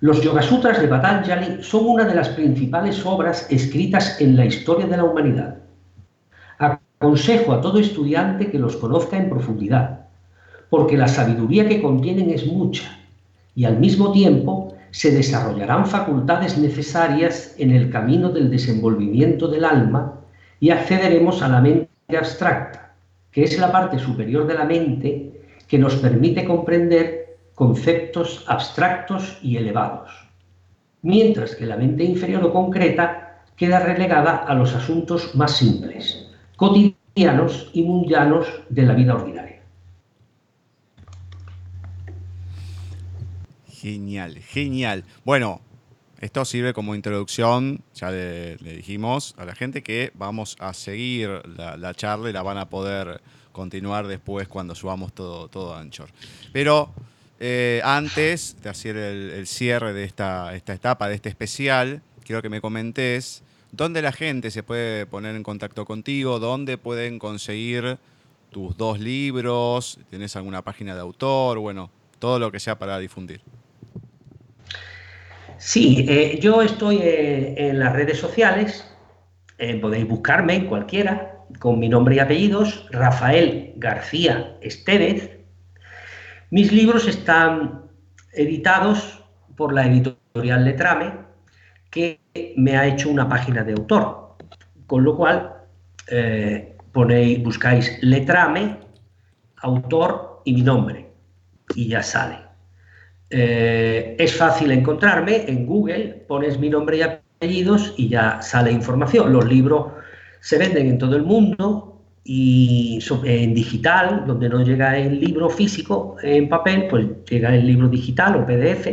Los 0.00 0.22
Yogasutras 0.22 0.80
de 0.80 0.86
Patanjali 0.86 1.60
son 1.60 1.86
una 1.86 2.04
de 2.04 2.14
las 2.14 2.28
principales 2.28 3.04
obras 3.04 3.48
escritas 3.50 4.20
en 4.20 4.36
la 4.36 4.44
historia 4.44 4.86
de 4.86 4.96
la 4.96 5.02
humanidad. 5.02 5.56
Aconsejo 6.56 7.52
a 7.52 7.60
todo 7.60 7.80
estudiante 7.80 8.48
que 8.48 8.60
los 8.60 8.76
conozca 8.76 9.16
en 9.16 9.28
profundidad, 9.28 10.06
porque 10.70 10.96
la 10.96 11.08
sabiduría 11.08 11.68
que 11.68 11.82
contienen 11.82 12.30
es 12.30 12.46
mucha 12.46 12.84
y 13.56 13.64
al 13.64 13.80
mismo 13.80 14.12
tiempo 14.12 14.72
se 14.92 15.10
desarrollarán 15.10 15.84
facultades 15.84 16.56
necesarias 16.58 17.56
en 17.58 17.72
el 17.72 17.90
camino 17.90 18.28
del 18.28 18.52
desenvolvimiento 18.52 19.48
del 19.48 19.64
alma 19.64 20.20
y 20.60 20.70
accederemos 20.70 21.42
a 21.42 21.48
la 21.48 21.60
mente 21.60 21.88
abstracta, 22.16 22.94
que 23.32 23.42
es 23.42 23.58
la 23.58 23.72
parte 23.72 23.98
superior 23.98 24.46
de 24.46 24.54
la 24.54 24.64
mente 24.64 25.42
que 25.66 25.76
nos 25.76 25.96
permite 25.96 26.44
comprender 26.44 27.27
conceptos 27.58 28.44
abstractos 28.46 29.36
y 29.42 29.56
elevados, 29.56 30.10
mientras 31.02 31.56
que 31.56 31.66
la 31.66 31.76
mente 31.76 32.04
inferior 32.04 32.44
o 32.44 32.52
concreta 32.52 33.42
queda 33.56 33.80
relegada 33.80 34.36
a 34.36 34.54
los 34.54 34.74
asuntos 34.74 35.34
más 35.34 35.56
simples, 35.56 36.28
cotidianos 36.56 37.68
y 37.72 37.82
mundanos 37.82 38.46
de 38.68 38.82
la 38.84 38.94
vida 38.94 39.14
ordinaria. 39.16 39.60
Genial, 43.66 44.38
genial. 44.38 45.04
Bueno, 45.24 45.60
esto 46.20 46.44
sirve 46.44 46.72
como 46.72 46.94
introducción, 46.94 47.80
ya 47.92 48.12
le, 48.12 48.56
dijimos 48.58 49.34
a 49.36 49.44
la 49.44 49.56
gente 49.56 49.82
que 49.82 50.12
vamos 50.14 50.56
a 50.60 50.72
seguir 50.74 51.42
la, 51.56 51.94
charla 51.94 52.30
y 52.30 52.32
la 52.32 52.42
van 52.42 52.58
a 52.58 52.68
poder 52.68 53.20
continuar 53.50 54.06
después 54.06 54.46
cuando 54.46 54.76
subamos 54.76 55.12
todo, 55.12 55.48
todo 55.48 55.74
Anchor. 55.74 56.08
Pero 56.52 56.92
eh, 57.40 57.80
antes 57.84 58.56
de 58.62 58.68
hacer 58.68 58.96
el, 58.96 59.46
cierre 59.46 59.92
de 59.92 60.04
esta, 60.04 60.54
esta, 60.56 60.72
etapa, 60.72 61.08
de 61.08 61.14
este 61.14 61.28
especial, 61.28 62.02
quiero 62.24 62.42
que 62.42 62.48
me 62.48 62.60
comentes 62.60 63.42
dónde 63.70 64.02
la 64.02 64.10
gente 64.10 64.50
se 64.50 64.64
puede 64.64 65.06
poner 65.06 65.36
en 65.36 65.44
contacto 65.44 65.84
contigo, 65.84 66.40
dónde 66.40 66.78
pueden 66.78 67.18
conseguir 67.18 67.98
tus 68.50 68.76
dos 68.76 68.98
libros, 68.98 70.00
tienes 70.10 70.34
alguna 70.34 70.62
página 70.62 70.94
de 70.94 71.00
autor, 71.00 71.58
bueno, 71.58 71.90
todo 72.18 72.40
lo 72.40 72.50
que 72.50 72.58
sea 72.58 72.78
para 72.78 72.98
difundir. 72.98 73.40
Sí, 75.58 76.06
eh, 76.08 76.38
yo 76.40 76.62
estoy 76.62 76.98
eh, 76.98 77.68
en 77.68 77.78
las 77.78 77.92
redes 77.92 78.18
sociales, 78.18 78.84
podéis 79.80 80.06
buscarme 80.06 80.66
cualquiera, 80.66 81.44
con 81.58 81.78
mi 81.78 81.88
nombre 81.88 82.16
y 82.16 82.18
apellidos, 82.20 82.86
Rafael 82.90 83.72
García 83.76 84.56
Estevez, 84.60 85.37
mis 86.50 86.72
libros 86.72 87.06
están 87.06 87.82
editados 88.32 89.22
por 89.56 89.72
la 89.72 89.86
editorial 89.86 90.64
Letrame, 90.64 91.12
que 91.90 92.20
me 92.56 92.76
ha 92.76 92.86
hecho 92.86 93.10
una 93.10 93.28
página 93.28 93.64
de 93.64 93.72
autor, 93.72 94.36
con 94.86 95.04
lo 95.04 95.16
cual 95.16 95.52
eh, 96.10 96.76
buscáis 96.92 97.98
Letrame, 98.02 98.78
autor 99.56 100.42
y 100.44 100.52
mi 100.52 100.62
nombre, 100.62 101.10
y 101.74 101.88
ya 101.88 102.02
sale. 102.02 102.36
Eh, 103.30 104.16
es 104.18 104.36
fácil 104.36 104.70
encontrarme 104.70 105.44
en 105.48 105.66
Google, 105.66 106.24
pones 106.26 106.58
mi 106.58 106.70
nombre 106.70 106.96
y 106.96 107.02
apellidos 107.02 107.94
y 107.96 108.08
ya 108.08 108.40
sale 108.40 108.72
información. 108.72 109.32
Los 109.32 109.46
libros 109.46 109.92
se 110.40 110.58
venden 110.58 110.86
en 110.86 110.98
todo 110.98 111.16
el 111.16 111.24
mundo, 111.24 111.97
y 112.24 112.98
en 113.24 113.54
digital, 113.54 114.24
donde 114.26 114.48
no 114.48 114.62
llega 114.62 114.98
el 114.98 115.18
libro 115.20 115.48
físico 115.48 116.16
en 116.22 116.48
papel, 116.48 116.86
pues 116.88 117.06
llega 117.28 117.54
el 117.54 117.66
libro 117.66 117.88
digital 117.88 118.36
o 118.36 118.46
PDF. 118.46 118.86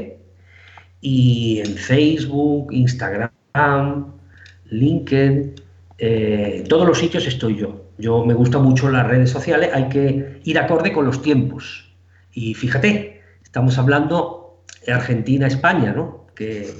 Y 1.02 1.60
en 1.60 1.76
Facebook, 1.76 2.72
Instagram, 2.72 4.08
LinkedIn, 4.70 5.54
eh, 5.98 6.64
todos 6.68 6.88
los 6.88 6.98
sitios 6.98 7.28
estoy 7.28 7.58
yo. 7.58 7.86
Yo 7.98 8.26
me 8.26 8.34
gusta 8.34 8.60
mucho 8.60 8.90
las 8.90 9.08
redes 9.08 9.30
sociales, 9.30 9.70
hay 9.74 9.90
que 9.90 10.42
ir 10.44 10.60
acorde 10.60 10.92
con 10.92 11.06
los 11.06 11.22
tiempos. 11.22 11.94
Y 12.34 12.54
fíjate, 12.54 13.22
estamos 13.44 13.78
hablando 13.78 14.64
de 14.86 14.94
Argentina, 14.94 15.48
España, 15.48 15.94
¿no? 15.94 16.28
Que 16.36 16.74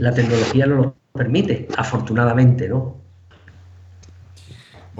la 0.00 0.12
tecnología 0.12 0.66
no 0.66 0.76
lo 0.76 0.96
permite, 1.12 1.68
afortunadamente, 1.76 2.68
¿no? 2.68 2.99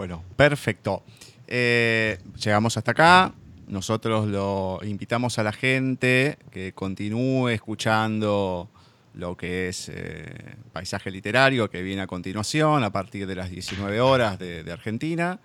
Bueno, 0.00 0.24
perfecto. 0.34 1.02
Eh, 1.46 2.16
llegamos 2.42 2.74
hasta 2.78 2.92
acá. 2.92 3.34
Nosotros 3.68 4.26
lo 4.28 4.80
invitamos 4.82 5.38
a 5.38 5.42
la 5.42 5.52
gente 5.52 6.38
que 6.50 6.72
continúe 6.72 7.50
escuchando 7.50 8.70
lo 9.12 9.36
que 9.36 9.68
es 9.68 9.90
eh, 9.92 10.56
paisaje 10.72 11.10
literario 11.10 11.68
que 11.68 11.82
viene 11.82 12.00
a 12.00 12.06
continuación 12.06 12.82
a 12.82 12.90
partir 12.90 13.26
de 13.26 13.34
las 13.34 13.50
19 13.50 14.00
horas 14.00 14.38
de, 14.38 14.64
de, 14.64 14.72
Argentina. 14.72 15.38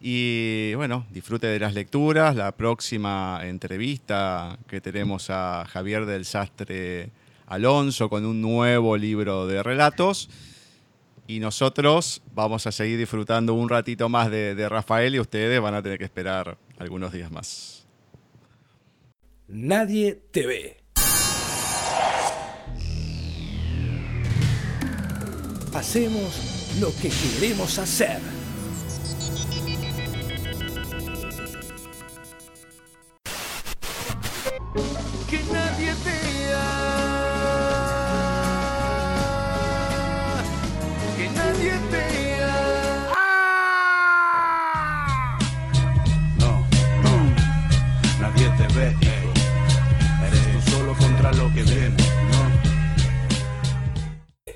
Y 0.00 0.72
bueno, 0.72 1.04
disfrute 1.10 1.48
de 1.48 1.60
las 1.60 1.74
lecturas. 1.74 2.34
La 2.34 2.52
próxima 2.52 3.40
entrevista 3.42 4.58
que 4.68 4.80
tenemos 4.80 5.28
a 5.28 5.66
Javier 5.68 6.06
del 6.06 6.24
Sastre 6.24 7.10
Alonso 7.46 8.08
con 8.08 8.24
un 8.24 8.40
nuevo 8.40 8.96
libro 8.96 9.46
de 9.46 9.62
relatos 9.62 10.30
y 11.36 11.40
nosotros 11.40 12.20
vamos 12.34 12.66
a 12.66 12.72
seguir 12.72 12.98
disfrutando 12.98 13.54
un 13.54 13.70
ratito 13.70 14.10
más 14.10 14.30
de, 14.30 14.68
Rafael 14.68 15.14
y 15.14 15.20
ustedes 15.20 15.60
van 15.62 15.74
a 15.74 15.82
tener 15.82 15.96
que 15.96 16.04
esperar 16.04 16.58
algunos 16.78 17.10
días 17.10 17.30
más. 17.30 17.86
Nadie 19.48 20.20
te 20.30 20.46
ve. 20.46 20.76
Hacemos 25.72 26.76
lo 26.80 26.90
que 26.96 27.08
queremos 27.08 27.78
hacer. 27.78 28.20
Que 35.30 35.40
nadie 35.50 35.94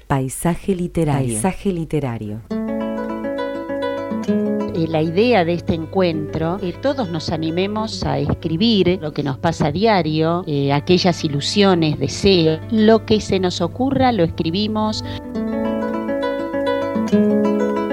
Paisaje 0.06 0.74
literario. 0.74 1.32
Paisaje 1.32 1.72
literario. 1.72 2.40
Eh, 4.76 4.86
la 4.88 5.02
idea 5.02 5.44
de 5.44 5.54
este 5.54 5.74
encuentro, 5.74 6.58
que 6.58 6.72
todos 6.74 7.10
nos 7.10 7.30
animemos 7.30 8.04
a 8.04 8.18
escribir 8.18 8.98
lo 9.02 9.12
que 9.12 9.22
nos 9.22 9.38
pasa 9.38 9.66
a 9.66 9.72
diario, 9.72 10.44
eh, 10.46 10.72
aquellas 10.72 11.24
ilusiones, 11.24 11.98
deseos, 11.98 12.60
lo 12.70 13.04
que 13.04 13.20
se 13.20 13.40
nos 13.40 13.60
ocurra 13.60 14.12
lo 14.12 14.22
escribimos. 14.22 15.04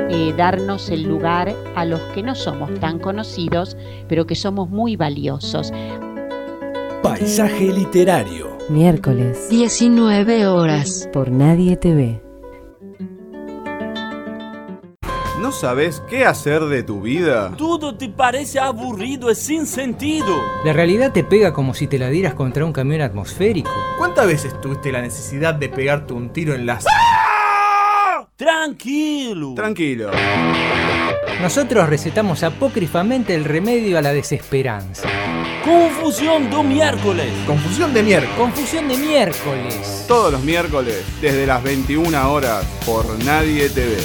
Eh, 0.10 0.34
darnos 0.38 0.90
el 0.90 1.04
lugar 1.04 1.56
a 1.76 1.86
los 1.86 2.00
que 2.14 2.22
no 2.22 2.36
somos 2.36 2.72
tan 2.80 3.00
conocidos, 3.00 3.76
pero 4.08 4.28
que 4.28 4.36
somos 4.36 4.70
muy 4.70 4.96
valiosos. 4.96 5.72
Paisaje 7.02 7.72
literario 7.72 8.53
Miércoles. 8.70 9.50
19 9.50 10.48
horas. 10.48 11.10
Por 11.12 11.30
Nadie 11.32 11.76
TV. 11.76 12.22
¿No 15.42 15.52
sabes 15.52 16.02
qué 16.10 16.24
hacer 16.24 16.62
de 16.62 16.84
tu 16.84 17.02
vida? 17.02 17.54
Todo 17.58 17.98
te 17.98 18.08
parece 18.08 18.60
aburrido 18.60 19.30
y 19.30 19.36
sin 19.36 19.66
sentido. 19.66 20.42
La 20.64 20.72
realidad 20.72 21.12
te 21.12 21.26
pega 21.26 21.52
como 21.52 21.74
si 21.74 21.88
te 21.88 22.00
la 22.00 22.10
dieras 22.10 22.34
contra 22.36 22.64
un 22.64 22.72
camión 22.72 23.02
atmosférico. 23.02 23.70
¿Cuántas 23.98 24.28
veces 24.28 24.60
tuviste 24.62 24.94
la 24.94 25.02
necesidad 25.02 25.54
de 25.56 25.68
pegarte 25.68 26.14
un 26.14 26.32
tiro 26.32 26.56
en 26.56 26.66
las... 26.66 26.86
Tranquilo. 28.38 29.54
Tranquilo. 29.56 30.12
Nosotros 31.42 31.90
recetamos 31.90 32.44
apócrifamente 32.44 33.36
el 33.36 33.44
remedio 33.44 33.98
a 33.98 34.02
la 34.02 34.14
desesperanza. 34.14 35.10
Confusión 35.64 36.50
de 36.50 36.62
miércoles. 36.64 37.32
Confusión 37.48 37.94
de 37.94 38.04
miércoles. 38.04 38.38
Confusión 38.38 38.88
de 38.90 38.98
miércoles. 38.98 40.06
Todos 40.10 40.34
los 40.34 40.44
miércoles, 40.44 41.06
desde 41.22 41.48
las 41.48 41.64
21 41.64 42.32
horas, 42.32 42.66
por 42.86 43.06
Nadie 43.24 43.70
TV. 43.70 43.98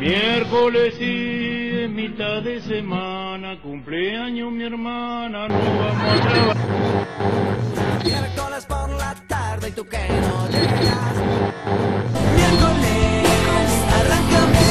Miércoles 0.00 0.94
y 0.98 1.84
en 1.84 1.94
mitad 1.94 2.40
de 2.42 2.62
semana, 2.62 3.60
cumpleaños 3.60 4.50
mi 4.50 4.64
hermana, 4.64 5.48
no 5.48 5.54
vamos 5.54 6.02
a 6.02 6.30
trabajar. 6.30 8.04
Miércoles 8.04 8.64
por 8.66 8.88
la 8.90 9.14
tarde 9.26 9.68
y 9.68 9.72
tú 9.72 9.84
que 9.84 9.98
no 9.98 10.48
llegas. 10.48 11.14
Miércoles, 12.36 13.26
arráncame. 14.00 14.68